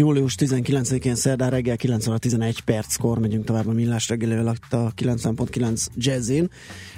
Július 0.00 0.34
19-én 0.38 1.14
szerdán 1.14 1.50
reggel 1.50 1.76
9 1.76 2.06
óra 2.06 2.18
11 2.18 2.60
perckor 2.60 3.18
megyünk 3.18 3.44
tovább 3.44 3.66
a 3.66 3.72
millás 3.72 4.08
reggelivel 4.08 4.46
a 4.46 4.54
90.9 4.94 5.86
Jazzin, 5.94 6.50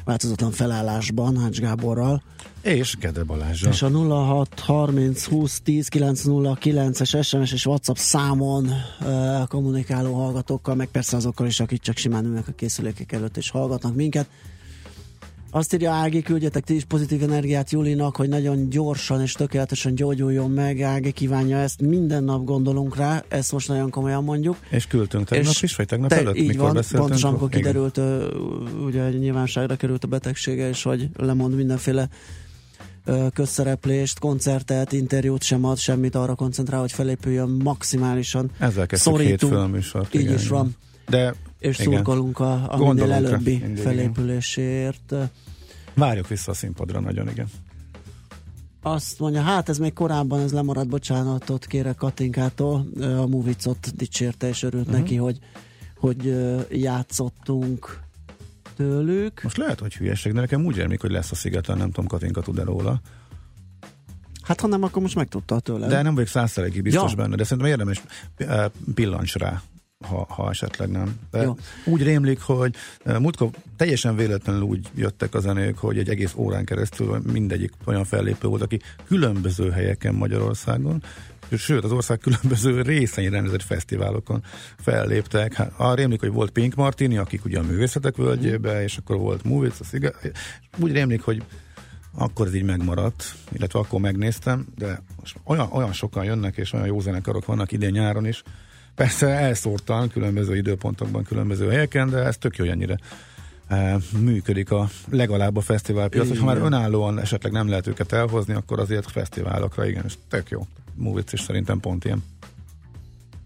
változatlan 0.05 0.51
felállásban 0.51 1.39
Hács 1.39 1.61
Gáborral. 1.61 2.23
És 2.63 2.97
Gede 2.97 3.23
Balázsra. 3.23 3.71
És 3.71 3.83
a 3.83 3.89
06 3.89 4.61
30 4.61 5.25
20 5.25 5.61
10 5.61 5.89
909-es 5.93 7.25
SMS 7.27 7.53
és 7.53 7.67
WhatsApp 7.67 7.97
számon 7.97 8.65
uh, 9.01 9.47
kommunikáló 9.49 10.15
hallgatókkal, 10.15 10.75
meg 10.75 10.89
persze 10.89 11.17
azokkal 11.17 11.47
is, 11.47 11.61
akik 11.61 11.81
csak 11.81 11.97
simán 11.97 12.25
ülnek 12.25 12.49
a 12.49 12.53
készülékek 12.53 13.13
előtt 13.13 13.37
és 13.37 13.51
hallgatnak 13.51 13.95
minket. 13.95 14.29
Azt 15.51 15.75
írja 15.75 15.93
Ági, 15.93 16.23
küldjetek 16.23 16.65
ti 16.65 16.75
is 16.75 16.85
pozitív 16.85 17.23
energiát 17.23 17.71
Julinak, 17.71 18.17
hogy 18.17 18.29
nagyon 18.29 18.69
gyorsan 18.69 19.21
és 19.21 19.33
tökéletesen 19.33 19.95
gyógyuljon 19.95 20.51
meg. 20.51 20.81
Ági 20.81 21.13
kívánja 21.13 21.57
ezt, 21.57 21.81
minden 21.81 22.25
nap 22.25 22.45
gondolunk 22.45 22.97
rá, 22.97 23.25
ezt 23.29 23.53
most 23.53 23.69
nagyon 23.69 23.91
komolyan 23.91 24.25
mondjuk. 24.25 24.57
És 24.69 24.87
küldtünk 24.87 25.29
tegnap 25.29 25.53
és 25.53 25.63
is, 25.63 25.77
vagy 25.77 25.87
tegnap 25.87 26.09
te, 26.09 26.17
előtt, 26.17 26.37
így 26.37 26.47
mikor 26.47 26.65
van, 26.65 26.75
beszéltünk? 26.75 27.03
Pontosan, 27.03 27.31
amikor 27.31 27.49
kiderült, 27.49 27.97
uh, 27.97 28.85
ugye 28.85 29.11
nyilvánosságra 29.11 29.77
került 29.77 30.05
a 30.05 30.09
betegsége, 30.09 30.69
és 30.69 30.83
hogy 30.83 31.09
lemond 31.17 31.55
mindenféle 31.55 32.09
közszereplést, 33.35 34.19
koncertet, 34.19 34.93
interjút 34.93 35.43
sem 35.43 35.65
ad, 35.65 35.79
semmit 35.79 36.15
arra 36.15 36.35
koncentrál, 36.35 36.81
hogy 36.81 36.93
felépüljön 36.93 37.49
maximálisan. 37.49 38.51
Ezzel 38.59 38.87
kezdtük 38.87 39.21
hétfőn 39.21 39.53
a 39.53 39.67
műsort. 39.67 40.15
Így 40.15 40.21
igen, 40.21 40.35
is 40.35 40.49
van. 40.49 40.77
De 41.09 41.35
és 41.61 41.79
igen. 41.79 41.93
szurkolunk 41.93 42.39
a, 42.39 42.73
a 42.73 42.77
minél 42.77 43.13
előbbi 43.13 43.59
mindig, 43.59 43.83
felépülésért. 43.83 45.15
Várjuk 45.95 46.29
vissza 46.29 46.51
a 46.51 46.55
színpadra 46.55 47.01
nagyon, 47.01 47.29
igen. 47.29 47.47
Azt 48.83 49.19
mondja, 49.19 49.41
hát 49.41 49.69
ez 49.69 49.79
még 49.79 49.93
korábban 49.93 50.41
ez 50.41 50.53
lemaradt, 50.53 50.89
bocsánatot 50.89 51.67
kérek 51.67 51.97
Katinkától, 51.97 52.87
a 53.01 53.27
Movicot 53.27 53.97
dicsérte 53.97 54.49
és 54.49 54.63
örült 54.63 54.87
uh-huh. 54.87 55.01
neki, 55.01 55.17
hogy, 55.17 55.39
hogy 55.97 56.35
játszottunk 56.71 58.01
tőlük. 58.77 59.43
Most 59.43 59.57
lehet, 59.57 59.81
hogy 59.81 59.95
hülyeség, 59.95 60.33
de 60.33 60.41
nekem 60.41 60.65
úgy 60.65 60.77
érmik, 60.77 61.01
hogy 61.01 61.11
lesz 61.11 61.31
a 61.31 61.35
szigeten, 61.35 61.77
nem 61.77 61.91
tudom, 61.91 62.07
Katinka 62.07 62.41
tud-e 62.41 62.65
róla. 62.65 63.01
Hát 64.43 64.61
ha 64.61 64.67
nem, 64.67 64.83
akkor 64.83 65.03
most 65.03 65.15
megtudta 65.15 65.61
tőle. 65.61 65.87
De 65.87 66.03
nem 66.03 66.15
vagyok 66.15 66.29
százszeregig 66.29 66.83
biztos 66.83 67.11
ja. 67.11 67.17
benne, 67.17 67.37
de 67.37 67.45
szerintem 67.45 67.73
érdemes 67.73 68.03
pillancs 68.95 69.35
rá 69.35 69.63
ha, 70.09 70.27
ha 70.29 70.51
esetleg 70.51 70.91
nem. 70.91 71.19
De 71.31 71.43
Jó. 71.43 71.57
úgy 71.85 72.03
rémlik, 72.03 72.41
hogy 72.41 72.75
eh, 73.05 73.19
múltkor 73.19 73.51
teljesen 73.77 74.17
véletlenül 74.17 74.63
úgy 74.63 74.89
jöttek 74.95 75.35
a 75.35 75.41
zenék, 75.41 75.77
hogy 75.77 75.99
egy 75.99 76.09
egész 76.09 76.35
órán 76.37 76.65
keresztül 76.65 77.23
mindegyik 77.33 77.73
olyan 77.85 78.05
fellépő 78.05 78.49
volt, 78.49 78.63
aki 78.63 78.81
különböző 79.07 79.71
helyeken 79.71 80.15
Magyarországon, 80.15 81.03
sőt 81.57 81.85
az 81.85 81.93
ország 81.93 82.19
különböző 82.19 82.83
részein 82.83 83.31
rendezett 83.31 83.63
fesztiválokon 83.63 84.43
felléptek. 84.79 85.55
Hát, 85.55 85.73
arra 85.77 85.95
rémlik, 85.95 86.21
hogy 86.21 86.33
volt 86.33 86.51
Pink 86.51 86.75
Martini, 86.75 87.17
akik 87.17 87.45
ugye 87.45 87.59
a 87.59 87.63
művészetek 87.63 88.17
völgyébe, 88.17 88.83
és 88.83 88.97
akkor 88.97 89.17
volt 89.17 89.45
Movies, 89.45 89.81
a 89.81 89.85
sziga... 89.85 90.11
úgy 90.79 90.93
rémlik, 90.93 91.23
hogy 91.23 91.43
akkor 92.15 92.47
ez 92.47 92.55
így 92.55 92.63
megmaradt, 92.63 93.35
illetve 93.53 93.79
akkor 93.79 94.01
megnéztem, 94.01 94.67
de 94.79 95.03
most 95.21 95.37
olyan, 95.45 95.69
olyan 95.73 95.93
sokan 95.93 96.25
jönnek, 96.25 96.57
és 96.57 96.73
olyan 96.73 96.87
jó 96.87 97.01
zenekarok 97.01 97.45
vannak 97.45 97.73
idén 97.73 97.91
nyáron 97.91 98.27
is, 98.27 98.43
Persze 99.01 99.27
elszórtan, 99.27 100.09
különböző 100.09 100.57
időpontokban, 100.57 101.25
különböző 101.25 101.69
helyeken, 101.69 102.11
de 102.11 102.19
ez 102.19 102.37
tök 102.37 102.57
jó, 102.57 102.65
hogy 102.65 102.75
ennyire 102.75 102.99
e, 103.69 103.99
működik 104.19 104.71
a 104.71 104.89
legalább 105.11 105.57
a 105.57 105.61
fesztiválpiac, 105.61 106.29
hogy 106.29 106.39
ha 106.39 106.45
már 106.45 106.57
önállóan 106.57 107.21
esetleg 107.21 107.53
nem 107.53 107.69
lehet 107.69 107.87
őket 107.87 108.13
elhozni, 108.13 108.55
akkor 108.55 108.79
azért 108.79 109.11
fesztiválokra 109.11 109.87
igen, 109.87 110.05
és 110.07 110.15
tök 110.29 110.51
jó. 110.51 110.67
Movic 110.95 111.33
is 111.33 111.41
szerintem 111.41 111.81
pont 111.81 112.05
ilyen. 112.05 112.25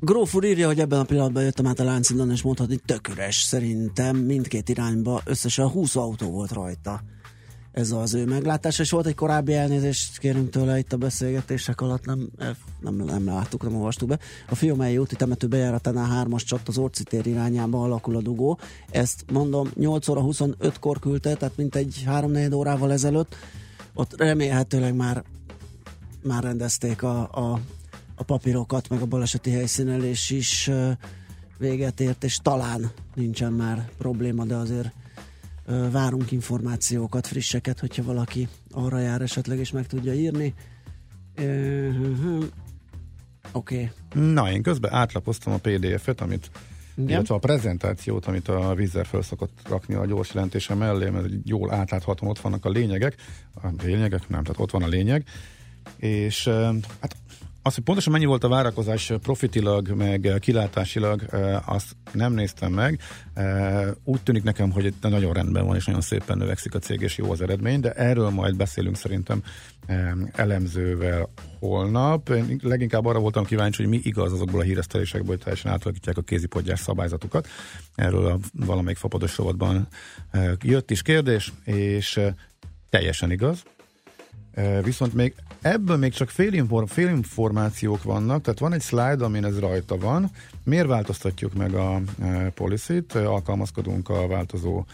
Gróf 0.01 0.35
úr 0.35 0.45
írja, 0.45 0.67
hogy 0.67 0.81
ebben 0.81 0.99
a 0.99 1.05
pillanatban 1.05 1.43
jöttem 1.43 1.67
át 1.67 1.81
a 1.81 1.85
Láncidon, 1.85 2.31
és 2.31 2.43
mondhatni 2.43 2.77
tök 2.77 3.09
üres 3.09 3.37
szerintem 3.37 4.17
mindkét 4.17 4.69
irányba 4.69 5.21
összesen 5.25 5.69
20 5.69 5.97
autó 5.97 6.31
volt 6.31 6.53
rajta 6.53 7.03
ez 7.75 7.91
az 7.91 8.15
ő 8.15 8.25
meglátása, 8.25 8.83
és 8.83 8.91
volt 8.91 9.07
egy 9.07 9.15
korábbi 9.15 9.55
elnézést 9.55 10.19
kérünk 10.19 10.51
tőle 10.51 10.79
itt 10.79 10.93
a 10.93 10.97
beszélgetések 10.97 11.81
alatt, 11.81 12.05
nem, 12.05 12.29
nem, 12.81 12.95
nem 12.95 13.27
láttuk, 13.27 13.63
nem 13.63 13.77
olvastuk 13.77 14.09
be. 14.09 14.19
A 14.49 14.55
Fiumei 14.55 14.99
úti 14.99 15.17
temető 15.17 15.47
bejáratánál 15.47 16.09
hármas 16.09 16.45
csak 16.45 16.61
az 16.67 16.79
Orci 16.79 17.03
tér 17.03 17.27
irányába 17.27 17.83
alakul 17.83 18.17
a 18.17 18.21
dugó. 18.21 18.59
Ezt 18.91 19.25
mondom, 19.33 19.71
8 19.75 20.09
óra 20.09 20.23
25-kor 20.25 20.99
küldte, 20.99 21.35
tehát 21.35 21.57
mint 21.57 21.75
egy 21.75 22.05
3-4 22.07 22.55
órával 22.55 22.93
ezelőtt. 22.93 23.35
Ott 23.95 24.17
remélhetőleg 24.17 24.95
már, 24.95 25.25
már 26.23 26.43
rendezték 26.43 27.03
a, 27.03 27.21
a, 27.33 27.61
a 28.15 28.23
papírokat, 28.23 28.89
meg 28.89 29.01
a 29.01 29.07
baleseti 29.07 29.51
helyszínelés 29.51 30.31
is 30.31 30.71
véget 31.59 32.01
ért, 32.01 32.25
és 32.25 32.39
talán 32.43 32.91
nincsen 33.15 33.53
már 33.53 33.89
probléma, 33.99 34.45
de 34.45 34.55
azért 34.55 34.93
várunk 35.91 36.31
információkat, 36.31 37.27
frisseket, 37.27 37.81
hogyha 37.81 38.03
valaki 38.03 38.49
arra 38.71 38.99
jár 38.99 39.23
esetleg, 39.23 39.59
és 39.59 39.71
meg 39.71 39.87
tudja 39.87 40.13
írni. 40.15 40.55
Oké. 43.53 43.91
Okay. 44.13 44.33
Na, 44.33 44.53
én 44.53 44.63
közben 44.63 44.93
átlapoztam 44.93 45.53
a 45.53 45.59
PDF-et, 45.59 46.21
amit 46.21 46.51
igen. 46.97 47.09
illetve 47.09 47.35
a 47.35 47.39
prezentációt, 47.39 48.27
amit 48.27 48.49
a 48.49 48.75
vízzel 48.75 49.05
föl 49.05 49.23
szokott 49.23 49.59
rakni 49.69 49.95
a 49.95 50.07
gyors 50.07 50.35
jelentése 50.35 50.75
mellé, 50.75 51.11
mert 51.11 51.29
jól 51.45 51.73
átláthatóan 51.73 52.31
ott 52.31 52.41
vannak 52.41 52.65
a 52.65 52.69
lényegek, 52.69 53.17
a 53.55 53.69
lényegek, 53.83 54.29
nem, 54.29 54.43
tehát 54.43 54.61
ott 54.61 54.71
van 54.71 54.83
a 54.83 54.89
lényeg, 54.89 55.25
és 55.97 56.49
hát 57.01 57.17
az, 57.67 57.75
hogy 57.75 57.85
pontosan 57.85 58.13
mennyi 58.13 58.25
volt 58.25 58.45
a 58.45 58.49
várakozás 58.49 59.13
profitilag, 59.23 59.89
meg 59.89 60.37
kilátásilag, 60.41 61.23
azt 61.65 61.97
nem 62.13 62.33
néztem 62.33 62.73
meg. 62.73 63.01
Úgy 64.05 64.23
tűnik 64.23 64.43
nekem, 64.43 64.71
hogy 64.71 64.95
nagyon 65.01 65.33
rendben 65.33 65.67
van, 65.67 65.77
és 65.77 65.85
nagyon 65.85 66.01
szépen 66.01 66.39
növekszik 66.39 66.75
a 66.75 66.79
cég, 66.79 67.01
és 67.01 67.17
jó 67.17 67.31
az 67.31 67.41
eredmény, 67.41 67.81
de 67.81 67.93
erről 67.93 68.31
majd 68.31 68.57
beszélünk 68.57 68.97
szerintem 68.97 69.43
elemzővel 70.33 71.29
holnap. 71.59 72.29
Én 72.29 72.61
leginkább 72.63 73.07
arra 73.07 73.19
voltam 73.19 73.45
kíváncsi, 73.45 73.83
hogy 73.83 73.91
mi 73.91 74.01
igaz 74.03 74.33
azokból 74.33 74.61
a 74.61 74.65
híresztelésekből, 74.65 75.29
hogy 75.29 75.45
teljesen 75.45 75.73
átalakítják 75.73 76.17
a 76.17 76.23
kézipodgyás 76.23 76.81
szabályzatukat. 76.81 77.49
Erről 77.95 78.27
a 78.27 78.39
valamelyik 78.53 78.99
fapados 78.99 79.37
rovatban 79.37 79.89
jött 80.63 80.91
is 80.91 81.03
kérdés, 81.03 81.53
és 81.65 82.21
teljesen 82.91 83.31
igaz. 83.31 83.63
Viszont 84.83 85.15
még 85.15 85.35
Ebből 85.65 85.97
még 85.97 86.13
csak 86.13 86.29
félinform, 86.29 86.87
félinformációk 86.87 88.03
vannak, 88.03 88.43
tehát 88.43 88.59
van 88.59 88.73
egy 88.73 88.83
slide, 88.83 89.25
amin 89.25 89.45
ez 89.45 89.59
rajta 89.59 89.99
van. 89.99 90.31
Miért 90.65 90.87
változtatjuk 90.87 91.55
meg 91.55 91.75
a 91.75 92.01
policy-t? 92.55 93.15
Alkalmazkodunk 93.15 94.09
a 94.09 94.27
változó 94.27 94.85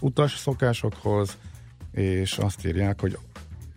utas 0.00 0.36
szokásokhoz, 0.36 1.36
és 1.92 2.38
azt 2.38 2.66
írják, 2.66 3.00
hogy 3.00 3.18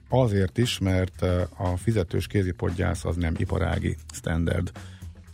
azért 0.10 0.58
is, 0.58 0.80
mert 0.80 1.22
a 1.58 1.78
fizetős 1.78 2.28
kézipodgyász 2.28 3.06
az 3.06 3.16
nem 3.16 3.34
iparági 3.38 3.96
standard. 4.14 4.72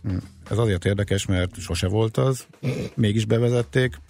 Hm. 0.02 0.16
Ez 0.50 0.58
azért 0.58 0.84
érdekes, 0.84 1.26
mert 1.26 1.60
sose 1.60 1.88
volt 1.88 2.16
az, 2.16 2.46
mégis 2.94 3.24
bevezették, 3.24 4.00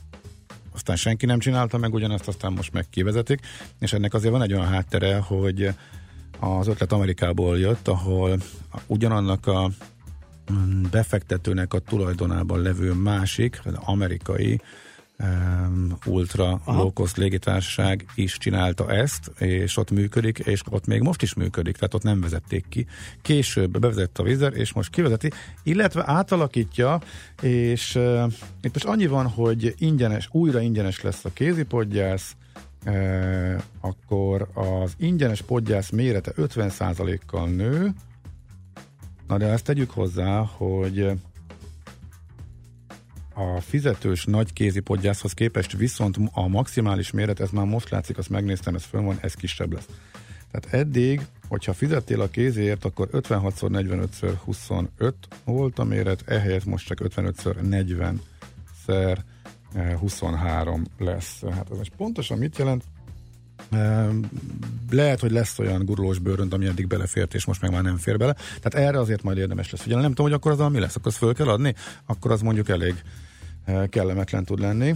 aztán 0.74 0.96
senki 0.96 1.26
nem 1.26 1.38
csinálta 1.38 1.78
meg 1.78 1.94
ugyanezt, 1.94 2.28
aztán 2.28 2.52
most 2.52 2.72
meg 2.72 2.86
kivezetik, 2.90 3.40
és 3.78 3.92
ennek 3.92 4.14
azért 4.14 4.32
van 4.32 4.42
egy 4.42 4.52
olyan 4.52 4.68
háttere, 4.68 5.16
hogy 5.16 5.74
az 6.40 6.66
ötlet 6.66 6.92
Amerikából 6.92 7.58
jött, 7.58 7.88
ahol 7.88 8.38
ugyanannak 8.86 9.46
a 9.46 9.70
mm, 10.52 10.82
befektetőnek 10.90 11.74
a 11.74 11.78
tulajdonában 11.78 12.62
levő 12.62 12.92
másik, 12.92 13.62
amerikai 13.74 14.60
um, 15.18 15.96
ultra 16.06 16.60
Aha. 16.64 16.78
low-cost 16.78 17.16
légitársaság 17.16 18.06
is 18.14 18.38
csinálta 18.38 18.92
ezt, 18.92 19.32
és 19.38 19.76
ott 19.76 19.90
működik, 19.90 20.38
és 20.38 20.62
ott 20.70 20.86
még 20.86 21.00
most 21.00 21.22
is 21.22 21.34
működik, 21.34 21.74
tehát 21.76 21.94
ott 21.94 22.02
nem 22.02 22.20
vezették 22.20 22.64
ki. 22.68 22.86
Később 23.22 23.70
bevezette 23.78 24.22
a 24.22 24.24
Vizer, 24.24 24.56
és 24.56 24.72
most 24.72 24.90
kivezeti, 24.90 25.30
illetve 25.62 26.02
átalakítja, 26.06 27.00
és 27.42 27.94
uh, 27.94 28.32
itt 28.62 28.72
most 28.72 28.84
annyi 28.86 29.06
van, 29.06 29.26
hogy 29.26 29.74
ingyenes, 29.78 30.28
újra 30.32 30.60
ingyenes 30.60 31.00
lesz 31.00 31.24
a 31.24 31.32
kézipodgyász, 31.32 32.36
uh, 32.86 33.62
akkor 33.80 34.48
az 34.54 34.94
ingyenes 34.98 35.42
podgyász 35.42 35.90
mérete 35.90 36.32
50%-kal 36.36 37.48
nő, 37.48 37.92
Na 39.28 39.38
de 39.38 39.46
ezt 39.46 39.64
tegyük 39.64 39.90
hozzá, 39.90 40.38
hogy 40.38 41.10
a 43.34 43.60
fizetős 43.60 44.24
nagy 44.24 44.52
kézi 44.52 44.80
podgyászhoz 44.80 45.32
képest 45.32 45.72
viszont 45.72 46.16
a 46.32 46.48
maximális 46.48 47.10
méret, 47.10 47.40
ez 47.40 47.50
már 47.50 47.66
most 47.66 47.90
látszik, 47.90 48.18
azt 48.18 48.28
megnéztem, 48.28 48.74
ez 48.74 48.84
fönn 48.84 49.04
van, 49.04 49.18
ez 49.20 49.34
kisebb 49.34 49.72
lesz. 49.72 49.88
Tehát 50.50 50.74
eddig, 50.74 51.20
hogyha 51.48 51.72
fizettél 51.72 52.20
a 52.20 52.28
kézért, 52.28 52.84
akkor 52.84 53.08
56x45x25 53.12 55.12
volt 55.44 55.78
a 55.78 55.84
méret, 55.84 56.22
ehelyett 56.26 56.64
most 56.64 56.86
csak 56.86 56.98
55x40x 57.02 58.18
23 59.98 60.84
lesz. 60.98 61.42
Hát 61.50 61.70
ez 61.70 61.76
most 61.76 61.92
pontosan 61.96 62.38
mit 62.38 62.58
jelent? 62.58 62.84
Lehet, 64.90 65.20
hogy 65.20 65.30
lesz 65.30 65.58
olyan 65.58 65.84
gurulós 65.84 66.18
bőrönt, 66.18 66.52
ami 66.52 66.66
eddig 66.66 66.86
belefért, 66.86 67.34
és 67.34 67.44
most 67.44 67.60
meg 67.60 67.70
már 67.70 67.82
nem 67.82 67.96
fér 67.96 68.16
bele. 68.16 68.36
Tehát 68.60 68.88
erre 68.88 68.98
azért 68.98 69.22
majd 69.22 69.38
érdemes 69.38 69.70
lesz 69.70 69.80
figyelni. 69.80 70.02
Nem 70.02 70.14
tudom, 70.14 70.30
hogy 70.30 70.40
akkor 70.40 70.52
az, 70.52 70.72
mi 70.72 70.78
lesz, 70.78 70.96
akkor 70.96 71.06
azt 71.06 71.16
föl 71.16 71.34
kell 71.34 71.48
adni, 71.48 71.74
akkor 72.06 72.30
az 72.30 72.40
mondjuk 72.40 72.68
elég 72.68 72.94
kellemetlen 73.88 74.44
tud 74.44 74.60
lenni, 74.60 74.94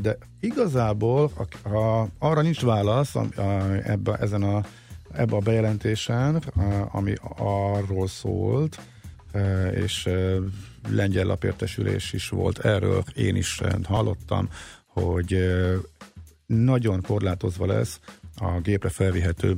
de 0.00 0.18
igazából 0.40 1.30
a, 1.62 1.68
a, 1.76 2.08
arra 2.18 2.40
nincs 2.40 2.62
válasz 2.62 3.14
a, 3.14 3.40
a, 3.40 3.72
ebbe, 3.82 4.16
ezen 4.16 4.42
a, 4.42 4.64
ebbe 5.12 5.36
a 5.36 5.40
bejelentésen, 5.40 6.34
a, 6.34 6.88
ami 6.92 7.14
arról 7.36 8.08
szólt, 8.08 8.80
és 9.74 10.08
lengyel 10.88 11.24
lapértesülés 11.24 12.12
is 12.12 12.28
volt 12.28 12.58
erről, 12.58 13.04
én 13.14 13.36
is 13.36 13.60
hallottam, 13.82 14.48
hogy 14.86 15.38
nagyon 16.46 17.02
korlátozva 17.02 17.66
lesz 17.66 18.00
a 18.36 18.60
gépre 18.60 18.88
felvihető 18.88 19.56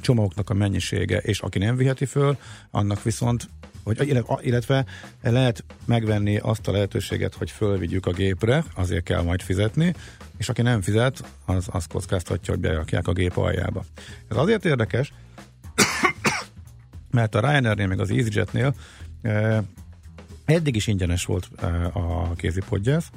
csomagoknak 0.00 0.50
a 0.50 0.54
mennyisége, 0.54 1.18
és 1.18 1.40
aki 1.40 1.58
nem 1.58 1.76
viheti 1.76 2.04
föl, 2.04 2.36
annak 2.70 3.02
viszont 3.02 3.48
hogy, 3.84 4.22
illetve 4.42 4.84
lehet 5.22 5.64
megvenni 5.84 6.36
azt 6.36 6.68
a 6.68 6.72
lehetőséget, 6.72 7.34
hogy 7.34 7.50
fölvigyük 7.50 8.06
a 8.06 8.12
gépre, 8.12 8.64
azért 8.74 9.04
kell 9.04 9.22
majd 9.22 9.42
fizetni, 9.42 9.94
és 10.36 10.48
aki 10.48 10.62
nem 10.62 10.80
fizet, 10.80 11.24
az 11.44 11.66
azt 11.70 11.88
kockáztatja, 11.88 12.52
hogy 12.52 12.62
berakják 12.62 13.08
a 13.08 13.12
gép 13.12 13.36
aljába. 13.36 13.84
Ez 14.28 14.36
azért 14.36 14.64
érdekes, 14.64 15.12
mert 17.10 17.34
a 17.34 17.40
Ryanairnél, 17.40 17.86
meg 17.86 18.00
az 18.00 18.10
EasyJetnél 18.10 18.74
eh, 19.22 19.58
eddig 20.44 20.76
is 20.76 20.86
ingyenes 20.86 21.24
volt 21.24 21.48
eh, 21.62 21.96
a 21.96 22.32
kézipodgyász, 22.36 23.10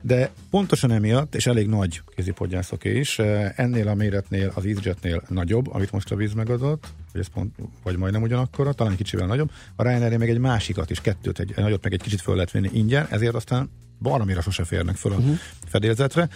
de 0.00 0.30
pontosan 0.50 0.90
emiatt, 0.90 1.34
és 1.34 1.46
elég 1.46 1.66
nagy 1.66 2.02
kézipodgyászoké 2.16 2.98
is, 2.98 3.18
eh, 3.18 3.52
ennél 3.56 3.88
a 3.88 3.94
méretnél, 3.94 4.52
az 4.54 4.66
EasyJetnél 4.66 5.22
nagyobb, 5.28 5.72
amit 5.72 5.92
most 5.92 6.10
a 6.10 6.16
víz 6.16 6.32
megadott, 6.32 6.86
vagy, 7.12 7.20
ez 7.20 7.26
pont, 7.28 7.54
vagy 7.82 7.96
majdnem 7.96 8.22
ugyanakkora, 8.22 8.72
talán 8.72 8.96
kicsivel 8.96 9.26
nagyobb, 9.26 9.50
a 9.76 9.82
Ryanair 9.82 10.18
még 10.18 10.28
egy 10.28 10.38
másikat 10.38 10.90
is, 10.90 11.00
kettőt, 11.00 11.38
egy, 11.38 11.52
nagyot 11.56 11.82
meg 11.82 11.92
egy 11.92 12.02
kicsit 12.02 12.20
föl 12.20 12.34
lehet 12.34 12.50
venni 12.50 12.70
ingyen, 12.72 13.06
ezért 13.10 13.34
aztán 13.34 13.70
baromira 13.98 14.40
sose 14.40 14.64
férnek 14.64 14.96
föl 14.96 15.12
a 15.12 15.16
uh-huh. 15.16 15.36
fedélzetre, 15.66 16.28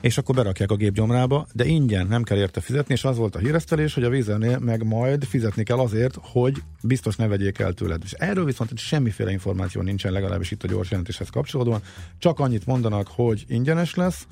és 0.00 0.18
akkor 0.18 0.34
berakják 0.34 0.70
a 0.70 0.76
gép 0.76 0.94
gyomrába, 0.94 1.46
de 1.52 1.64
ingyen 1.64 2.06
nem 2.06 2.22
kell 2.22 2.38
érte 2.38 2.60
fizetni, 2.60 2.94
és 2.94 3.04
az 3.04 3.16
volt 3.16 3.36
a 3.36 3.38
híresztelés, 3.38 3.94
hogy 3.94 4.04
a 4.04 4.08
vízernél 4.08 4.58
meg 4.58 4.84
majd 4.84 5.24
fizetni 5.24 5.62
kell 5.62 5.78
azért, 5.78 6.18
hogy 6.20 6.62
biztos 6.82 7.16
ne 7.16 7.26
vegyék 7.26 7.58
el 7.58 7.72
tőled. 7.72 8.02
És 8.04 8.12
erről 8.12 8.44
viszont 8.44 8.78
semmiféle 8.78 9.30
információ 9.30 9.82
nincsen, 9.82 10.12
legalábbis 10.12 10.50
itt 10.50 10.62
a 10.62 10.68
gyors 10.68 10.90
jelentéshez 10.90 11.30
kapcsolódóan. 11.30 11.82
Csak 12.18 12.38
annyit 12.38 12.66
mondanak, 12.66 13.08
hogy 13.08 13.44
ingyenes 13.48 13.94
lesz, 13.94 14.26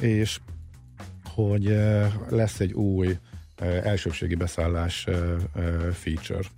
és 0.00 0.38
hogy 1.34 1.66
eh, 1.66 2.12
lesz 2.28 2.60
egy 2.60 2.72
új 2.72 3.16
eh, 3.56 3.84
elsőbségi 3.84 4.34
beszállás 4.34 5.06
eh, 5.06 5.16
feature. 5.92 6.48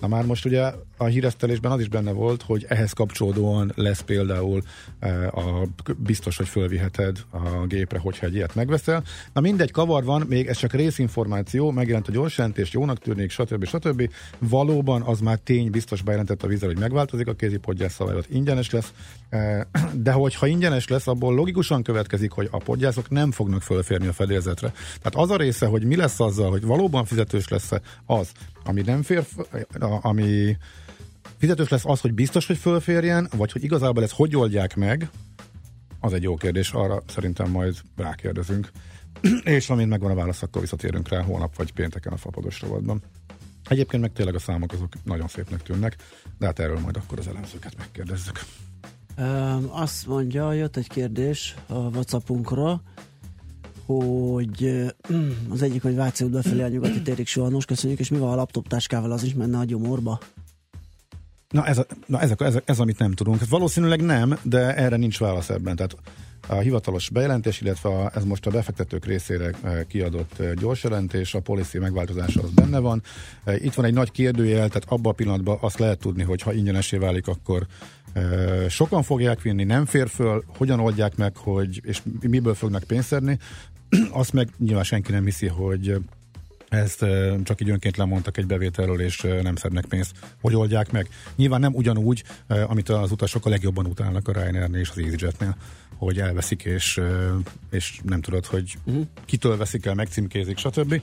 Na 0.00 0.06
már 0.06 0.24
most 0.24 0.44
ugye 0.44 0.72
a 0.96 1.04
híresztelésben 1.04 1.72
az 1.72 1.80
is 1.80 1.88
benne 1.88 2.12
volt, 2.12 2.42
hogy 2.42 2.64
ehhez 2.68 2.92
kapcsolódóan 2.92 3.72
lesz 3.74 4.00
például 4.00 4.62
e, 4.98 5.26
a, 5.26 5.66
biztos, 5.96 6.36
hogy 6.36 6.48
fölviheted 6.48 7.18
a 7.30 7.66
gépre, 7.66 7.98
hogyha 7.98 8.26
egy 8.26 8.34
ilyet 8.34 8.54
megveszel. 8.54 9.02
Na 9.32 9.40
mindegy, 9.40 9.70
kavar 9.70 10.04
van, 10.04 10.24
még 10.28 10.46
ez 10.46 10.56
csak 10.56 10.72
részinformáció, 10.72 11.70
megjelent 11.70 12.08
a 12.08 12.12
gyors 12.12 12.38
jelentés, 12.38 12.72
jónak 12.72 12.98
tűnik, 12.98 13.30
stb. 13.30 13.64
stb. 13.64 14.10
Valóban 14.38 15.02
az 15.02 15.20
már 15.20 15.38
tény, 15.38 15.70
biztos 15.70 16.02
bejelentett 16.02 16.42
a 16.42 16.46
vízzel, 16.46 16.68
hogy 16.68 16.78
megváltozik 16.78 17.26
a 17.26 17.34
kézipodgyász 17.34 17.94
szabályozat, 17.94 18.30
ingyenes 18.30 18.70
lesz, 18.70 18.92
e, 19.28 19.68
de 19.92 20.12
hogyha 20.12 20.46
ingyenes 20.46 20.88
lesz, 20.88 21.06
abból 21.06 21.34
logikusan 21.34 21.82
következik, 21.82 22.30
hogy 22.30 22.48
a 22.50 22.58
podgyászok 22.58 23.10
nem 23.10 23.32
fognak 23.32 23.62
fölférni 23.62 24.06
a 24.06 24.12
fedélzetre. 24.12 24.72
Tehát 25.02 25.14
az 25.14 25.30
a 25.30 25.36
része, 25.36 25.66
hogy 25.66 25.84
mi 25.84 25.96
lesz 25.96 26.20
azzal, 26.20 26.50
hogy 26.50 26.64
valóban 26.64 27.04
fizetős 27.04 27.48
lesz 27.48 27.70
az, 28.06 28.30
ami 28.64 28.80
nem 28.80 29.02
fér, 29.02 29.24
ami 30.00 30.56
fizetős 31.38 31.68
lesz 31.68 31.84
az, 31.84 32.00
hogy 32.00 32.14
biztos, 32.14 32.46
hogy 32.46 32.56
fölférjen, 32.56 33.28
vagy 33.36 33.52
hogy 33.52 33.64
igazából 33.64 34.02
ezt 34.02 34.12
hogy 34.12 34.36
oldják 34.36 34.76
meg, 34.76 35.10
az 36.00 36.12
egy 36.12 36.22
jó 36.22 36.36
kérdés, 36.36 36.70
arra 36.72 37.02
szerintem 37.06 37.50
majd 37.50 37.76
rákérdezünk. 37.96 38.70
És 39.44 39.70
amint 39.70 39.88
megvan 39.88 40.10
a 40.10 40.14
válasz, 40.14 40.42
akkor 40.42 40.60
visszatérünk 40.60 41.08
rá 41.08 41.22
holnap 41.22 41.56
vagy 41.56 41.72
pénteken 41.72 42.12
a 42.12 42.16
fapados 42.16 42.60
rovatban. 42.60 43.02
Egyébként 43.68 44.02
meg 44.02 44.12
tényleg 44.12 44.34
a 44.34 44.38
számok 44.38 44.72
azok 44.72 44.92
nagyon 45.04 45.28
szépnek 45.28 45.62
tűnnek, 45.62 45.96
de 46.38 46.46
hát 46.46 46.58
erről 46.58 46.78
majd 46.78 46.96
akkor 46.96 47.18
az 47.18 47.28
elemzőket 47.28 47.76
megkérdezzük. 47.76 48.40
Um, 49.18 49.68
azt 49.70 50.06
mondja, 50.06 50.52
jött 50.52 50.76
egy 50.76 50.88
kérdés 50.88 51.54
a 51.66 51.74
Whatsappunkra, 51.74 52.82
hogy 53.86 54.84
az 55.50 55.62
egyik, 55.62 55.82
hogy 55.82 55.94
Váci 55.94 56.24
út 56.24 56.30
befelé 56.30 56.62
a 56.62 56.68
nyugati 56.68 57.02
térig 57.02 57.26
soha 57.26 57.58
köszönjük, 57.66 57.98
és 57.98 58.08
mi 58.08 58.18
van 58.18 58.32
a 58.32 58.34
laptop 58.34 58.68
táskával, 58.68 59.12
az 59.12 59.22
is 59.22 59.34
menne 59.34 59.58
a 59.58 59.64
gyomorba? 59.64 60.18
Na 61.50 61.66
ez, 61.66 61.78
a, 61.78 61.86
na 62.06 62.20
ez, 62.20 62.30
a, 62.36 62.44
ez, 62.44 62.54
a, 62.54 62.60
ez 62.64 62.78
amit 62.78 62.98
nem 62.98 63.12
tudunk. 63.12 63.48
Valószínűleg 63.48 64.04
nem, 64.04 64.38
de 64.42 64.76
erre 64.76 64.96
nincs 64.96 65.18
válasz 65.18 65.50
ebben. 65.50 65.76
Tehát 65.76 65.96
a 66.48 66.54
hivatalos 66.54 67.10
bejelentés, 67.10 67.60
illetve 67.60 67.88
a, 67.88 68.10
ez 68.14 68.24
most 68.24 68.46
a 68.46 68.50
befektetők 68.50 69.04
részére 69.04 69.50
e, 69.62 69.86
kiadott 69.86 70.38
e, 70.38 70.54
gyors 70.54 70.82
jelentés, 70.82 71.34
a 71.34 71.40
policy 71.40 71.78
megváltozása 71.78 72.42
az 72.42 72.50
benne 72.50 72.78
van. 72.78 73.02
E, 73.44 73.56
itt 73.56 73.74
van 73.74 73.84
egy 73.84 73.94
nagy 73.94 74.10
kérdőjel, 74.10 74.68
tehát 74.68 74.84
abban 74.88 75.12
a 75.12 75.14
pillanatban 75.14 75.58
azt 75.60 75.78
lehet 75.78 75.98
tudni, 75.98 76.22
hogy 76.22 76.42
ha 76.42 76.52
ingyenesé 76.52 76.96
válik, 76.96 77.26
akkor 77.26 77.66
sokan 78.68 79.02
fogják 79.02 79.42
vinni, 79.42 79.64
nem 79.64 79.84
fér 79.84 80.08
föl, 80.08 80.44
hogyan 80.56 80.80
oldják 80.80 81.16
meg, 81.16 81.36
hogy, 81.36 81.80
és 81.84 82.02
miből 82.20 82.54
fognak 82.54 82.82
pénzt 82.82 83.06
szedni, 83.06 83.38
azt 84.10 84.32
meg 84.32 84.48
nyilván 84.58 84.84
senki 84.84 85.12
nem 85.12 85.24
hiszi, 85.24 85.46
hogy 85.46 85.96
ezt 86.68 87.04
csak 87.44 87.60
így 87.60 87.70
önként 87.70 87.96
lemondtak 87.96 88.36
egy 88.36 88.46
bevételről, 88.46 89.00
és 89.00 89.26
nem 89.42 89.56
szednek 89.56 89.84
pénzt. 89.84 90.12
Hogy 90.40 90.54
oldják 90.54 90.92
meg? 90.92 91.08
Nyilván 91.36 91.60
nem 91.60 91.74
ugyanúgy, 91.74 92.24
amit 92.66 92.88
az 92.88 93.10
utasok 93.10 93.46
a 93.46 93.48
legjobban 93.48 93.86
utálnak 93.86 94.28
a 94.28 94.32
Ryanairnél 94.32 94.80
és 94.80 94.90
az 94.90 94.98
EasyJetnél, 94.98 95.56
hogy 95.96 96.18
elveszik, 96.18 96.64
és, 96.64 97.00
és 97.70 98.00
nem 98.02 98.20
tudod, 98.20 98.46
hogy 98.46 98.74
uh-huh. 98.84 99.06
kitől 99.24 99.56
veszik 99.56 99.86
el, 99.86 99.94
megcímkézik, 99.94 100.58
stb. 100.58 101.02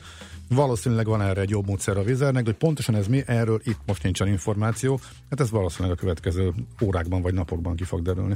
Valószínűleg 0.49 1.05
van 1.05 1.21
erre 1.21 1.41
egy 1.41 1.49
jobb 1.49 1.67
módszer 1.67 1.97
a 1.97 2.03
vizernek, 2.03 2.43
de 2.43 2.49
hogy 2.49 2.59
pontosan 2.59 2.95
ez 2.95 3.07
mi, 3.07 3.23
erről 3.25 3.61
itt 3.63 3.79
most 3.85 4.03
nincsen 4.03 4.27
információ. 4.27 4.99
Hát 5.29 5.39
ez 5.39 5.49
valószínűleg 5.49 5.97
a 5.97 5.99
következő 5.99 6.53
órákban 6.81 7.21
vagy 7.21 7.33
napokban 7.33 7.75
ki 7.75 7.83
fog 7.83 8.01
derülni. 8.01 8.35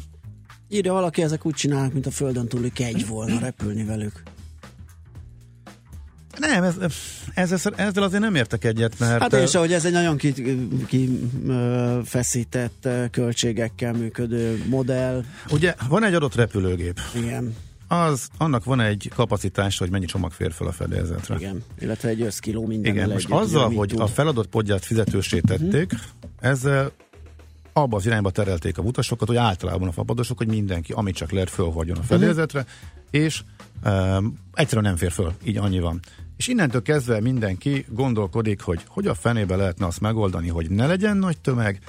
Írja 0.69 0.93
valaki, 0.93 1.21
ezek 1.21 1.45
úgy 1.45 1.53
csinálnak, 1.53 1.93
mint 1.93 2.05
a 2.05 2.11
földön 2.11 2.47
túli 2.47 2.71
kegy 2.71 3.07
volna 3.07 3.39
repülni 3.39 3.83
velük. 3.83 4.23
Nem, 6.39 6.63
ez, 6.63 6.75
ez, 7.33 7.51
ez, 7.51 7.65
ezzel 7.75 8.03
azért 8.03 8.21
nem 8.21 8.35
értek 8.35 8.63
egyet, 8.63 8.99
mert... 8.99 9.21
Hát 9.21 9.33
és 9.33 9.55
hogy 9.55 9.73
ez 9.73 9.85
egy 9.85 9.91
nagyon 9.91 10.17
kifeszített 10.87 12.81
ki, 12.81 12.89
költségekkel 13.11 13.93
működő 13.93 14.63
modell. 14.69 15.23
Ugye 15.49 15.75
van 15.89 16.03
egy 16.03 16.13
adott 16.13 16.35
repülőgép. 16.35 16.99
Igen. 17.15 17.55
Az, 17.87 18.27
annak 18.37 18.63
van 18.63 18.79
egy 18.79 19.11
kapacitása, 19.15 19.83
hogy 19.83 19.91
mennyi 19.91 20.05
csomag 20.05 20.31
fér 20.31 20.51
fel 20.51 20.67
a 20.67 20.71
fedélzetre. 20.71 21.35
Igen, 21.35 21.63
illetve 21.79 22.09
egy 22.09 22.21
összkiló 22.21 22.65
minden. 22.65 22.93
Igen, 22.93 23.09
most 23.09 23.29
azzal, 23.29 23.73
hogy 23.73 23.87
tud. 23.87 23.99
a 23.99 24.07
feladott 24.07 24.47
podját 24.47 24.85
fizetősé 24.85 25.39
tették, 25.39 25.93
uh-huh. 25.93 26.09
ezzel 26.39 26.91
abba 27.73 27.97
az 27.97 28.05
irányba 28.05 28.29
terelték 28.29 28.77
a 28.77 28.81
utasokat, 28.81 29.27
hogy 29.27 29.37
általában 29.37 29.87
a 29.87 29.91
fapadosok, 29.91 30.37
hogy 30.37 30.47
mindenki, 30.47 30.91
amit 30.91 31.15
csak 31.15 31.31
lehet, 31.31 31.49
fölhordjon 31.49 31.97
a 31.97 32.03
fedélzetre, 32.03 32.59
uh-huh. 32.59 33.23
és 33.23 33.43
um, 33.85 34.39
egyszerűen 34.53 34.85
nem 34.85 34.95
fér 34.95 35.11
föl, 35.11 35.33
így 35.43 35.57
annyi 35.57 35.79
van. 35.79 35.99
És 36.37 36.47
innentől 36.47 36.81
kezdve 36.81 37.21
mindenki 37.21 37.85
gondolkodik, 37.89 38.61
hogy 38.61 38.81
hogy 38.87 39.07
a 39.07 39.13
fenébe 39.13 39.55
lehetne 39.55 39.85
azt 39.85 40.01
megoldani, 40.01 40.47
hogy 40.47 40.69
ne 40.69 40.87
legyen 40.87 41.17
nagy 41.17 41.37
tömeg, 41.37 41.81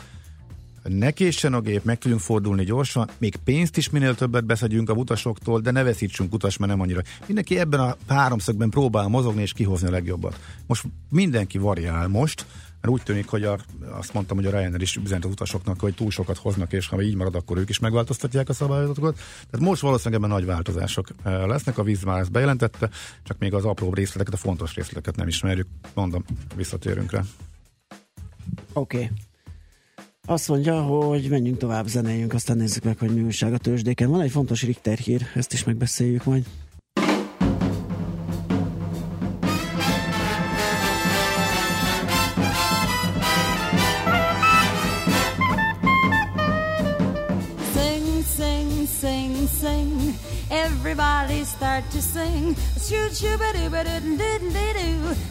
ne 0.82 1.10
késsen 1.10 1.54
a 1.54 1.60
gép, 1.60 1.84
meg 1.84 1.98
tudjunk 1.98 2.22
fordulni 2.22 2.64
gyorsan, 2.64 3.10
még 3.18 3.36
pénzt 3.36 3.76
is 3.76 3.90
minél 3.90 4.14
többet 4.14 4.44
beszedjünk 4.44 4.90
a 4.90 4.92
utasoktól, 4.92 5.60
de 5.60 5.70
ne 5.70 5.82
veszítsünk 5.82 6.32
utas, 6.32 6.56
mert 6.56 6.70
nem 6.70 6.80
annyira. 6.80 7.02
Mindenki 7.26 7.58
ebben 7.58 7.80
a 7.80 7.96
háromszögben 8.08 8.70
próbál 8.70 9.08
mozogni 9.08 9.42
és 9.42 9.52
kihozni 9.52 9.88
a 9.88 9.90
legjobbat. 9.90 10.40
Most 10.66 10.84
mindenki 11.10 11.58
variál 11.58 12.08
most, 12.08 12.46
mert 12.80 12.92
úgy 12.92 13.02
tűnik, 13.02 13.28
hogy 13.28 13.44
a, 13.44 13.58
azt 13.90 14.12
mondtam, 14.12 14.36
hogy 14.36 14.46
a 14.46 14.50
Ryanair 14.50 14.80
is 14.82 14.96
üzent 14.96 15.24
az 15.24 15.30
utasoknak, 15.30 15.80
hogy 15.80 15.94
túl 15.94 16.10
sokat 16.10 16.36
hoznak, 16.36 16.72
és 16.72 16.88
ha 16.88 17.02
így 17.02 17.14
marad, 17.14 17.34
akkor 17.34 17.58
ők 17.58 17.68
is 17.68 17.78
megváltoztatják 17.78 18.48
a 18.48 18.52
szabályozatokat. 18.52 19.14
Tehát 19.50 19.66
most 19.66 19.80
valószínűleg 19.80 20.22
ebben 20.22 20.36
nagy 20.36 20.46
változások 20.46 21.08
eh, 21.22 21.46
lesznek, 21.46 21.78
a 21.78 21.82
víz 21.82 22.02
már 22.02 22.20
ezt 22.20 22.32
bejelentette, 22.32 22.90
csak 23.22 23.38
még 23.38 23.54
az 23.54 23.64
apró 23.64 23.94
részleteket, 23.94 24.34
a 24.34 24.36
fontos 24.36 24.74
részleteket 24.74 25.16
nem 25.16 25.28
ismerjük. 25.28 25.66
Mondom, 25.94 26.24
visszatérünk 26.56 27.10
rá. 27.10 27.22
Oké. 28.72 28.96
Okay. 28.96 29.10
Azt 30.26 30.48
mondja, 30.48 30.82
hogy 30.82 31.28
menjünk 31.28 31.58
tovább, 31.58 31.86
zenéljünk, 31.86 32.34
aztán 32.34 32.56
nézzük 32.56 32.84
meg, 32.84 32.98
hogy 32.98 33.14
mi 33.14 33.20
újság 33.20 33.52
a 33.52 33.58
tőzsdéken. 33.58 34.10
Van 34.10 34.20
egy 34.20 34.30
fontos 34.30 34.62
Richter 34.62 34.98
hír, 34.98 35.22
ezt 35.34 35.52
is 35.52 35.64
megbeszéljük 35.64 36.24
majd. 36.24 36.46
To 51.92 52.02
sing. 52.02 52.54
Shoot, 52.78 53.16
shoot, 53.16 53.40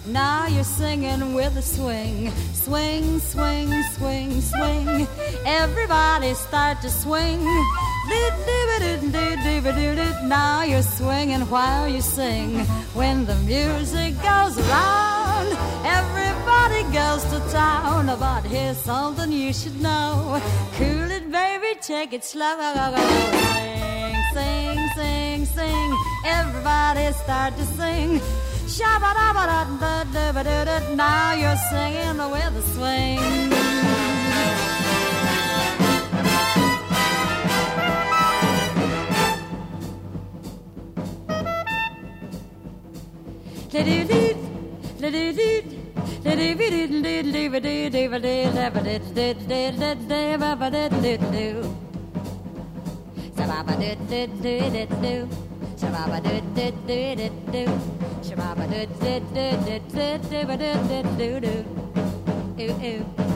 Now 0.07 0.47
you're 0.47 0.63
singing 0.63 1.33
with 1.35 1.55
a 1.55 1.61
swing. 1.61 2.31
Swing, 2.53 3.19
swing, 3.19 3.83
swing, 3.93 4.41
swing. 4.41 5.07
Everybody 5.45 6.33
start 6.33 6.81
to 6.81 6.89
swing. 6.89 7.39
Now 10.23 10.63
you're 10.63 10.81
swinging 10.81 11.41
while 11.41 11.87
you 11.87 12.01
sing. 12.01 12.65
When 12.95 13.25
the 13.25 13.35
music 13.35 14.15
goes 14.23 14.57
around, 14.57 15.49
everybody 15.85 16.83
goes 16.91 17.23
to 17.25 17.39
town. 17.51 18.07
But 18.19 18.43
here's 18.45 18.77
something 18.77 19.31
you 19.31 19.53
should 19.53 19.79
know. 19.79 20.41
Cool 20.73 21.11
it, 21.11 21.31
baby, 21.31 21.79
take 21.81 22.13
it 22.13 22.23
slow. 22.23 22.57
Sing, 22.97 24.15
sing, 24.33 24.66
sing, 24.95 25.45
sing. 25.45 25.97
Everybody 26.25 27.11
start 27.13 27.55
to 27.57 27.65
sing. 27.65 28.21
Now 30.95 31.33
you're 31.33 31.55
singing 31.69 32.17
with 32.31 32.57
a 32.57 32.61
swing. 32.73 33.57
Shababa 53.47 53.77
do 53.79 53.95
do 54.09 54.27
do 54.43 54.59
do 54.71 54.83
do. 55.01 55.15
Shababa 55.79 56.19
do 56.19 56.35
do 56.53 56.67
do 56.85 57.15
do 57.15 57.29
do. 57.49 57.63
Shababa 58.21 58.67
do 58.67 58.85
do 58.99 59.21
do 59.31 59.47
do 59.63 59.79
do 59.87 60.57
do 60.57 60.73
do 60.89 61.03
do 61.17 61.39
do. 61.39 61.55
Ooh 62.59 62.75
ooh. 62.83 63.26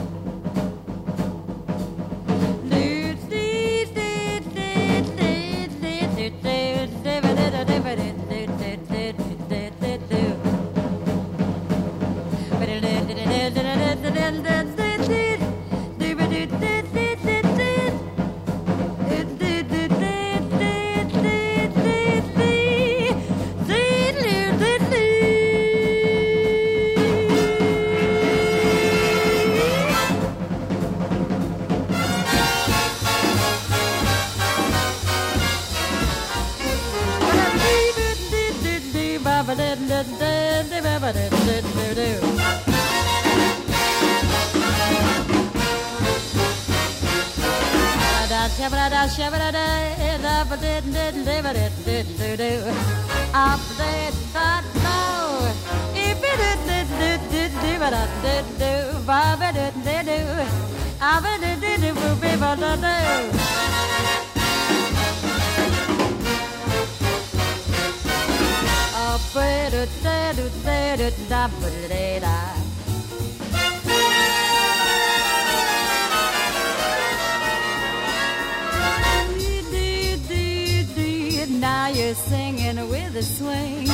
You're 82.12 82.26
singing 82.26 82.88
with 82.90 83.16
a 83.16 83.22
swing. 83.22 83.86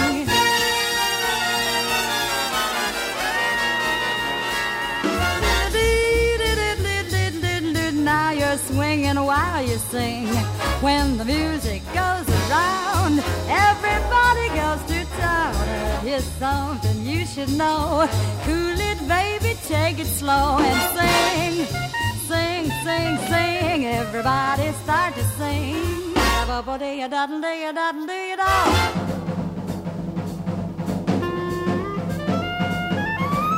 Now 8.04 8.30
you're 8.30 8.58
swinging 8.58 9.16
while 9.16 9.62
you 9.62 9.76
sing. 9.76 10.26
When 10.80 11.16
the 11.18 11.24
music 11.24 11.82
goes 11.94 12.26
around, 12.40 13.22
everybody 13.48 14.48
goes 14.62 14.82
to 14.90 15.04
town. 15.20 15.54
Here's 16.02 16.24
something 16.24 17.04
you 17.04 17.24
should 17.24 17.52
know. 17.52 18.08
Cool 18.44 18.80
it, 18.90 18.98
baby, 19.06 19.56
take 19.68 20.00
it 20.00 20.06
slow 20.06 20.58
and 20.58 20.80
sing, 20.98 21.66
sing, 22.26 22.70
sing, 22.82 23.18
sing. 23.28 23.86
Everybody 23.86 24.72
start 24.82 25.14
to 25.14 25.24
sing. 25.38 26.07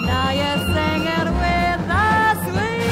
Now 0.07 0.31
you're 0.33 0.61
singing 0.75 1.31
with 1.41 1.87
the 1.87 2.35
swing. 2.45 2.83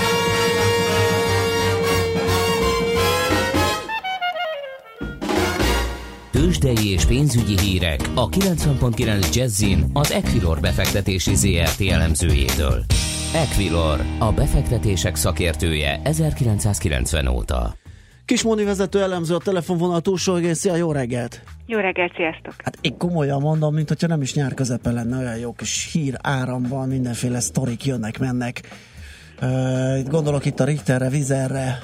Tőzsdei 6.31 6.93
és 6.93 7.05
pénzügyi 7.05 7.59
hírek 7.59 8.01
a 8.15 8.29
90.9 8.29 9.35
Jazzin 9.35 9.91
az 9.93 10.13
Equilor 10.13 10.61
befektetési 10.61 11.35
ZRT 11.35 11.81
elemzőjétől. 11.81 12.85
Equilor, 13.35 14.05
a 14.19 14.33
befektetések 14.33 15.17
szakértője 15.17 16.01
1990 16.05 17.27
óta. 17.27 17.78
Kismóni 18.29 18.65
vezető 18.65 19.03
elemző 19.03 19.35
a 19.35 19.39
telefonvonal 19.39 20.01
túlsó. 20.01 20.53
Szia, 20.53 20.77
jó 20.77 20.93
reggelt! 20.93 21.43
Jó 21.67 21.79
reggelt, 21.79 22.13
sziasztok! 22.17 22.55
Hát 22.65 22.79
én 22.81 22.97
komolyan 22.99 23.41
mondom, 23.41 23.75
mint 23.75 23.89
hogyha 23.89 24.07
nem 24.07 24.23
is 24.23 24.35
nyár 24.35 24.55
közepe 24.55 24.91
lenne, 24.91 25.19
olyan 25.19 25.37
jó 25.37 25.53
kis 25.53 25.93
hír 25.93 26.15
áram 26.23 26.63
van, 26.63 26.89
mindenféle 26.89 27.41
sztorik 27.41 27.85
jönnek, 27.85 28.19
mennek. 28.19 28.61
Gondolok 30.05 30.45
itt 30.45 30.61
a 30.61 30.65
Richterre, 30.65 31.09
Vizerre, 31.09 31.79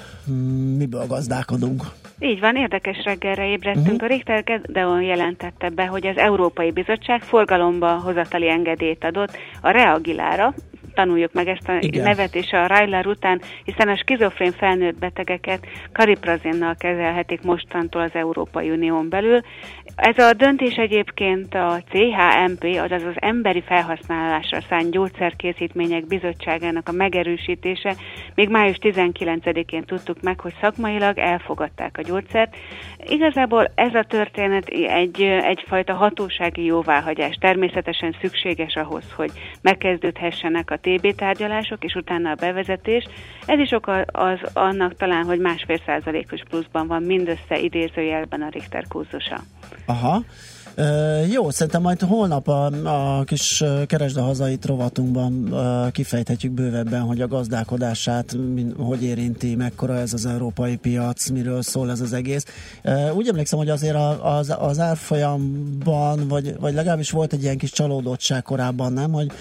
miből 0.76 1.06
gazdálkodunk? 1.06 1.82
Így 2.18 2.40
van, 2.40 2.56
érdekes 2.56 3.04
reggelre 3.04 3.46
ébredtünk. 3.46 3.86
Uh-huh. 3.86 4.04
A 4.04 4.06
Richter 4.06 4.44
Gedeon 4.44 5.02
jelentette 5.02 5.68
be, 5.68 5.86
hogy 5.86 6.06
az 6.06 6.16
Európai 6.16 6.70
Bizottság 6.70 7.22
forgalomba 7.22 7.94
hozatali 7.94 8.48
engedélyt 8.48 9.04
adott 9.04 9.36
a 9.60 9.70
Reagilára, 9.70 10.54
tanuljuk 10.94 11.32
meg 11.32 11.48
ezt 11.48 11.68
a 11.68 11.78
Igen. 11.80 12.02
nevet 12.02 12.34
és 12.34 12.52
a 12.52 12.66
Ryler 12.66 13.06
után, 13.06 13.40
hiszen 13.64 13.88
a 13.88 13.96
skizofrén 13.96 14.52
felnőtt 14.52 14.98
betegeket 14.98 15.66
kariprazinnal 15.92 16.74
kezelhetik 16.78 17.42
mostantól 17.42 18.02
az 18.02 18.10
Európai 18.12 18.70
Unión 18.70 19.08
belül. 19.08 19.40
Ez 19.96 20.18
a 20.18 20.32
döntés 20.32 20.74
egyébként 20.74 21.54
a 21.54 21.82
CHMP, 21.90 22.64
azaz 22.64 23.02
az 23.02 23.14
Emberi 23.14 23.62
Felhasználásra 23.66 24.60
szánt 24.68 24.90
Gyógyszerkészítmények 24.90 26.06
Bizottságának 26.06 26.88
a 26.88 26.92
megerősítése. 26.92 27.94
Még 28.34 28.48
május 28.48 28.78
19-én 28.80 29.84
tudtuk 29.84 30.22
meg, 30.22 30.40
hogy 30.40 30.54
szakmailag 30.60 31.18
elfogadták 31.18 31.98
a 31.98 32.02
gyógyszert. 32.02 32.56
Igazából 33.06 33.72
ez 33.74 33.94
a 33.94 34.02
történet 34.02 34.68
egy, 34.68 35.22
egyfajta 35.22 35.94
hatósági 35.94 36.64
jóváhagyás. 36.64 37.36
Természetesen 37.40 38.16
szükséges 38.20 38.76
ahhoz, 38.76 39.12
hogy 39.16 39.30
megkezdődhessenek 39.62 40.70
a 40.70 40.76
TB 40.84 41.14
tárgyalások, 41.14 41.84
és 41.84 41.94
utána 41.94 42.30
a 42.30 42.34
bevezetés. 42.34 43.04
Ez 43.46 43.58
is 43.58 43.70
oka 43.72 44.00
az 44.00 44.38
annak 44.52 44.96
talán, 44.96 45.24
hogy 45.24 45.38
másfél 45.38 45.80
százalékos 45.86 46.40
pluszban 46.48 46.86
van 46.86 47.02
mindössze 47.02 47.58
idézőjelben 47.58 48.42
a 48.42 48.48
Richter 48.48 48.84
kurzusa. 48.88 49.40
Aha. 49.86 50.22
Uh, 50.76 51.32
jó, 51.32 51.50
szerintem 51.50 51.82
majd 51.82 52.00
holnap 52.00 52.48
a, 52.48 52.66
a 53.16 53.24
kis 53.24 53.64
keresd 53.86 54.16
a 54.16 54.22
hazait 54.22 54.66
rovatunkban 54.66 55.48
uh, 55.50 55.90
kifejthetjük 55.90 56.52
bővebben, 56.52 57.00
hogy 57.00 57.20
a 57.20 57.28
gazdálkodását 57.28 58.36
min, 58.54 58.74
hogy 58.76 59.02
érinti, 59.04 59.54
mekkora 59.54 59.94
ez 59.94 60.12
az 60.12 60.26
európai 60.26 60.76
piac, 60.76 61.28
miről 61.28 61.62
szól 61.62 61.90
ez 61.90 62.00
az 62.00 62.12
egész. 62.12 62.44
Uh, 62.84 63.16
úgy 63.16 63.28
emlékszem, 63.28 63.58
hogy 63.58 63.68
azért 63.68 63.96
az, 64.22 64.54
az 64.58 64.78
árfolyamban, 64.78 66.28
vagy, 66.28 66.58
vagy 66.60 66.74
legalábbis 66.74 67.10
volt 67.10 67.32
egy 67.32 67.42
ilyen 67.42 67.58
kis 67.58 67.70
csalódottság 67.70 68.42
korábban, 68.42 68.92
nem, 68.92 69.12
hogy 69.12 69.32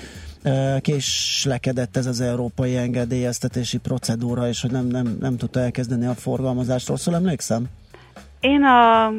késlekedett 0.79 1.97
ez 1.97 2.05
az 2.05 2.21
európai 2.21 2.77
engedélyeztetési 2.77 3.77
procedúra, 3.77 4.47
és 4.47 4.61
hogy 4.61 4.71
nem, 4.71 4.87
nem, 4.87 5.17
nem 5.19 5.37
tudta 5.37 5.59
elkezdeni 5.59 6.05
a 6.05 6.13
forgalmazást. 6.13 6.87
Rosszul 6.87 7.15
emlékszem? 7.15 7.69
Én 8.43 8.63
a 8.63 9.11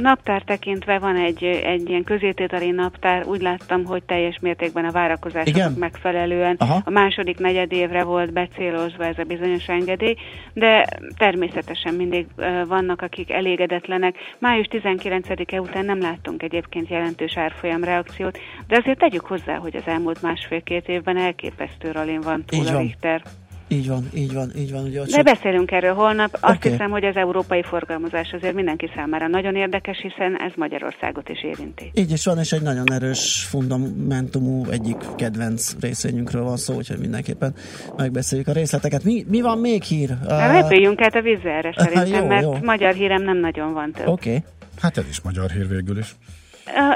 naptár 0.00 0.42
tekintve 0.42 0.98
van 0.98 1.16
egy, 1.16 1.44
egy 1.44 1.88
ilyen 1.88 2.04
közétételi 2.04 2.70
naptár, 2.70 3.26
úgy 3.26 3.40
láttam, 3.40 3.84
hogy 3.84 4.02
teljes 4.02 4.38
mértékben 4.40 4.84
a 4.84 4.90
várakozásoknak 4.90 5.78
megfelelően 5.78 6.56
Aha. 6.58 6.82
a 6.84 6.90
második 6.90 7.38
negyed 7.38 7.72
évre 7.72 8.04
volt 8.04 8.32
becélozva 8.32 9.04
ez 9.04 9.18
a 9.18 9.22
bizonyos 9.22 9.68
engedély, 9.68 10.16
de 10.52 10.86
természetesen 11.16 11.94
mindig 11.94 12.26
vannak, 12.66 13.02
akik 13.02 13.30
elégedetlenek. 13.30 14.16
Május 14.38 14.66
19-e 14.70 15.60
után 15.60 15.84
nem 15.84 16.00
láttunk 16.00 16.42
egyébként 16.42 16.88
jelentős 16.88 17.36
árfolyam 17.36 17.84
reakciót, 17.84 18.38
de 18.66 18.76
azért 18.76 18.98
tegyük 18.98 19.26
hozzá, 19.26 19.56
hogy 19.56 19.76
az 19.76 19.86
elmúlt 19.86 20.22
másfél-két 20.22 20.88
évben 20.88 21.16
elképesztő 21.16 21.90
ralin 21.90 22.20
van 22.20 22.44
túl 22.46 22.60
Így 22.60 22.74
a 22.74 22.78
Richter. 22.78 23.20
Van. 23.24 23.49
Így 23.72 23.88
van, 23.88 24.08
így 24.14 24.32
van, 24.32 24.50
így 24.56 24.72
van. 24.72 24.84
Ugye, 24.84 25.04
De 25.04 25.22
beszélünk 25.22 25.70
erről 25.70 25.94
holnap. 25.94 26.38
Azt 26.40 26.56
okay. 26.56 26.70
hiszem, 26.70 26.90
hogy 26.90 27.04
az 27.04 27.16
európai 27.16 27.62
forgalmazás 27.62 28.32
azért 28.32 28.54
mindenki 28.54 28.90
számára 28.94 29.26
nagyon 29.26 29.56
érdekes, 29.56 29.98
hiszen 30.02 30.40
ez 30.40 30.52
Magyarországot 30.56 31.28
is 31.28 31.44
érinti. 31.44 31.90
Így 31.94 32.10
is 32.10 32.24
van, 32.24 32.38
és 32.38 32.52
egy 32.52 32.62
nagyon 32.62 32.92
erős 32.92 33.46
fundamentumú 33.48 34.64
egyik 34.70 34.96
kedvenc 35.16 35.74
részvényünkről 35.80 36.42
van 36.42 36.56
szó, 36.56 36.74
úgyhogy 36.74 36.98
mindenképpen 36.98 37.54
megbeszéljük 37.96 38.48
a 38.48 38.52
részleteket. 38.52 39.04
Mi, 39.04 39.24
mi 39.28 39.40
van 39.40 39.58
még 39.58 39.82
hír? 39.82 40.10
Repüljünk 40.28 41.00
át 41.00 41.14
a 41.14 41.20
vízzelre 41.20 41.74
szerintem, 41.76 42.22
jó, 42.22 42.26
mert 42.26 42.42
jó. 42.42 42.56
magyar 42.62 42.94
hírem 42.94 43.22
nem 43.22 43.36
nagyon 43.36 43.72
van 43.72 43.92
több. 43.92 44.06
Oké. 44.06 44.28
Okay. 44.28 44.42
Hát 44.80 44.96
ez 44.96 45.04
is 45.08 45.20
magyar 45.20 45.50
hír 45.50 45.68
végül 45.68 45.98
is. 45.98 46.14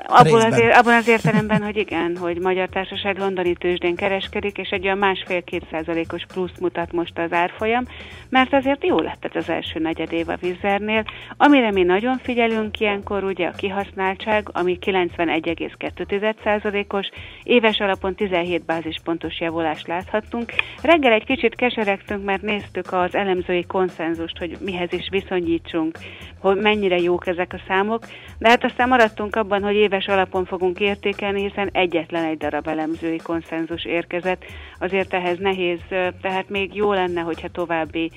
Abból 0.06 0.40
az, 0.40 0.60
abban 0.72 0.94
az 0.94 1.08
értelemben, 1.08 1.62
hogy 1.62 1.76
igen, 1.76 2.16
hogy 2.16 2.38
Magyar 2.38 2.68
Társaság 2.68 3.18
londoni 3.18 3.54
tőzsdén 3.54 3.96
kereskedik, 3.96 4.58
és 4.58 4.68
egy 4.68 4.84
olyan 4.84 4.98
másfél-két 4.98 5.66
százalékos 5.70 6.22
plusz 6.32 6.58
mutat 6.60 6.92
most 6.92 7.18
az 7.18 7.32
árfolyam, 7.32 7.84
mert 8.28 8.52
azért 8.52 8.84
jó 8.84 9.00
lett 9.00 9.24
ez 9.24 9.34
az 9.34 9.48
első 9.48 9.78
negyed 9.78 10.12
év 10.12 10.28
a 10.28 10.36
Vizernél. 10.40 11.04
Amire 11.36 11.70
mi 11.70 11.82
nagyon 11.82 12.18
figyelünk 12.18 12.80
ilyenkor, 12.80 13.24
ugye 13.24 13.46
a 13.46 13.52
kihasználtság, 13.56 14.48
ami 14.52 14.78
91,2 14.80 16.34
százalékos, 16.44 17.06
éves 17.42 17.80
alapon 17.80 18.14
17 18.14 18.64
bázispontos 18.64 19.40
javulást 19.40 19.86
láthattunk. 19.86 20.52
Reggel 20.82 21.12
egy 21.12 21.24
kicsit 21.24 21.54
keseregtünk, 21.54 22.24
mert 22.24 22.42
néztük 22.42 22.92
az 22.92 23.14
elemzői 23.14 23.64
konszenzust, 23.66 24.38
hogy 24.38 24.56
mihez 24.60 24.92
is 24.92 25.08
viszonyítsunk, 25.10 25.98
hogy 26.40 26.56
mennyire 26.56 26.98
jók 26.98 27.26
ezek 27.26 27.52
a 27.52 27.60
számok, 27.68 28.06
de 28.38 28.48
hát 28.48 28.64
aztán 28.64 28.88
maradtunk 28.88 29.36
abban, 29.36 29.62
hogy 29.64 29.74
éves 29.74 30.06
alapon 30.06 30.44
fogunk 30.44 30.80
értékelni, 30.80 31.42
hiszen 31.42 31.68
egyetlen 31.72 32.24
egy 32.24 32.36
darab 32.36 32.68
elemzői 32.68 33.16
konszenzus 33.16 33.84
érkezett. 33.84 34.44
Azért 34.78 35.14
ehhez 35.14 35.38
nehéz, 35.38 35.78
tehát 36.20 36.48
még 36.48 36.74
jó 36.74 36.92
lenne, 36.92 37.20
hogyha 37.20 37.48
további 37.48 38.10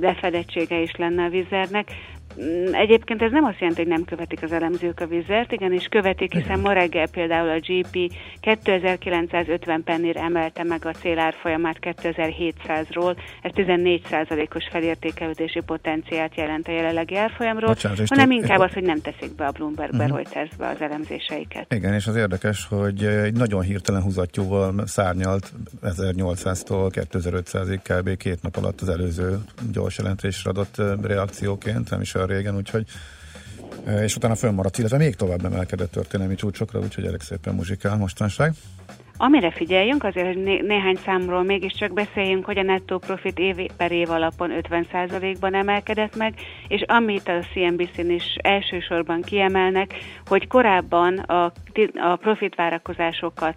lefedettsége 0.00 0.80
is 0.80 0.96
lenne 0.96 1.24
a 1.24 1.28
vizernek. 1.28 1.90
Mm, 2.42 2.74
egyébként 2.74 3.22
ez 3.22 3.30
nem 3.30 3.44
azt 3.44 3.58
jelenti, 3.58 3.80
hogy 3.80 3.90
nem 3.90 4.04
követik 4.04 4.42
az 4.42 4.52
elemzők 4.52 5.00
a 5.00 5.06
vizet, 5.06 5.52
igenis 5.52 5.86
követik, 5.86 6.32
hiszen 6.32 6.60
ma 6.60 6.72
reggel 6.72 7.08
például 7.08 7.48
a 7.48 7.58
GP 7.58 8.12
2950 8.40 9.84
pennire 9.84 10.20
emelte 10.20 10.64
meg 10.64 10.86
a 10.86 10.90
célárfolyamát 10.90 11.76
2700-ról, 11.80 13.16
ez 13.42 13.50
14%-os 13.54 14.68
felértékelődési 14.70 15.60
potenciált 15.60 16.34
jelent 16.36 16.68
a 16.68 16.72
jelenlegi 16.72 17.16
árfolyamról, 17.16 17.68
Bocsánat, 17.68 18.08
hanem 18.08 18.30
inkább 18.30 18.60
az, 18.60 18.72
hogy 18.72 18.82
nem 18.82 19.00
teszik 19.00 19.34
be 19.34 19.46
a 19.46 19.50
Bloomberg 19.50 19.92
uh-huh. 19.92 20.08
Reuters-be 20.08 20.68
az 20.68 20.80
elemzéseiket. 20.80 21.74
Igen, 21.74 21.94
és 21.94 22.06
az 22.06 22.16
érdekes, 22.16 22.66
hogy 22.68 23.04
egy 23.04 23.34
nagyon 23.34 23.62
hirtelen 23.62 24.02
húzatjúval 24.02 24.86
szárnyalt 24.86 25.52
1800-tól 25.82 27.06
2500-ig 27.12 27.78
kb. 27.82 28.16
két 28.16 28.42
nap 28.42 28.56
alatt 28.56 28.80
az 28.80 28.88
előző 28.88 29.38
gyors 29.72 29.98
jelentésre 29.98 30.50
adott 30.50 30.82
reakcióként, 31.02 31.90
nem 31.90 32.00
is 32.00 32.14
olyan 32.24 32.36
régen, 32.36 32.56
úgyhogy 32.56 32.86
és 34.02 34.16
utána 34.16 34.34
fönnmaradt, 34.34 34.78
illetve 34.78 34.96
még 34.96 35.14
tovább 35.16 35.44
emelkedett 35.44 35.90
történelmi 35.90 36.34
csúcsokra, 36.34 36.80
úgyhogy 36.80 37.06
elég 37.06 37.20
szépen 37.20 37.54
muzsikál 37.54 37.96
mostanság. 37.96 38.54
Amire 39.16 39.50
figyeljünk, 39.50 40.04
azért, 40.04 40.26
hogy 40.26 40.42
né- 40.42 40.62
néhány 40.62 40.96
számról 40.96 41.42
mégiscsak 41.42 41.92
beszéljünk, 41.92 42.44
hogy 42.44 42.58
a 42.58 42.62
nettó 42.62 42.98
profit 42.98 43.38
év 43.38 43.56
per 43.76 43.92
év 43.92 44.10
alapon 44.10 44.50
50%-ban 44.70 45.54
emelkedett 45.54 46.16
meg, 46.16 46.34
és 46.68 46.82
amit 46.86 47.28
a 47.28 47.44
CNBC-n 47.52 48.10
is 48.10 48.36
elsősorban 48.42 49.22
kiemelnek, 49.22 49.94
hogy 50.26 50.46
korábban 50.46 51.18
a, 51.18 51.52
a 51.94 52.16
profit 52.16 52.54
várakozásokat, 52.54 53.56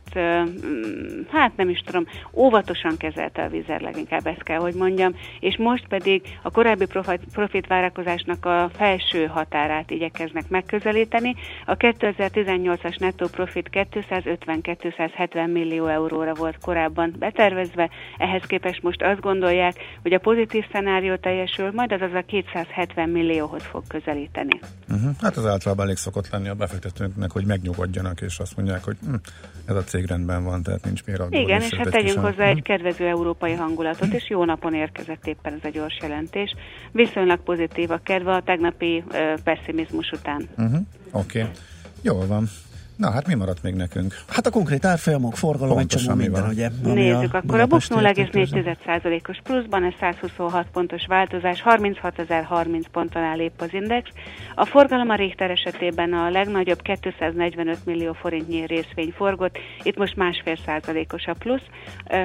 hát 1.32 1.52
nem 1.56 1.70
is 1.70 1.80
tudom, 1.80 2.06
óvatosan 2.34 2.98
kezelte 2.98 3.44
a 3.44 3.50
vízer, 3.50 3.82
leginkább 3.82 4.28
ezt 4.28 4.44
kell, 4.44 4.60
hogy 4.60 4.74
mondjam, 4.74 5.14
és 5.40 5.58
most 5.58 5.88
pedig 5.88 6.22
a 6.42 6.52
korábbi 6.52 6.86
profit, 6.86 7.22
profit 7.34 7.68
várakozásnak 7.68 8.46
a 8.46 8.70
felső 8.74 9.26
határát 9.26 9.92
igyekeznek 9.92 10.50
megközelíteni. 10.50 11.36
A 11.66 11.78
2018-as 11.78 13.00
nettó 13.00 13.28
profit 13.28 13.70
250-270 13.72 15.47
50 15.48 15.50
millió 15.50 15.88
euróra 15.88 16.34
volt 16.34 16.58
korábban 16.62 17.16
betervezve, 17.20 17.90
ehhez 18.18 18.42
képest 18.48 18.82
most 18.84 19.02
azt 19.02 19.20
gondolják, 19.20 19.76
hogy 20.02 20.14
a 20.14 20.20
pozitív 20.20 20.66
szenárió 20.72 21.16
teljesül, 21.16 21.72
majd 21.74 21.92
az 21.92 22.02
az 22.02 22.14
a 22.14 22.22
270 22.22 23.10
millióhoz 23.10 23.64
fog 23.64 23.84
közelíteni. 23.88 24.60
Uh-huh. 24.90 25.12
Hát 25.22 25.38
az 25.38 25.46
általában 25.46 25.86
elég 25.86 25.98
szokott 25.98 26.30
lenni 26.30 26.48
a 26.48 26.54
befektetőknek, 26.54 27.32
hogy 27.32 27.46
megnyugodjanak, 27.46 28.22
és 28.22 28.40
azt 28.40 28.56
mondják, 28.56 28.84
hogy 28.84 28.98
hm, 29.06 29.14
ez 29.66 29.76
a 29.76 29.84
cég 29.84 30.06
rendben 30.06 30.44
van, 30.44 30.64
tehát 30.64 30.86
nincs 30.86 31.06
miért 31.06 31.22
aggódni. 31.22 31.42
Igen, 31.42 31.62
és 31.62 31.74
hát 31.74 31.90
tegyünk 31.90 32.20
hozzá 32.20 32.46
egy 32.46 32.62
kedvező 32.62 33.08
európai 33.08 33.54
hangulatot, 33.54 34.14
és 34.14 34.30
jó 34.30 34.46
napon 34.46 34.74
érkezett 34.74 35.28
éppen 35.28 35.54
ez 35.54 35.64
a 35.64 35.70
gyors 35.70 35.98
jelentés. 36.02 36.56
Viszonylag 36.92 37.40
pozitív 37.40 37.92
a 37.92 38.00
kedve 38.04 38.32
a 38.32 38.42
tegnapi 38.42 39.04
uh, 39.08 39.34
pessimizmus 39.44 40.12
után. 40.12 40.50
Uh-huh. 40.58 40.80
Oké, 41.12 41.40
okay. 41.40 41.52
jól 42.02 42.26
van. 42.28 42.50
Na 42.98 43.12
hát 43.12 43.28
mi 43.28 43.34
maradt 43.34 43.64
még 43.64 43.74
nekünk? 43.74 44.16
Hát 44.28 44.46
a 44.46 44.50
konkrét 44.50 44.86
árfolyamok, 44.86 45.36
forgalom, 45.36 45.78
egy 45.78 45.86
csomó 45.86 46.16
minden, 46.16 46.42
van. 46.42 46.50
ugye? 46.50 46.70
Nézzük, 46.84 47.34
a 47.34 47.38
akkor 47.38 47.60
a 47.60 47.66
BUX 47.66 47.88
0,4%-os 47.90 49.40
pluszban, 49.44 49.84
ez 49.84 49.94
126 50.00 50.68
pontos 50.72 51.06
változás, 51.06 51.64
36.030 51.66 52.84
ponton 52.92 53.24
áll 53.24 53.40
épp 53.40 53.62
az 53.62 53.74
index. 53.74 54.10
A 54.56 54.66
forgalom 54.66 55.10
a 55.10 55.16
Richter 55.16 55.52
esetében 55.52 56.14
a 56.14 56.30
legnagyobb 56.30 56.82
245 56.82 57.78
millió 57.86 58.14
forintnyi 58.14 58.66
részvény 58.66 59.14
forgott, 59.16 59.58
itt 59.84 59.98
most 59.98 60.16
másfél 60.16 60.58
százalékos 60.66 61.26
a 61.26 61.34
plusz, 61.34 61.66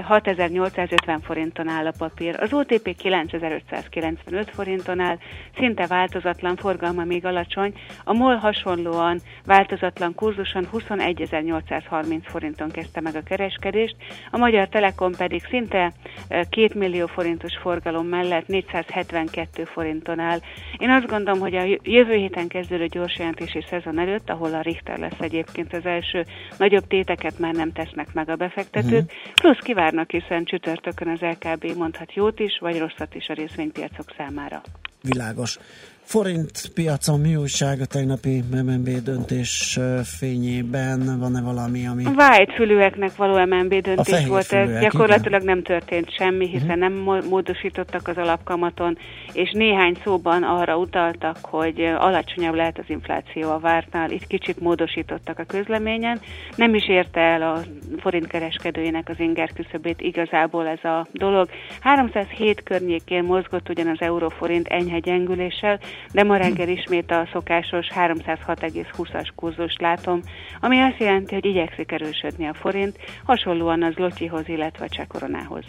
6850 0.03 1.21
forinton 1.21 1.69
áll 1.69 1.87
a 1.87 1.93
papír. 1.99 2.37
Az 2.41 2.53
OTP 2.53 2.97
9595 2.97 4.51
forinton 4.51 5.01
áll, 5.01 5.19
szinte 5.57 5.87
változatlan, 5.87 6.57
forgalma 6.57 7.05
még 7.05 7.25
alacsony, 7.25 7.73
a 8.05 8.13
MOL 8.13 8.37
hasonlóan 8.37 9.21
változatlan 9.45 10.15
kurzuson 10.15 10.62
pontosan 10.71 10.99
21.830 10.99 12.21
forinton 12.25 12.71
kezdte 12.71 13.01
meg 13.01 13.17
a 13.17 13.23
kereskedést, 13.23 13.97
a 14.31 14.39
Magyar 14.39 14.69
Telekom 14.69 15.13
pedig 15.13 15.47
szinte 15.51 15.93
2 16.29 16.71
millió 16.75 17.07
forintos 17.07 17.57
forgalom 17.61 18.07
mellett 18.07 18.47
472 18.47 19.65
forinton 19.65 20.19
áll. 20.19 20.39
Én 20.79 20.91
azt 20.91 21.07
gondolom, 21.07 21.41
hogy 21.41 21.55
a 21.55 21.79
jövő 21.83 22.15
héten 22.15 22.49
kezdődő 22.49 22.87
gyorsjelentési 22.87 23.65
szezon 23.71 23.99
előtt, 23.99 24.31
ahol 24.31 24.55
a 24.55 24.61
Richter 24.61 24.99
lesz 24.99 25.21
egyébként 25.21 25.73
az 25.73 25.87
első, 25.87 26.25
nagyobb 26.57 26.87
téteket 26.87 27.39
már 27.39 27.55
nem 27.55 27.73
tesznek 27.73 28.13
meg 28.13 28.29
a 28.29 28.37
befektetők, 28.37 29.05
uh-huh. 29.05 29.33
plusz 29.35 29.59
kivárnak, 29.59 30.11
hiszen 30.11 30.45
csütörtökön 30.45 31.09
az 31.09 31.21
LKB 31.21 31.77
mondhat 31.77 32.15
jót 32.15 32.41
is, 32.41 32.59
vagy 32.61 32.79
rosszat 32.79 33.15
is 33.15 33.29
a 33.29 33.35
részvénypiacok 33.35 34.15
számára. 34.17 34.63
Világos. 35.03 35.59
Forint 36.05 36.71
piacon 36.75 37.21
mi 37.21 37.37
újság 37.37 37.81
a 37.81 37.87
tegnapi 37.87 38.43
MNB 38.51 38.89
döntés 38.89 39.79
fényében? 40.19 41.19
Van-e 41.19 41.41
valami, 41.41 41.87
ami... 41.87 42.05
A 42.05 42.47
fülűeknek 42.57 43.17
való 43.17 43.45
MNB 43.45 43.75
döntés 43.75 44.27
volt, 44.27 44.53
ez 44.53 44.81
gyakorlatilag 44.81 45.43
igen. 45.43 45.55
nem 45.55 45.63
történt 45.63 46.15
semmi, 46.15 46.49
hiszen 46.49 46.83
uh-huh. 46.83 47.05
nem 47.07 47.23
módosítottak 47.29 48.09
az 48.09 48.17
alapkamaton, 48.17 48.99
és 49.33 49.51
néhány 49.51 49.97
szóban 50.05 50.43
arra 50.43 50.77
utaltak, 50.77 51.37
hogy 51.43 51.81
alacsonyabb 51.81 52.55
lehet 52.55 52.79
az 52.79 52.85
infláció 52.87 53.51
a 53.51 53.59
vártnál, 53.59 54.11
itt 54.11 54.27
kicsit 54.27 54.61
módosítottak 54.61 55.39
a 55.39 55.45
közleményen, 55.45 56.21
nem 56.57 56.75
is 56.75 56.89
érte 56.89 57.21
el 57.21 57.43
a 57.43 57.61
forint 58.01 58.27
kereskedőjének 58.27 59.09
az 59.09 59.19
inger 59.19 59.53
küszöbét 59.53 60.01
igazából 60.01 60.67
ez 60.67 60.85
a 60.85 61.07
dolog. 61.13 61.49
307 61.81 62.63
környékén 62.63 63.25
mozgott 63.25 63.69
ugyan 63.69 63.89
az 63.89 64.01
euróforint 64.01 64.69
enyhe 64.69 64.99
gyengüléssel, 64.99 65.81
de 66.13 66.23
ma 66.23 66.37
reggel 66.37 66.69
ismét 66.69 67.11
a 67.11 67.29
szokásos 67.33 67.87
306,20-as 67.95 69.29
kurzust 69.35 69.81
látom, 69.81 70.21
ami 70.61 70.81
azt 70.81 70.99
jelenti, 70.99 71.35
hogy 71.35 71.45
igyekszik 71.45 71.93
erősödni 71.93 72.47
a 72.47 72.55
forint, 72.55 72.97
hasonlóan 73.25 73.83
az 73.83 73.95
Lotyihoz, 73.97 74.49
illetve 74.49 74.85
a 74.85 74.89
Csekoronához. 74.89 75.65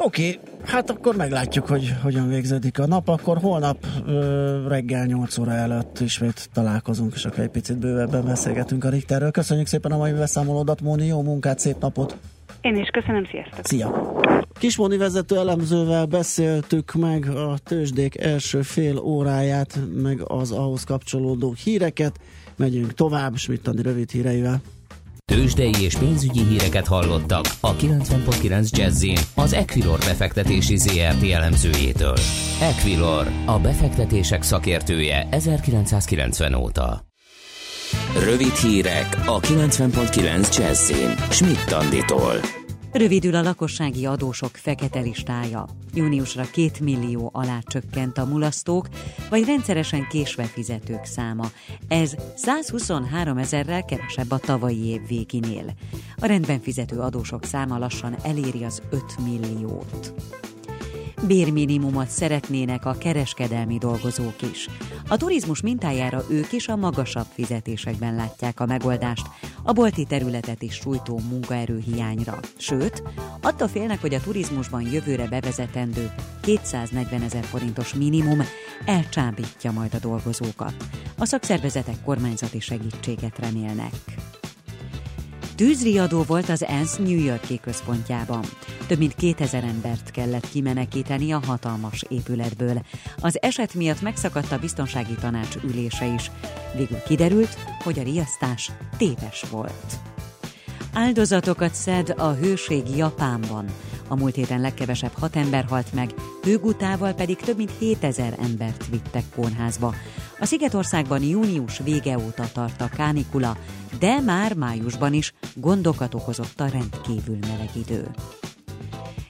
Oké, 0.00 0.28
okay, 0.28 0.40
hát 0.66 0.90
akkor 0.90 1.16
meglátjuk, 1.16 1.66
hogy 1.66 1.94
hogyan 2.02 2.28
végződik 2.28 2.78
a 2.78 2.86
nap. 2.86 3.08
Akkor 3.08 3.38
holnap 3.38 3.76
ö, 4.06 4.68
reggel 4.68 5.06
8 5.06 5.38
óra 5.38 5.52
előtt 5.52 6.00
ismét 6.00 6.48
találkozunk, 6.52 7.12
és 7.14 7.24
akkor 7.24 7.38
egy 7.38 7.48
picit 7.48 7.78
bővebben 7.78 8.24
beszélgetünk 8.24 8.84
a 8.84 8.88
Richterről. 8.88 9.30
Köszönjük 9.30 9.66
szépen 9.66 9.92
a 9.92 9.96
mai 9.96 10.12
beszámolódat, 10.12 10.80
Móni, 10.80 11.06
jó 11.06 11.22
munkát, 11.22 11.58
szép 11.58 11.76
napot! 11.80 12.16
Én 12.60 12.76
is 12.76 12.88
köszönöm, 12.88 13.24
sziasztok! 13.30 13.66
Szia! 13.66 14.16
Kismoni 14.58 14.96
vezető 14.96 15.36
elemzővel 15.36 16.06
beszéltük 16.06 16.92
meg 16.92 17.28
a 17.28 17.58
tőzsdék 17.64 18.20
első 18.20 18.62
fél 18.62 18.98
óráját, 18.98 19.78
meg 19.94 20.20
az 20.24 20.50
ahhoz 20.50 20.84
kapcsolódó 20.84 21.54
híreket. 21.64 22.20
Megyünk 22.56 22.94
tovább, 22.94 23.36
Smittani 23.36 23.82
rövid 23.82 24.10
híreivel. 24.10 24.60
Tőzsdei 25.24 25.82
és 25.82 25.96
pénzügyi 25.96 26.44
híreket 26.44 26.86
hallottak 26.86 27.44
a 27.60 27.76
90.9 27.76 28.70
jazz 28.70 29.04
az 29.34 29.52
Equilor 29.52 29.98
befektetési 29.98 30.76
ZRT 30.76 31.22
elemzőjétől. 31.22 32.16
Equilor, 32.60 33.26
a 33.46 33.58
befektetések 33.58 34.42
szakértője 34.42 35.28
1990 35.30 36.54
óta. 36.54 37.04
Rövid 38.24 38.54
hírek 38.54 39.16
a 39.26 39.40
90.9 39.40 40.56
jazz 40.58 40.92
Schmidt-Tanditól. 41.30 42.57
Rövidül 42.92 43.34
a 43.34 43.42
lakossági 43.42 44.06
adósok 44.06 44.56
fekete 44.56 45.00
listája. 45.00 45.66
Júniusra 45.94 46.42
két 46.52 46.80
millió 46.80 47.30
alá 47.32 47.58
csökkent 47.66 48.18
a 48.18 48.24
mulasztók, 48.24 48.88
vagy 49.30 49.44
rendszeresen 49.44 50.06
késve 50.08 50.44
fizetők 50.44 51.04
száma. 51.04 51.44
Ez 51.88 52.16
123 52.34 53.38
ezerrel 53.38 53.84
kevesebb 53.84 54.30
a 54.30 54.38
tavalyi 54.38 54.86
év 54.86 55.06
végénél. 55.06 55.74
A 56.16 56.26
rendben 56.26 56.60
fizető 56.60 56.98
adósok 56.98 57.44
száma 57.44 57.78
lassan 57.78 58.16
eléri 58.22 58.64
az 58.64 58.82
5 58.90 59.02
milliót. 59.24 60.14
Bérminimumot 61.26 62.08
szeretnének 62.08 62.84
a 62.84 62.96
kereskedelmi 62.98 63.78
dolgozók 63.78 64.42
is. 64.52 64.68
A 65.08 65.16
turizmus 65.16 65.60
mintájára 65.60 66.22
ők 66.30 66.52
is 66.52 66.68
a 66.68 66.76
magasabb 66.76 67.26
fizetésekben 67.32 68.14
látják 68.14 68.60
a 68.60 68.66
megoldást, 68.66 69.26
a 69.62 69.72
bolti 69.72 70.04
területet 70.04 70.62
is 70.62 70.74
sújtó 70.74 71.20
munkaerőhiányra. 71.30 72.38
Sőt, 72.56 73.02
attól 73.40 73.68
félnek, 73.68 74.00
hogy 74.00 74.14
a 74.14 74.20
turizmusban 74.20 74.82
jövőre 74.82 75.26
bevezetendő 75.26 76.12
240 76.40 77.22
ezer 77.22 77.44
forintos 77.44 77.94
minimum 77.94 78.42
elcsábítja 78.84 79.72
majd 79.72 79.94
a 79.94 79.98
dolgozókat. 79.98 80.74
A 81.18 81.24
szakszervezetek 81.24 82.02
kormányzati 82.04 82.60
segítséget 82.60 83.38
remélnek. 83.38 83.92
Tűzriadó 85.58 86.22
volt 86.22 86.48
az 86.48 86.64
ENSZ 86.64 86.96
New 86.96 87.24
Yorki 87.24 87.60
központjában. 87.60 88.44
Több 88.86 88.98
mint 88.98 89.14
2000 89.14 89.64
embert 89.64 90.10
kellett 90.10 90.50
kimenekíteni 90.50 91.32
a 91.32 91.40
hatalmas 91.46 92.04
épületből. 92.08 92.82
Az 93.20 93.42
eset 93.42 93.74
miatt 93.74 94.00
megszakadt 94.00 94.52
a 94.52 94.58
biztonsági 94.58 95.14
tanács 95.20 95.56
ülése 95.64 96.06
is. 96.06 96.30
Végül 96.76 96.98
kiderült, 97.06 97.56
hogy 97.84 97.98
a 97.98 98.02
riasztás 98.02 98.70
téves 98.96 99.44
volt. 99.50 99.92
Áldozatokat 100.92 101.74
szed 101.74 102.14
a 102.16 102.32
hőség 102.32 102.82
Japánban. 102.96 103.66
A 104.08 104.16
múlt 104.16 104.34
héten 104.34 104.60
legkevesebb 104.60 105.12
hat 105.12 105.36
ember 105.36 105.64
halt 105.64 105.92
meg, 105.92 106.14
hőgutával 106.42 107.12
pedig 107.12 107.36
több 107.36 107.56
mint 107.56 107.72
7000 107.78 108.34
embert 108.40 108.86
vittek 108.86 109.24
kórházba. 109.34 109.94
A 110.38 110.44
Szigetországban 110.44 111.22
június 111.22 111.78
vége 111.78 112.18
óta 112.18 112.44
tart 112.52 112.80
a 112.80 112.88
kánikula, 112.88 113.56
de 113.98 114.20
már 114.20 114.54
májusban 114.54 115.12
is 115.12 115.32
gondokat 115.54 116.14
okozott 116.14 116.60
a 116.60 116.68
rendkívül 116.68 117.38
meleg 117.40 117.70
idő. 117.74 118.10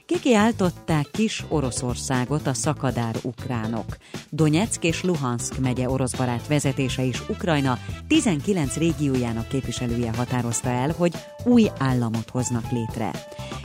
Kikiáltották 0.09 1.11
kis 1.11 1.45
Oroszországot 1.47 2.47
a 2.47 2.53
szakadár 2.53 3.15
ukránok. 3.23 3.97
Donetsk 4.29 4.83
és 4.83 5.03
Luhansk 5.03 5.59
megye 5.59 5.89
oroszbarát 5.89 6.47
vezetése 6.47 7.03
is 7.03 7.29
Ukrajna 7.29 7.77
19 8.07 8.75
régiójának 8.75 9.47
képviselője 9.47 10.11
határozta 10.15 10.69
el, 10.69 10.93
hogy 10.97 11.13
új 11.43 11.67
államot 11.77 12.29
hoznak 12.29 12.71
létre. 12.71 13.11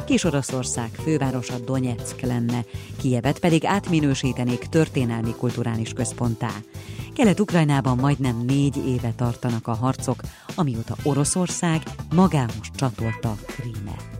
Kis 0.06 0.24
Oroszország 0.24 0.90
fővárosa 1.02 1.58
Donetsk 1.58 2.20
lenne, 2.20 2.64
Kievet 3.00 3.38
pedig 3.38 3.64
átminősítenék 3.64 4.66
történelmi 4.66 5.34
kulturális 5.38 5.92
központtá. 5.92 6.50
Kelet-Ukrajnában 7.14 7.96
majdnem 7.96 8.44
négy 8.46 8.88
éve 8.88 9.12
tartanak 9.16 9.66
a 9.66 9.74
harcok, 9.74 10.20
amióta 10.54 10.96
Oroszország 11.02 11.82
magához 12.14 12.70
csatolta 12.76 13.36
Krímet. 13.46 14.13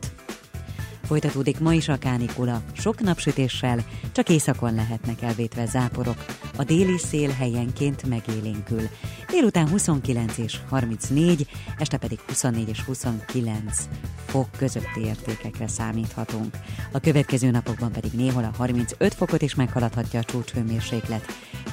Folytatódik 1.05 1.61
ma 1.61 1.73
is 1.73 1.89
a 1.89 1.99
kánikula, 1.99 2.63
sok 2.73 3.01
napsütéssel, 3.01 3.85
csak 4.13 4.29
északon 4.29 4.75
lehetnek 4.75 5.23
elvétve 5.23 5.67
záporok. 5.67 6.25
A 6.57 6.65
déli 6.65 6.99
szél 6.99 7.31
helyenként 7.31 8.07
megélénkül. 8.07 8.89
Délután 9.31 9.69
29 9.69 10.39
és 10.39 10.59
34, 10.69 11.47
este 11.79 11.97
pedig 11.97 12.19
24 12.27 12.69
és 12.69 12.81
29 12.81 13.89
fok 14.27 14.49
közötti 14.57 15.01
értékekre 15.05 15.69
számíthatunk. 15.69 16.57
A 16.93 17.01
következő 17.01 17.51
napokban 17.51 17.93
pedig 17.93 18.13
néhol 18.13 18.45
a 18.45 18.53
35 18.57 19.15
fokot 19.15 19.43
is 19.43 19.55
meghaladhatja 19.55 20.21
a 20.21 20.25
csúcshőmérséklet. 20.25 21.25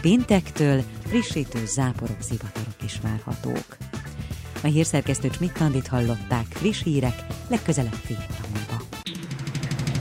Péntektől 0.02 0.84
frissítő 1.08 1.66
záporok, 1.66 2.22
zivatarok 2.22 2.84
is 2.84 3.00
várhatók. 3.02 3.78
A 4.64 4.68
hírszerkesztő 4.68 5.30
Csmittandit 5.30 5.88
hallották, 5.88 6.46
friss 6.50 6.84
hírek, 6.84 7.26
legközelebb 7.48 7.94
fél 7.94 8.26
múlva. 8.54 9.01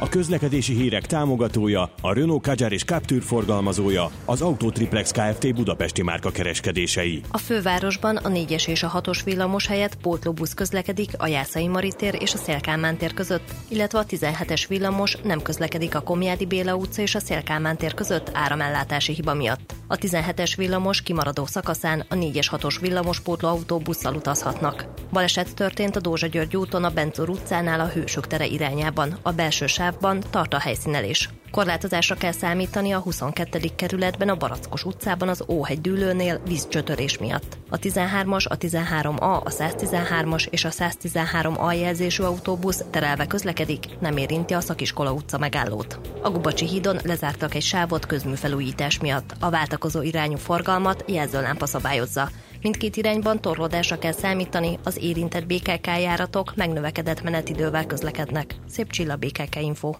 a 0.00 0.08
közlekedési 0.08 0.74
hírek 0.74 1.06
támogatója, 1.06 1.90
a 2.00 2.12
Renault 2.12 2.42
Kadjar 2.42 2.72
és 2.72 2.84
Captur 2.84 3.22
forgalmazója, 3.22 4.10
az 4.24 4.42
Autotriplex 4.42 5.10
Kft. 5.10 5.54
budapesti 5.54 6.02
márka 6.02 6.30
kereskedései. 6.30 7.20
A 7.30 7.38
fővárosban 7.38 8.16
a 8.16 8.28
4-es 8.28 8.68
és 8.68 8.82
a 8.82 8.90
6-os 8.90 9.20
villamos 9.24 9.66
helyett 9.66 9.96
pótlóbusz 9.96 10.54
közlekedik 10.54 11.10
a 11.16 11.26
Jászai 11.26 11.66
Maritér 11.66 12.16
és 12.20 12.34
a 12.34 12.36
Szélkámán 12.36 12.96
tér 12.96 13.14
között, 13.14 13.54
illetve 13.68 13.98
a 13.98 14.04
17-es 14.04 14.64
villamos 14.68 15.16
nem 15.22 15.42
közlekedik 15.42 15.94
a 15.94 16.00
Komjádi 16.00 16.46
Béla 16.46 16.74
utca 16.74 17.02
és 17.02 17.14
a 17.14 17.20
Szélkámán 17.20 17.76
tér 17.76 17.94
között 17.94 18.30
áramellátási 18.32 19.12
hiba 19.12 19.34
miatt. 19.34 19.74
A 19.86 19.96
17-es 19.96 20.52
villamos 20.56 21.02
kimaradó 21.02 21.46
szakaszán 21.46 22.04
a 22.08 22.14
4-es 22.14 22.46
6-os 22.50 22.76
villamos 22.80 23.20
pótlóautó 23.20 23.78
busszal 23.78 24.14
utazhatnak. 24.14 24.86
Baleset 25.12 25.54
történt 25.54 25.96
a 25.96 26.00
Dózsa 26.00 26.26
György 26.26 26.56
úton 26.56 26.84
a 26.84 26.90
Benzor 26.90 27.28
utcánál 27.28 27.80
a 27.80 27.86
Hősök 27.86 28.26
tere 28.26 28.46
irányában. 28.46 29.18
A 29.22 29.32
belső 29.32 29.66
sávban 29.88 30.22
tart 30.30 30.54
a 30.54 30.58
helyszínelés. 30.58 31.28
Korlátozásra 31.50 32.14
kell 32.14 32.32
számítani 32.32 32.92
a 32.92 32.98
22. 32.98 33.60
kerületben 33.76 34.28
a 34.28 34.36
Barackos 34.36 34.84
utcában 34.84 35.28
az 35.28 35.44
Óhegy 35.48 35.80
dűlőnél 35.80 36.40
vízcsötörés 36.46 37.18
miatt. 37.18 37.58
A 37.70 37.78
13-as, 37.78 38.46
a 38.48 38.56
13A, 38.56 39.42
a 39.44 39.50
113-as 39.50 40.46
és 40.50 40.64
a 40.64 40.70
113A 40.70 41.80
jelzésű 41.80 42.22
autóbusz 42.22 42.84
terelve 42.90 43.26
közlekedik, 43.26 43.84
nem 44.00 44.16
érinti 44.16 44.54
a 44.54 44.60
Szakiskola 44.60 45.12
utca 45.12 45.38
megállót. 45.38 46.00
A 46.22 46.30
Gubacsi 46.30 46.66
hídon 46.66 46.98
lezártak 47.04 47.54
egy 47.54 47.62
sávot 47.62 48.06
közműfelújítás 48.06 48.98
miatt. 48.98 49.34
A 49.40 49.50
váltakozó 49.50 50.02
irányú 50.02 50.36
forgalmat 50.36 51.04
jelzőlámpa 51.06 51.66
szabályozza. 51.66 52.30
Mindkét 52.62 52.96
irányban 52.96 53.40
torlódásra 53.40 53.98
kell 53.98 54.12
számítani, 54.12 54.78
az 54.84 54.98
érintett 55.00 55.46
BKK 55.46 55.86
járatok 55.86 56.52
megnövekedett 56.56 57.22
menetidővel 57.22 57.86
közlekednek. 57.86 58.54
Szép 58.68 58.90
csilla 58.90 59.16
BKK 59.16 59.56
Info. 59.60 59.92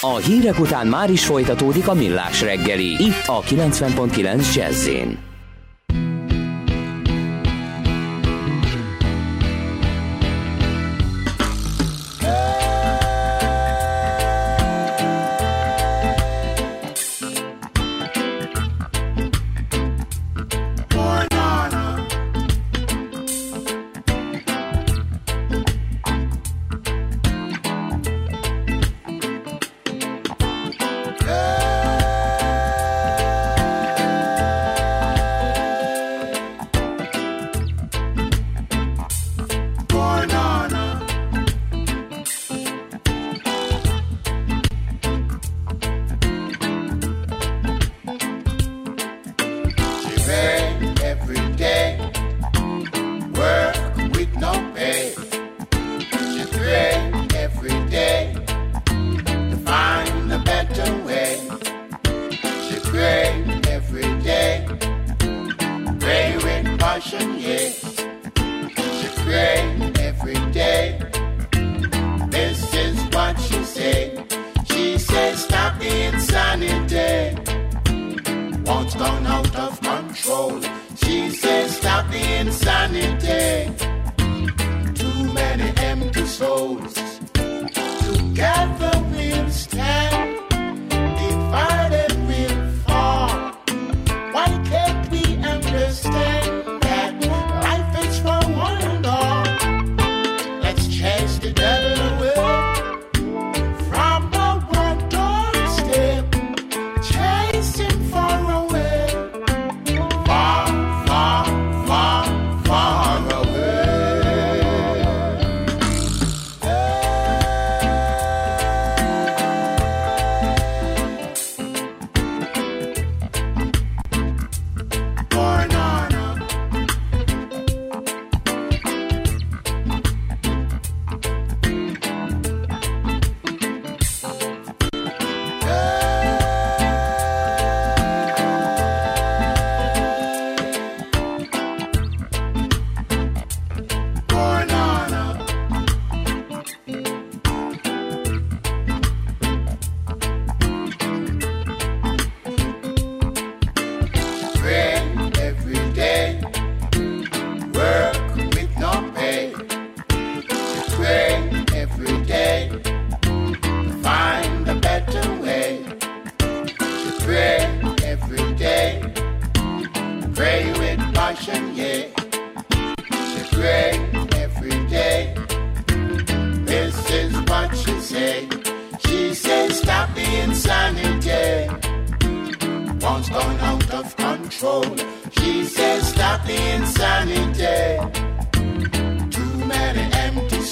A 0.00 0.16
hírek 0.16 0.58
után 0.58 0.86
már 0.86 1.10
is 1.10 1.26
folytatódik 1.26 1.88
a 1.88 1.94
millás 1.94 2.40
reggeli, 2.40 3.04
itt 3.04 3.26
a 3.26 3.40
90.9 3.40 4.54
jazz 4.54 4.88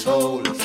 soul. 0.05 0.64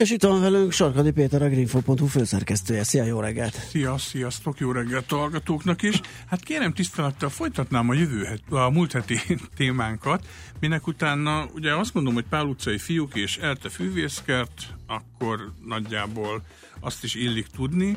És 0.00 0.10
itt 0.10 0.22
van 0.22 0.40
velünk 0.40 0.72
Sarkadi 0.72 1.10
Péter, 1.10 1.42
a 1.42 1.48
Greenfo.hu 1.48 2.06
főszerkesztője. 2.06 2.84
Szia, 2.84 3.04
jó 3.04 3.20
reggelt! 3.20 3.54
Szia, 3.54 3.98
sziasztok, 3.98 4.58
jó 4.58 4.72
reggelt 4.72 5.12
a 5.12 5.16
hallgatóknak 5.16 5.82
is. 5.82 6.00
Hát 6.26 6.42
kérem 6.42 6.72
tisztelettel 6.72 7.28
folytatnám 7.28 7.88
a 7.88 7.94
jövő 7.94 8.24
het, 8.24 8.40
a 8.50 8.70
múlt 8.70 8.92
heti 8.92 9.20
témánkat, 9.56 10.26
minek 10.60 10.86
utána 10.86 11.46
ugye 11.54 11.74
azt 11.74 11.94
mondom, 11.94 12.14
hogy 12.14 12.24
Pál 12.28 12.44
utcai 12.44 12.78
fiúk 12.78 13.14
és 13.14 13.36
Elte 13.36 13.68
fűvészkert, 13.68 14.74
akkor 14.86 15.52
nagyjából 15.64 16.42
azt 16.80 17.04
is 17.04 17.14
illik 17.14 17.46
tudni, 17.46 17.96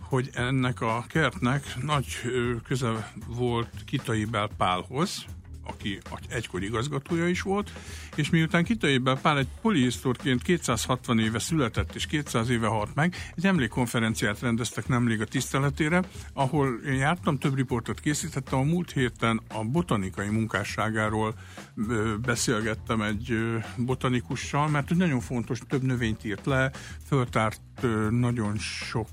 hogy 0.00 0.30
ennek 0.32 0.80
a 0.80 1.04
kertnek 1.08 1.76
nagy 1.82 2.06
köze 2.66 3.12
volt 3.26 3.70
Kitai 3.84 4.26
Pálhoz, 4.56 5.24
aki 5.66 5.98
egykori 6.28 6.66
igazgatója 6.66 7.28
is 7.28 7.42
volt, 7.42 7.72
és 8.14 8.30
miután 8.30 8.64
Kitai 8.64 8.98
Bel 8.98 9.20
Pál 9.20 9.38
egy 9.38 9.48
polihisztorként 9.62 10.42
260 10.42 11.18
éve 11.18 11.38
született 11.38 11.94
és 11.94 12.06
200 12.06 12.48
éve 12.48 12.66
halt 12.66 12.94
meg, 12.94 13.14
egy 13.36 13.46
emlékkonferenciát 13.46 14.40
rendeztek 14.40 14.88
nemrég 14.88 15.20
a 15.20 15.24
tiszteletére, 15.24 16.02
ahol 16.32 16.80
én 16.86 16.94
jártam, 16.94 17.38
több 17.38 17.54
riportot 17.54 18.00
készítettem, 18.00 18.58
a 18.58 18.62
múlt 18.62 18.92
héten 18.92 19.40
a 19.48 19.64
botanikai 19.64 20.28
munkásságáról 20.28 21.34
beszélgettem 22.22 23.02
egy 23.02 23.38
botanikussal, 23.76 24.68
mert 24.68 24.88
hogy 24.88 24.96
nagyon 24.96 25.20
fontos, 25.20 25.58
több 25.68 25.82
növényt 25.82 26.24
írt 26.24 26.46
le, 26.46 26.70
föltárt 27.06 27.60
nagyon 28.10 28.58
sok 28.58 29.08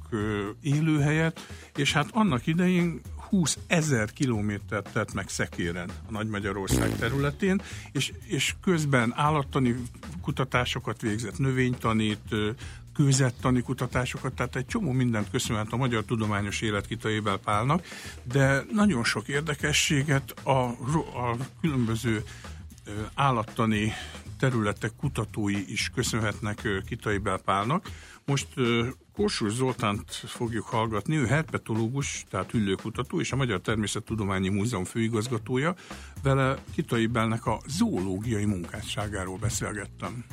élőhelyet, 0.62 1.40
és 1.76 1.94
hát 1.94 2.10
annak 2.12 2.48
idején 2.48 3.02
20 3.32 3.58
ezer 3.68 4.14
kilométert 4.14 4.90
tett 4.94 5.14
meg 5.14 5.30
szekéren 5.30 5.90
a 6.08 6.12
Nagy 6.12 6.28
Magyarország 6.28 6.96
területén, 6.96 7.62
és, 7.92 8.14
és 8.26 8.56
közben 8.62 9.14
állattani 9.16 9.76
kutatásokat 10.22 11.02
végzett, 11.02 11.38
növénytanít, 11.38 12.36
kőzettani 12.94 13.62
kutatásokat, 13.62 14.34
tehát 14.34 14.56
egy 14.56 14.66
csomó 14.66 14.92
mindent 14.92 15.30
köszönhet 15.30 15.72
a 15.72 15.78
magyar 15.78 16.04
tudományos 16.04 16.62
élet 16.62 16.88
Kitai 16.88 17.22
Pálnak, 17.44 17.86
de 18.24 18.66
nagyon 18.74 19.04
sok 19.04 19.28
érdekességet 19.28 20.32
a, 20.44 20.66
a 21.30 21.38
különböző 21.62 22.24
állattani 23.14 23.94
területek 24.40 24.92
kutatói 24.98 25.72
is 25.72 25.92
köszönhetnek 25.96 26.68
Kitai 26.86 27.18
Belpálnak. 27.18 27.90
Most 28.26 28.48
Kossuth 29.14 29.54
Zoltánt 29.54 30.12
fogjuk 30.12 30.66
hallgatni, 30.66 31.16
ő 31.16 31.26
herpetológus, 31.26 32.24
tehát 32.30 32.54
üllőkutató, 32.54 33.20
és 33.20 33.32
a 33.32 33.36
Magyar 33.36 33.62
Természettudományi 33.62 34.50
Múzeum 34.50 34.84
főigazgatója. 34.84 35.76
Vele 36.24 36.64
Kitai 36.74 37.08
Belnek 37.08 37.46
a 37.46 37.62
zoológiai 37.68 38.46
munkásságáról 38.46 39.38
beszélgettem. 39.38 40.26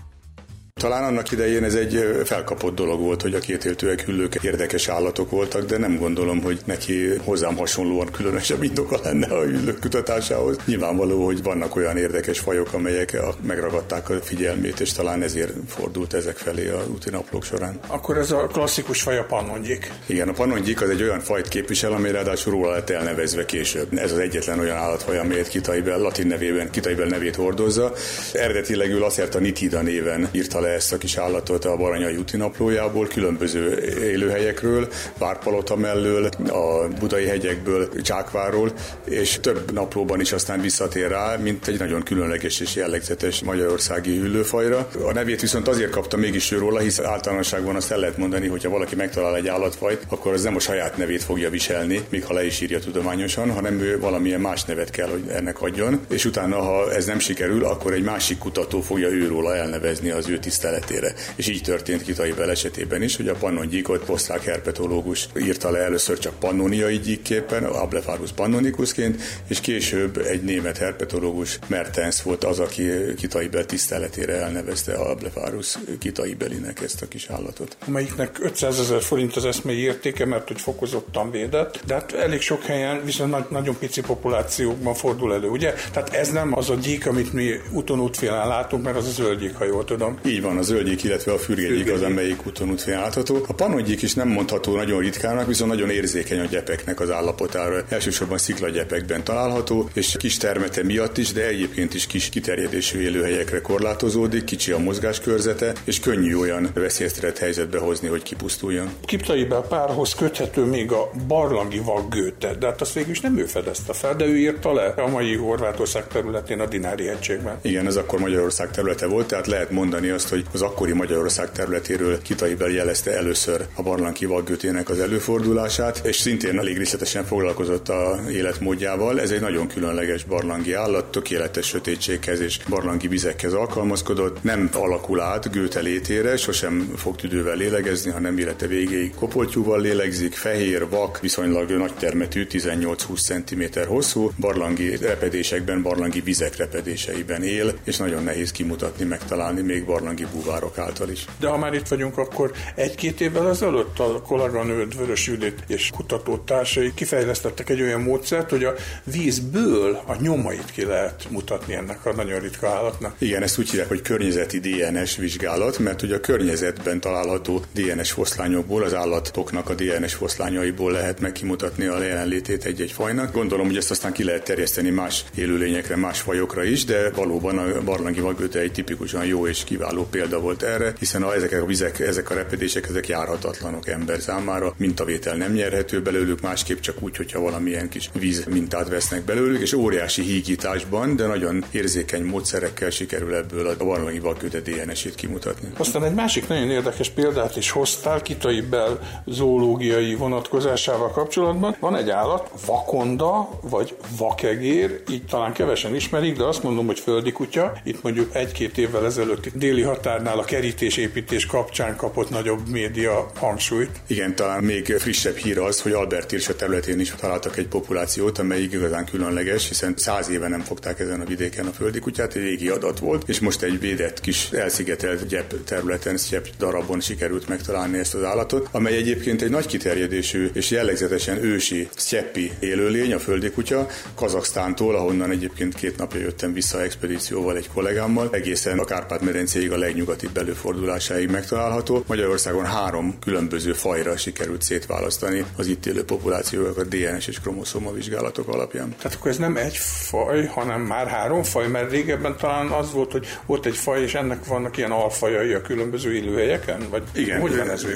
Talán 0.79 1.05
annak 1.05 1.31
idején 1.31 1.65
ez 1.65 1.75
egy 1.75 2.23
felkapott 2.25 2.75
dolog 2.75 3.01
volt, 3.01 3.23
hogy 3.23 3.35
a 3.35 3.39
kétéltőek 3.39 4.01
hüllők 4.01 4.39
érdekes 4.43 4.89
állatok 4.89 5.31
voltak, 5.31 5.65
de 5.65 5.79
nem 5.79 5.97
gondolom, 5.97 6.43
hogy 6.43 6.61
neki 6.65 7.09
hozzám 7.25 7.57
hasonlóan 7.57 8.11
különösebb 8.13 8.63
indoka 8.63 8.99
lenne 9.03 9.27
a 9.27 9.43
hüllők 9.43 9.81
kutatásához. 9.81 10.57
Nyilvánvaló, 10.65 11.25
hogy 11.25 11.43
vannak 11.43 11.77
olyan 11.77 11.97
érdekes 11.97 12.39
fajok, 12.39 12.73
amelyek 12.73 13.17
megragadták 13.43 14.09
a 14.11 14.15
figyelmét, 14.23 14.81
és 14.81 14.93
talán 14.93 15.23
ezért 15.23 15.53
fordult 15.69 16.15
ezek 16.15 16.37
felé 16.37 16.69
a 16.69 16.85
úti 16.93 17.11
naplók 17.11 17.45
során. 17.45 17.79
Akkor 17.87 18.19
ez 18.19 18.31
a 18.31 18.47
klasszikus 18.47 19.03
faj 19.03 19.19
a 19.19 19.25
pannongyik. 19.25 19.93
Igen, 20.07 20.29
a 20.29 20.33
pannongyik 20.33 20.83
az 20.83 20.89
egy 20.91 21.03
olyan 21.03 21.21
fajt 21.21 21.49
képvisel, 21.49 21.93
amely 21.93 22.13
ráadásul 22.13 22.53
róla 22.53 22.71
lett 22.71 22.91
elnevezve 22.91 23.45
később. 23.45 23.99
Ez 23.99 24.13
az 24.13 24.19
egyetlen 24.19 24.59
olyan 24.59 24.77
állatfaj, 24.77 25.19
amelyet 25.19 25.49
Kitaibel, 25.49 25.99
latin 25.99 26.27
nevében, 26.27 26.71
Kitaibel 26.71 27.07
nevét 27.07 27.37
hordozza. 27.37 27.93
Eredetileg 28.33 28.91
ő 28.91 29.05
a 29.33 29.39
nitida 29.39 29.81
néven 29.81 30.29
írta 30.33 30.61
le 30.61 30.67
le 30.69 30.75
ezt 30.75 30.93
a 30.93 30.99
kis 30.99 31.17
állatot 31.17 31.65
a 31.65 31.77
Baranyai 31.77 32.17
úti 32.17 32.37
naplójából, 32.37 33.07
különböző 33.07 33.79
élőhelyekről, 34.03 34.89
Várpalota 35.19 35.77
mellől, 35.77 36.29
a 36.49 36.89
Budai 36.99 37.27
hegyekből, 37.27 38.01
Csákváról, 38.03 38.73
és 39.05 39.39
több 39.41 39.73
naplóban 39.73 40.21
is 40.21 40.33
aztán 40.33 40.61
visszatér 40.61 41.09
rá, 41.09 41.37
mint 41.37 41.67
egy 41.67 41.79
nagyon 41.79 42.03
különleges 42.03 42.61
és 42.61 42.75
jellegzetes 42.75 43.43
magyarországi 43.43 44.19
hüllőfajra. 44.19 44.89
A 45.05 45.13
nevét 45.13 45.41
viszont 45.41 45.69
azért 45.69 45.91
kapta 45.91 46.17
mégis 46.17 46.51
ő 46.51 46.59
róla, 46.59 46.79
hisz 46.79 46.99
általánosságban 46.99 47.77
azt 47.77 47.91
el 47.91 47.99
lehet 47.99 48.17
mondani, 48.17 48.47
hogy 48.47 48.65
ha 48.65 48.71
valaki 48.71 48.95
megtalál 48.95 49.37
egy 49.37 49.49
állatfajt, 49.49 50.07
akkor 50.09 50.33
az 50.33 50.43
nem 50.43 50.57
a 50.57 50.61
saját 50.61 50.97
nevét 50.97 51.23
fogja 51.23 51.51
viselni, 51.51 52.01
még 52.09 52.25
ha 52.25 52.35
le 52.35 52.47
is 52.47 52.61
írja 52.61 52.79
tudományosan, 52.79 53.51
hanem 53.51 53.81
ő 53.81 54.01
valamilyen 54.01 54.41
más 54.41 54.65
nevet 54.65 54.91
kell, 54.91 55.09
hogy 55.09 55.25
ennek 55.33 55.61
adjon, 55.61 56.01
és 56.11 56.25
utána, 56.25 56.61
ha 56.61 56.93
ez 56.93 57.07
nem 57.07 57.19
sikerül, 57.19 57.65
akkor 57.65 57.93
egy 57.93 58.03
másik 58.03 58.39
kutató 58.39 58.81
fogja 58.81 59.09
őróla 59.09 59.57
elnevezni 59.57 60.11
az 60.11 60.29
ő 60.29 60.39
tiszteletére. 60.59 61.15
És 61.37 61.49
így 61.49 61.63
történt 61.63 62.03
Kitaibel 62.03 62.51
esetében 62.51 63.03
is, 63.03 63.17
hogy 63.17 63.29
a 63.29 63.35
pannongyíkot 63.35 64.09
osztrák 64.09 64.45
herpetológus 64.45 65.29
írta 65.41 65.71
le 65.71 65.79
először 65.79 66.19
csak 66.19 66.39
pannoniai 66.39 66.99
gyíkképpen, 66.99 67.65
Ablepharus 67.65 68.33
pannonicusként, 68.33 69.23
és 69.49 69.61
később 69.61 70.17
egy 70.17 70.43
német 70.43 70.79
herpetológus 70.79 71.59
Mertens 71.67 72.23
volt 72.23 72.45
az, 72.45 72.59
aki 72.59 72.89
Kitaibel 73.17 73.65
tiszteletére 73.67 74.33
elnevezte 74.33 74.95
Ablepharus 74.95 75.79
Kitaibelinek 75.99 76.81
ezt 76.83 77.03
a 77.03 77.09
kis 77.09 77.29
állatot. 77.29 77.77
Amelyiknek 77.87 78.37
500 78.41 78.79
ezer 78.79 79.03
forint 79.03 79.37
az 79.37 79.45
eszmei 79.45 79.79
értéke, 79.79 80.25
mert 80.25 80.49
hogy 80.49 80.61
fokozottan 80.61 81.31
védett, 81.31 81.81
de 81.87 81.95
hát 81.95 82.13
elég 82.13 82.41
sok 82.41 82.63
helyen 82.63 83.05
viszont 83.05 83.51
nagyon 83.51 83.79
pici 83.79 84.01
populációkban 84.01 84.95
fordul 84.95 85.35
elő, 85.35 85.49
ugye? 85.49 85.75
Tehát 85.93 86.15
ez 86.15 86.29
nem 86.29 86.57
az 86.57 86.71
a 86.71 86.75
gyík, 86.75 87.07
amit 87.07 87.33
mi 87.33 87.51
úton 87.73 88.01
útfélen 88.01 88.49
látunk, 88.49 88.85
mert 88.85 88.97
az 88.97 89.07
a 89.07 89.11
zöld 89.11 89.39
ha 89.55 89.65
jól 89.65 89.85
tudom. 89.85 90.19
Így 90.25 90.43
van 90.43 90.48
van 90.49 90.59
a 90.59 90.63
zöldgyék, 90.63 91.05
illetve 91.05 91.33
a 91.33 91.39
fürgégyék 91.39 91.93
az, 91.93 92.03
amelyik 92.03 92.47
úton 92.47 92.71
útfén 92.71 92.99
látható. 92.99 93.45
A 93.49 93.53
panongyék 93.53 94.03
is 94.03 94.15
nem 94.15 94.29
mondható 94.29 94.77
nagyon 94.77 95.01
ritkának, 95.01 95.47
viszont 95.47 95.71
nagyon 95.71 95.91
érzékeny 95.91 96.41
a 96.41 96.45
gyepeknek 96.45 97.01
az 97.01 97.11
állapotára. 97.11 97.85
Elsősorban 97.89 98.39
sziklagyepekben 98.39 99.25
található, 99.25 99.89
és 99.93 100.17
kis 100.19 100.37
termete 100.37 100.83
miatt 100.83 101.19
is, 101.19 101.33
de 101.33 101.47
egyébként 101.47 101.95
is 101.95 102.07
kis 102.07 102.29
kiterjedésű 102.29 103.01
élőhelyekre 103.01 103.61
korlátozódik, 103.61 104.45
kicsi 104.45 104.73
a 104.73 104.79
mozgáskörzete, 104.79 105.73
és 105.85 106.01
könnyű 106.01 106.37
olyan 106.37 106.71
veszélyeztetett 106.75 107.39
helyzetbe 107.39 107.79
hozni, 107.79 108.09
hogy 108.09 108.23
kipusztuljon. 108.23 108.89
Kiptaibe 109.05 109.61
párhoz 109.61 110.15
köthető 110.15 110.65
még 110.65 110.93
a 110.93 111.11
barlangi 111.27 111.79
vaggőte, 111.79 112.55
de 112.55 112.67
hát 112.67 112.81
azt 112.81 112.93
végül 112.93 113.11
is 113.11 113.21
nem 113.21 113.39
ő 113.39 113.45
fedezte 113.45 113.93
fel, 113.93 114.17
de 114.17 114.25
ő 114.25 114.37
írta 114.39 114.73
le 114.73 114.87
a 114.87 115.09
mai 115.09 115.37
Horvátország 115.37 116.07
területén 116.07 116.61
a 116.61 116.67
Dinári 116.67 117.07
hegységben. 117.07 117.59
Igen, 117.63 117.87
ez 117.87 117.97
akkor 117.97 118.19
Magyarország 118.19 118.71
területe 118.71 119.07
volt, 119.07 119.27
tehát 119.27 119.47
lehet 119.47 119.71
mondani 119.71 120.09
azt, 120.09 120.29
hogy 120.29 120.38
hogy 120.39 120.61
az 120.61 120.63
akkori 120.63 120.93
Magyarország 120.93 121.53
területéről 121.53 122.23
Kitaibel 122.23 122.69
jelezte 122.69 123.17
először 123.17 123.67
a 123.75 123.83
barlangi 123.83 124.25
vaggötének 124.25 124.89
az 124.89 124.99
előfordulását, 124.99 126.01
és 126.05 126.17
szintén 126.17 126.59
elég 126.59 126.77
részletesen 126.77 127.25
foglalkozott 127.25 127.89
a 127.89 128.21
életmódjával. 128.31 129.21
Ez 129.21 129.31
egy 129.31 129.41
nagyon 129.41 129.69
különleges 129.69 130.25
barlangi 130.25 130.73
állat, 130.73 131.11
tökéletes 131.11 131.67
sötétséghez 131.67 132.41
és 132.41 132.59
barlangi 132.69 133.09
vizekhez 133.09 133.53
alkalmazkodott, 133.53 134.43
nem 134.43 134.71
alakul 134.73 135.21
át 135.21 135.51
Gőte 135.51 135.81
létére, 135.81 136.37
sosem 136.37 136.93
fog 136.97 137.17
tüdővel 137.17 137.57
lélegezni, 137.57 138.11
hanem 138.11 138.39
élete 138.39 138.67
végéig 138.67 139.15
kopoltyúval 139.15 139.81
lélegzik, 139.81 140.35
fehér, 140.35 140.89
vak, 140.89 141.21
viszonylag 141.21 141.71
nagy 141.71 141.95
termetű, 141.95 142.47
18-20 142.51 143.21
cm 143.21 143.81
hosszú, 143.89 144.31
barlangi 144.41 144.97
repedésekben, 144.97 145.83
barlangi 145.83 146.21
vizek 146.21 146.57
repedéseiben 146.57 147.43
él, 147.43 147.75
és 147.85 147.97
nagyon 147.97 148.23
nehéz 148.23 148.53
kimutatni, 148.53 149.05
megtalálni 149.05 149.61
még 149.61 149.85
barlangi 149.85 150.27
búvárok 150.33 150.79
által 150.79 151.09
is. 151.11 151.25
De 151.41 151.49
ha 151.49 151.57
már 151.57 151.75
itt 151.75 151.89
vagyunk, 151.89 152.19
akkor 152.19 152.53
egy-két 152.75 153.21
évvel 153.21 153.49
ezelőtt 153.49 153.99
a 153.99 154.23
kolléganőd 154.23 154.97
Vörös 154.97 155.27
Judit 155.27 155.65
és 155.67 155.91
kutatótársai 155.95 156.95
kifejlesztettek 156.95 157.69
egy 157.69 157.83
olyan 157.83 158.01
módszert, 158.01 158.51
hogy 158.51 158.65
a 158.65 158.75
vízből 159.05 160.03
a 160.07 160.15
nyomait 160.21 160.71
ki 160.71 160.85
lehet 160.85 161.27
mutatni 161.31 161.75
ennek 161.75 162.07
a 162.07 162.15
nagyon 162.15 162.41
ritka 162.41 162.69
állatnak. 162.69 163.15
Igen, 163.19 163.43
ezt 163.43 163.59
úgy 163.59 163.71
hívják, 163.71 163.89
hogy 163.89 164.03
környezeti 164.03 164.61
DNS 164.61 165.17
vizsgálat, 165.17 165.79
mert 165.79 166.03
ugye 166.03 166.15
a 166.15 166.21
környezetben 166.21 167.01
található 167.01 167.63
DNS 167.75 168.11
foszlányokból, 168.11 168.83
az 168.83 168.95
állatoknak 168.95 169.69
a 169.69 169.75
DNS 169.75 170.15
foszlányaiból 170.15 170.93
lehet 170.93 171.21
megkimutatni 171.21 171.87
a 171.87 172.03
jelenlétét 172.03 172.65
egy-egy 172.65 172.93
fajnak. 172.93 173.33
Gondolom, 173.33 173.67
hogy 173.67 173.77
ezt 173.77 173.91
aztán 173.91 174.13
ki 174.13 174.25
lehet 174.25 174.45
terjeszteni 174.45 174.91
más 174.91 175.25
élőlényekre, 175.35 175.97
más 175.97 176.21
fajokra 176.21 176.65
is, 176.65 176.85
de 176.85 177.11
valóban 177.11 177.59
a 177.59 177.83
barlangi 177.85 178.21
vagöte 178.21 178.59
egy 178.59 178.73
tipikusan 178.73 179.25
jó 179.25 179.47
és 179.47 179.65
kiváló 179.65 180.05
példa 180.19 180.41
volt 180.41 180.63
erre, 180.63 180.93
hiszen 180.99 181.23
a, 181.23 181.35
ezek 181.35 181.53
a 181.53 181.67
vizek, 181.67 182.01
ezek 182.01 182.31
a 182.31 182.35
repedések, 182.35 182.89
ezek 182.89 183.09
járhatatlanok 183.09 183.89
ember 183.89 184.21
számára, 184.21 184.75
mintavétel 184.77 185.37
nem 185.37 185.53
nyerhető 185.53 186.03
belőlük, 186.03 186.41
másképp 186.41 186.79
csak 186.79 187.03
úgy, 187.03 187.17
hogyha 187.17 187.41
valamilyen 187.41 187.89
kis 187.89 188.11
víz 188.13 188.45
mintát 188.45 188.89
vesznek 188.89 189.25
belőlük, 189.25 189.61
és 189.61 189.73
óriási 189.73 190.23
hígításban, 190.23 191.17
de 191.17 191.27
nagyon 191.27 191.65
érzékeny 191.71 192.25
módszerekkel 192.25 192.91
sikerül 192.91 193.35
ebből 193.35 193.67
a 193.67 193.85
barlangi 193.85 194.19
vakköte 194.19 194.61
DNS-ét 194.61 195.15
kimutatni. 195.15 195.69
Aztán 195.77 196.05
egy 196.05 196.15
másik 196.15 196.49
nagyon 196.49 196.71
érdekes 196.71 197.09
példát 197.09 197.57
is 197.57 197.71
hoztál 197.71 198.23
Kitai 198.23 198.61
Bell 198.61 198.99
zoológiai 199.27 200.15
vonatkozásával 200.15 201.11
kapcsolatban. 201.11 201.77
Van 201.81 201.97
egy 201.97 202.11
állat, 202.11 202.51
vakonda, 202.67 203.49
vagy 203.61 203.97
vakegér, 204.17 205.03
így 205.11 205.25
talán 205.25 205.53
kevesen 205.53 205.95
ismerik, 205.95 206.37
de 206.37 206.45
azt 206.45 206.63
mondom, 206.63 206.87
hogy 206.87 206.99
földi 206.99 207.33
kutya. 207.33 207.73
Itt 207.85 208.03
mondjuk 208.03 208.35
egy-két 208.35 208.79
évvel 208.79 209.05
ezelőtt 209.05 209.49
déli 209.55 209.83
határnál 209.99 210.39
a 210.39 210.45
kerítésépítés 210.45 211.47
kapcsán 211.47 211.97
kapott 211.97 212.31
nagyobb 212.31 212.69
média 212.69 213.31
hangsúlyt. 213.35 213.91
Igen, 214.07 214.35
talán 214.35 214.65
még 214.65 214.95
frissebb 214.99 215.37
hír 215.37 215.59
az, 215.59 215.81
hogy 215.81 215.93
Albert 215.93 216.33
Irsa 216.33 216.57
területén 216.57 217.01
is 217.01 217.15
találtak 217.21 217.57
egy 217.57 217.67
populációt, 217.67 218.39
amely 218.39 218.61
igazán 218.61 219.05
különleges, 219.05 219.69
hiszen 219.69 219.95
száz 219.97 220.29
éve 220.29 220.49
nem 220.49 220.61
fogták 220.61 221.01
ezen 221.01 221.21
a 221.21 221.25
vidéken 221.25 221.67
a 221.67 221.71
földi 221.71 221.99
kutyát, 221.99 222.35
egy 222.35 222.43
régi 222.43 222.69
adat 222.69 222.99
volt, 222.99 223.29
és 223.29 223.41
most 223.41 223.63
egy 223.63 223.81
védett 223.81 224.21
kis 224.21 224.51
elszigetelt 224.51 225.27
gyep 225.27 225.65
területen, 225.65 226.19
gyep 226.31 226.49
darabon 226.59 227.01
sikerült 227.01 227.49
megtalálni 227.49 227.99
ezt 227.99 228.15
az 228.15 228.25
állatot, 228.25 228.69
amely 228.71 228.97
egyébként 228.97 229.43
egy 229.43 229.51
nagy 229.51 229.67
kiterjedésű 229.67 230.51
és 230.53 230.71
jellegzetesen 230.71 231.45
ősi 231.45 231.89
sztyepi 231.97 232.53
élőlény, 232.59 233.13
a 233.13 233.19
földi 233.19 233.51
kutya, 233.51 233.87
Kazaksztántól, 234.15 234.97
ahonnan 234.97 235.31
egyébként 235.31 235.75
két 235.75 235.97
napja 235.97 236.21
jöttem 236.21 236.53
vissza 236.53 236.83
expedícióval 236.83 237.57
egy 237.57 237.69
kollégámmal, 237.75 238.29
egészen 238.33 238.79
a 238.79 238.85
Kárpát-medencéig 238.85 239.73
a 239.73 239.77
legnyugatibb 239.89 240.37
előfordulásáig 240.37 241.31
megtalálható. 241.31 242.05
Magyarországon 242.07 242.65
három 242.65 243.19
különböző 243.21 243.73
fajra 243.73 244.17
sikerült 244.17 244.63
szétválasztani 244.63 245.45
az 245.57 245.67
itt 245.67 245.87
élő 245.87 246.05
populációk 246.05 246.79
a 246.79 246.85
DNS 246.85 247.27
és 247.27 247.41
kromoszoma 247.41 247.93
vizsgálatok 247.93 248.49
alapján. 248.49 248.95
Tehát 248.97 249.17
akkor 249.17 249.31
ez 249.31 249.37
nem 249.37 249.57
egy 249.57 249.77
faj, 249.77 250.45
hanem 250.47 250.81
már 250.81 251.07
három 251.07 251.43
faj, 251.43 251.69
mert 251.69 251.91
régebben 251.91 252.37
talán 252.37 252.67
az 252.67 252.93
volt, 252.93 253.13
hogy 253.13 253.27
volt 253.47 253.67
egy 253.67 253.77
faj, 253.77 254.03
és 254.03 254.15
ennek 254.15 254.45
vannak 254.45 254.77
ilyen 254.77 254.91
alfajai 254.91 255.53
a 255.53 255.63
különböző 255.63 256.15
élőhelyeken? 256.15 256.87
Vagy 256.91 257.03
Igen, 257.13 257.41
hogy 257.41 257.57
van 257.57 257.71
ez 257.71 257.87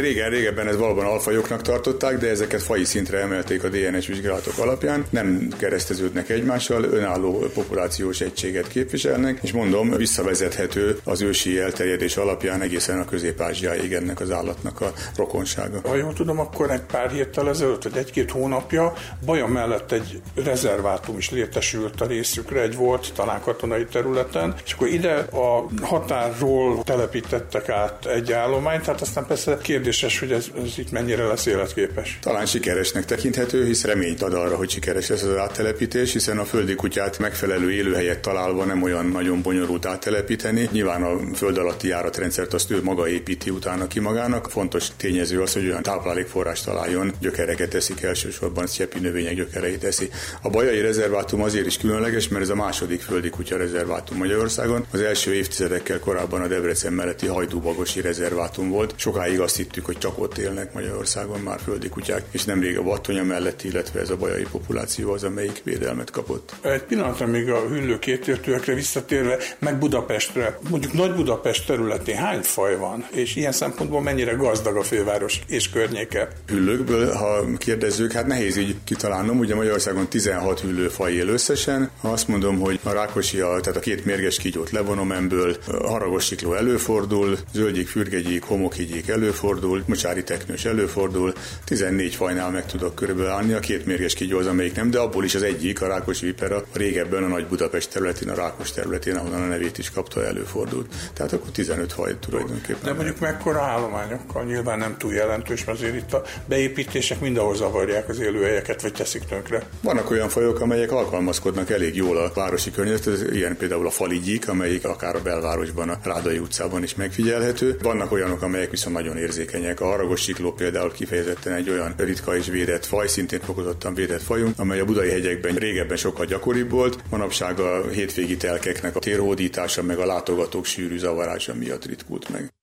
Régen, 0.00 0.30
régebben 0.30 0.68
ez 0.68 0.76
valóban 0.76 1.06
alfajoknak 1.06 1.62
tartották, 1.62 2.18
de 2.18 2.28
ezeket 2.28 2.62
faji 2.62 2.84
szintre 2.84 3.18
emelték 3.18 3.64
a 3.64 3.68
DNS 3.68 4.06
vizsgálatok 4.06 4.58
alapján. 4.58 5.04
Nem 5.10 5.48
kereszteződnek 5.58 6.28
egymással, 6.28 6.84
önálló 6.84 7.38
populációs 7.54 8.20
egységet 8.20 8.68
képviselnek, 8.68 9.38
és 9.42 9.52
mondom, 9.52 9.90
visszavezethető 9.90 10.98
az 11.04 11.22
ősi 11.26 11.58
elterjedés 11.58 12.16
alapján 12.16 12.62
egészen 12.62 12.98
a 13.00 13.04
közép-ázsiáig 13.04 13.92
ennek 13.92 14.20
az 14.20 14.30
állatnak 14.30 14.80
a 14.80 14.92
rokonsága. 15.16 15.80
Ha 15.82 15.94
jól 15.94 16.12
tudom, 16.12 16.38
akkor 16.38 16.70
egy 16.70 16.80
pár 16.80 17.10
héttel 17.10 17.48
ezelőtt, 17.48 17.82
vagy 17.82 17.96
egy-két 17.96 18.30
hónapja 18.30 18.92
Baja 19.24 19.46
mellett 19.46 19.92
egy 19.92 20.20
rezervátum 20.34 21.18
is 21.18 21.30
létesült 21.30 22.00
a 22.00 22.06
részükre, 22.06 22.60
egy 22.60 22.76
volt 22.76 23.12
talán 23.14 23.40
katonai 23.40 23.84
területen, 23.84 24.54
és 24.64 24.72
akkor 24.72 24.88
ide 24.88 25.14
a 25.14 25.66
határról 25.82 26.82
telepítettek 26.84 27.68
át 27.68 28.06
egy 28.06 28.32
állományt, 28.32 28.82
tehát 28.84 29.00
aztán 29.00 29.26
persze 29.26 29.58
kérdéses, 29.62 30.18
hogy 30.18 30.32
ez, 30.32 30.46
ez 30.64 30.78
itt 30.78 30.90
mennyire 30.90 31.26
lesz 31.26 31.46
életképes. 31.46 32.18
Talán 32.22 32.46
sikeresnek 32.46 33.04
tekinthető, 33.04 33.64
hisz 33.64 33.84
reményt 33.84 34.22
ad 34.22 34.34
arra, 34.34 34.56
hogy 34.56 34.70
sikeres 34.70 35.08
lesz 35.08 35.22
az 35.22 35.36
áttelepítés, 35.36 36.12
hiszen 36.12 36.38
a 36.38 36.44
földi 36.44 36.74
kutyát 36.74 37.18
megfelelő 37.18 37.72
élőhelyet 37.72 38.20
találva 38.20 38.64
nem 38.64 38.82
olyan 38.82 39.06
nagyon 39.06 39.42
bonyolult 39.42 39.86
áttelepíteni. 39.86 40.68
Nyilván 40.72 41.02
a 41.02 41.15
föld 41.34 41.58
alatti 41.58 41.88
járatrendszert 41.88 42.54
azt 42.54 42.70
ő 42.70 42.82
maga 42.82 43.08
építi 43.08 43.50
utána 43.50 43.86
ki 43.86 44.00
magának. 44.00 44.50
Fontos 44.50 44.88
tényező 44.96 45.40
az, 45.42 45.52
hogy 45.52 45.66
olyan 45.66 45.82
táplálékforrás 45.82 46.60
találjon, 46.60 47.12
gyökereket 47.20 47.70
teszik 47.70 48.02
elsősorban, 48.02 48.66
sztyepi 48.66 48.98
növények 48.98 49.34
gyökereit 49.34 49.80
teszi. 49.80 50.10
A 50.42 50.50
bajai 50.50 50.80
rezervátum 50.80 51.42
azért 51.42 51.66
is 51.66 51.78
különleges, 51.78 52.28
mert 52.28 52.42
ez 52.42 52.48
a 52.48 52.54
második 52.54 53.00
földi 53.00 53.30
kutya 53.30 53.56
rezervátum 53.56 54.18
Magyarországon. 54.18 54.86
Az 54.90 55.00
első 55.00 55.34
évtizedekkel 55.34 55.98
korábban 55.98 56.40
a 56.40 56.46
Debrecen 56.46 56.92
melletti 56.92 57.26
hajdúbagosi 57.26 58.00
rezervátum 58.00 58.70
volt. 58.70 58.94
Sokáig 58.96 59.40
azt 59.40 59.56
hittük, 59.56 59.84
hogy 59.84 59.98
csak 59.98 60.18
ott 60.18 60.38
élnek 60.38 60.72
Magyarországon 60.72 61.40
már 61.40 61.60
földi 61.64 61.88
kutyák, 61.88 62.22
és 62.30 62.44
nemrég 62.44 62.78
a 62.78 62.82
Battonya 62.82 63.24
mellett, 63.24 63.62
illetve 63.62 64.00
ez 64.00 64.10
a 64.10 64.16
bajai 64.16 64.46
populáció 64.50 65.12
az, 65.12 65.24
amelyik 65.24 65.60
védelmet 65.64 66.10
kapott. 66.10 66.54
Egy 66.62 66.82
pillanatra 66.82 67.26
még 67.26 67.50
a 67.50 67.60
hüllő 67.60 67.98
kétértőekre 67.98 68.74
visszatérve, 68.74 69.38
meg 69.58 69.78
Budapestre. 69.78 70.58
Mondjuk 70.68 70.92
Nagy 71.06 71.14
Budapest 71.14 71.66
területén 71.66 72.16
hány 72.16 72.42
faj 72.42 72.76
van, 72.76 73.06
és 73.10 73.36
ilyen 73.36 73.52
szempontból 73.52 74.02
mennyire 74.02 74.32
gazdag 74.32 74.76
a 74.76 74.82
főváros 74.82 75.40
és 75.46 75.70
környéke? 75.70 76.28
Hüllőkből, 76.46 77.12
ha 77.12 77.44
kérdezzük, 77.58 78.12
hát 78.12 78.26
nehéz 78.26 78.56
így 78.56 78.76
kitalálnom, 78.84 79.38
ugye 79.38 79.54
Magyarországon 79.54 80.08
16 80.08 80.60
hüllőfaj 80.60 81.12
él 81.12 81.28
összesen. 81.28 81.90
Azt 82.00 82.28
mondom, 82.28 82.58
hogy 82.58 82.80
a 82.82 82.90
rákosi, 82.90 83.36
tehát 83.36 83.76
a 83.76 83.80
két 83.80 84.04
mérges 84.04 84.38
kígyót 84.38 84.70
levonom 84.70 85.12
ebből, 85.12 85.56
a 85.66 85.88
haragos 85.88 86.24
sikló 86.24 86.54
előfordul, 86.54 87.38
zöldjék, 87.52 87.88
fürgegyék, 87.88 88.42
homokhígyék 88.42 89.08
előfordul, 89.08 89.82
mocsári 89.86 90.24
teknős 90.24 90.64
előfordul, 90.64 91.32
14 91.64 92.14
fajnál 92.14 92.50
meg 92.50 92.66
tudok 92.66 92.94
körülbelül 92.94 93.30
állni, 93.30 93.52
a 93.52 93.60
két 93.60 93.86
mérges 93.86 94.14
kígyó 94.14 94.38
az, 94.38 94.46
amelyik 94.46 94.74
nem, 94.74 94.90
de 94.90 94.98
abból 94.98 95.24
is 95.24 95.34
az 95.34 95.42
egyik, 95.42 95.82
a 95.82 95.86
rákosi 95.86 96.26
vipera, 96.26 96.56
a 96.56 96.64
régebben 96.72 97.22
a 97.22 97.28
Nagy 97.28 97.46
Budapest 97.46 97.90
területén, 97.90 98.28
a 98.28 98.34
Rákos 98.34 98.72
területén, 98.72 99.16
ahonnan 99.16 99.42
a 99.42 99.46
nevét 99.46 99.78
is 99.78 99.90
kapta, 99.90 100.24
előfordult. 100.24 100.94
Tehát 101.12 101.32
akkor 101.32 101.50
15 101.50 101.92
faj 101.92 102.16
tulajdonképpen. 102.18 102.82
De 102.82 102.92
mondjuk 102.92 103.18
mekkora 103.18 103.60
állományokkal 103.60 104.44
nyilván 104.44 104.78
nem 104.78 104.96
túl 104.98 105.12
jelentős, 105.12 105.64
mert 105.64 105.78
azért 105.78 105.94
itt 105.94 106.12
a 106.12 106.22
beépítések 106.48 107.20
mindenhol 107.20 107.54
zavarják 107.56 108.08
az 108.08 108.18
élőhelyeket, 108.18 108.82
vagy 108.82 108.92
teszik 108.92 109.24
tönkre. 109.24 109.62
Vannak 109.82 110.10
olyan 110.10 110.28
fajok, 110.28 110.60
amelyek 110.60 110.92
alkalmazkodnak 110.92 111.70
elég 111.70 111.96
jól 111.96 112.16
a 112.16 112.30
városi 112.34 112.70
környezethez, 112.70 113.22
ilyen 113.32 113.56
például 113.56 113.86
a 113.86 113.90
faligyik, 113.90 114.48
amelyik 114.48 114.84
akár 114.84 115.14
a 115.16 115.22
belvárosban, 115.22 115.88
a 115.88 115.98
Rádai 116.02 116.38
utcában 116.38 116.82
is 116.82 116.94
megfigyelhető. 116.94 117.76
Vannak 117.82 118.12
olyanok, 118.12 118.42
amelyek 118.42 118.70
viszont 118.70 118.96
nagyon 118.96 119.16
érzékenyek. 119.16 119.80
A 119.80 119.84
haragos 119.84 120.20
sikló 120.20 120.52
például 120.52 120.92
kifejezetten 120.92 121.52
egy 121.52 121.70
olyan 121.70 121.94
ritka 121.96 122.36
és 122.36 122.46
védett 122.46 122.86
faj, 122.86 123.06
szintén 123.06 123.40
fokozottan 123.40 123.94
védett 123.94 124.22
fajunk, 124.22 124.58
amely 124.58 124.80
a 124.80 124.84
budai 124.84 125.10
hegyekben 125.10 125.54
régebben 125.54 125.96
sokkal 125.96 126.26
gyakoribb 126.26 126.70
volt. 126.70 126.98
Manapság 127.10 127.60
a 127.60 127.88
hétvégi 127.88 128.36
telkeknek 128.36 128.96
a 128.96 128.98
térhódítása 128.98 129.82
meg 129.82 129.98
a 129.98 130.06
látogatók 130.06 130.64
sűrű 130.64 130.85
zavarása 130.94 131.54
miatt 131.54 131.84
ritkult 131.84 132.28
meg. 132.28 132.54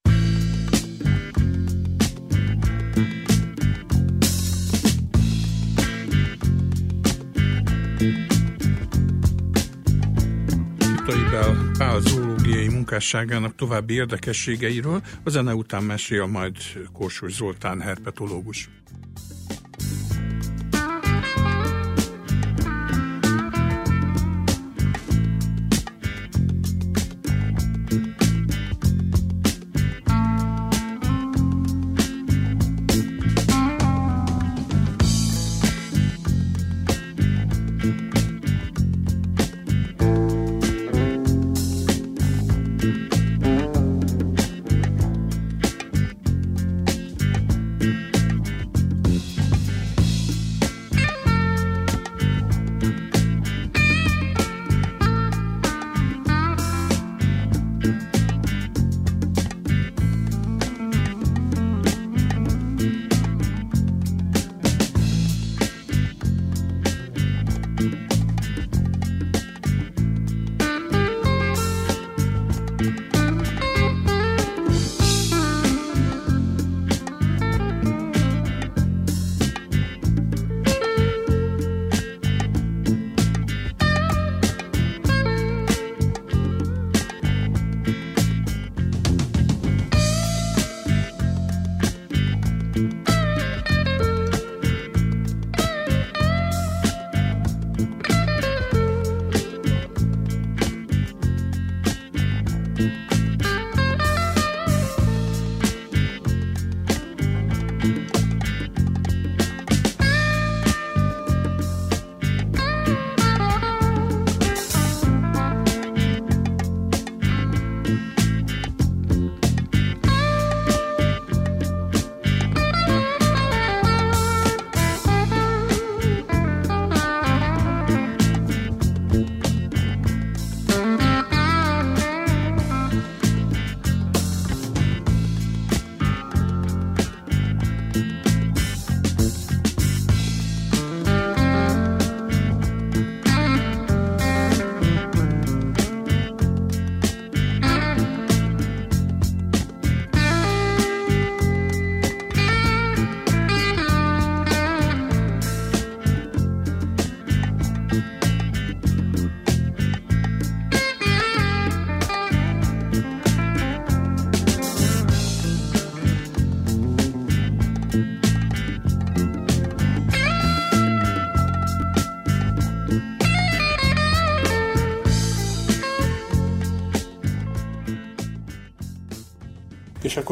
Pál, 11.44 11.72
Pál 11.78 12.00
zoológiai 12.00 12.68
munkásságának 12.68 13.56
további 13.56 13.94
érdekességeiről 13.94 15.02
a 15.24 15.30
zene 15.30 15.54
után 15.54 15.84
mesél 15.84 16.26
majd 16.26 16.56
Kósos 16.94 17.34
Zoltán 17.34 17.82
herpetológus. 17.82 18.70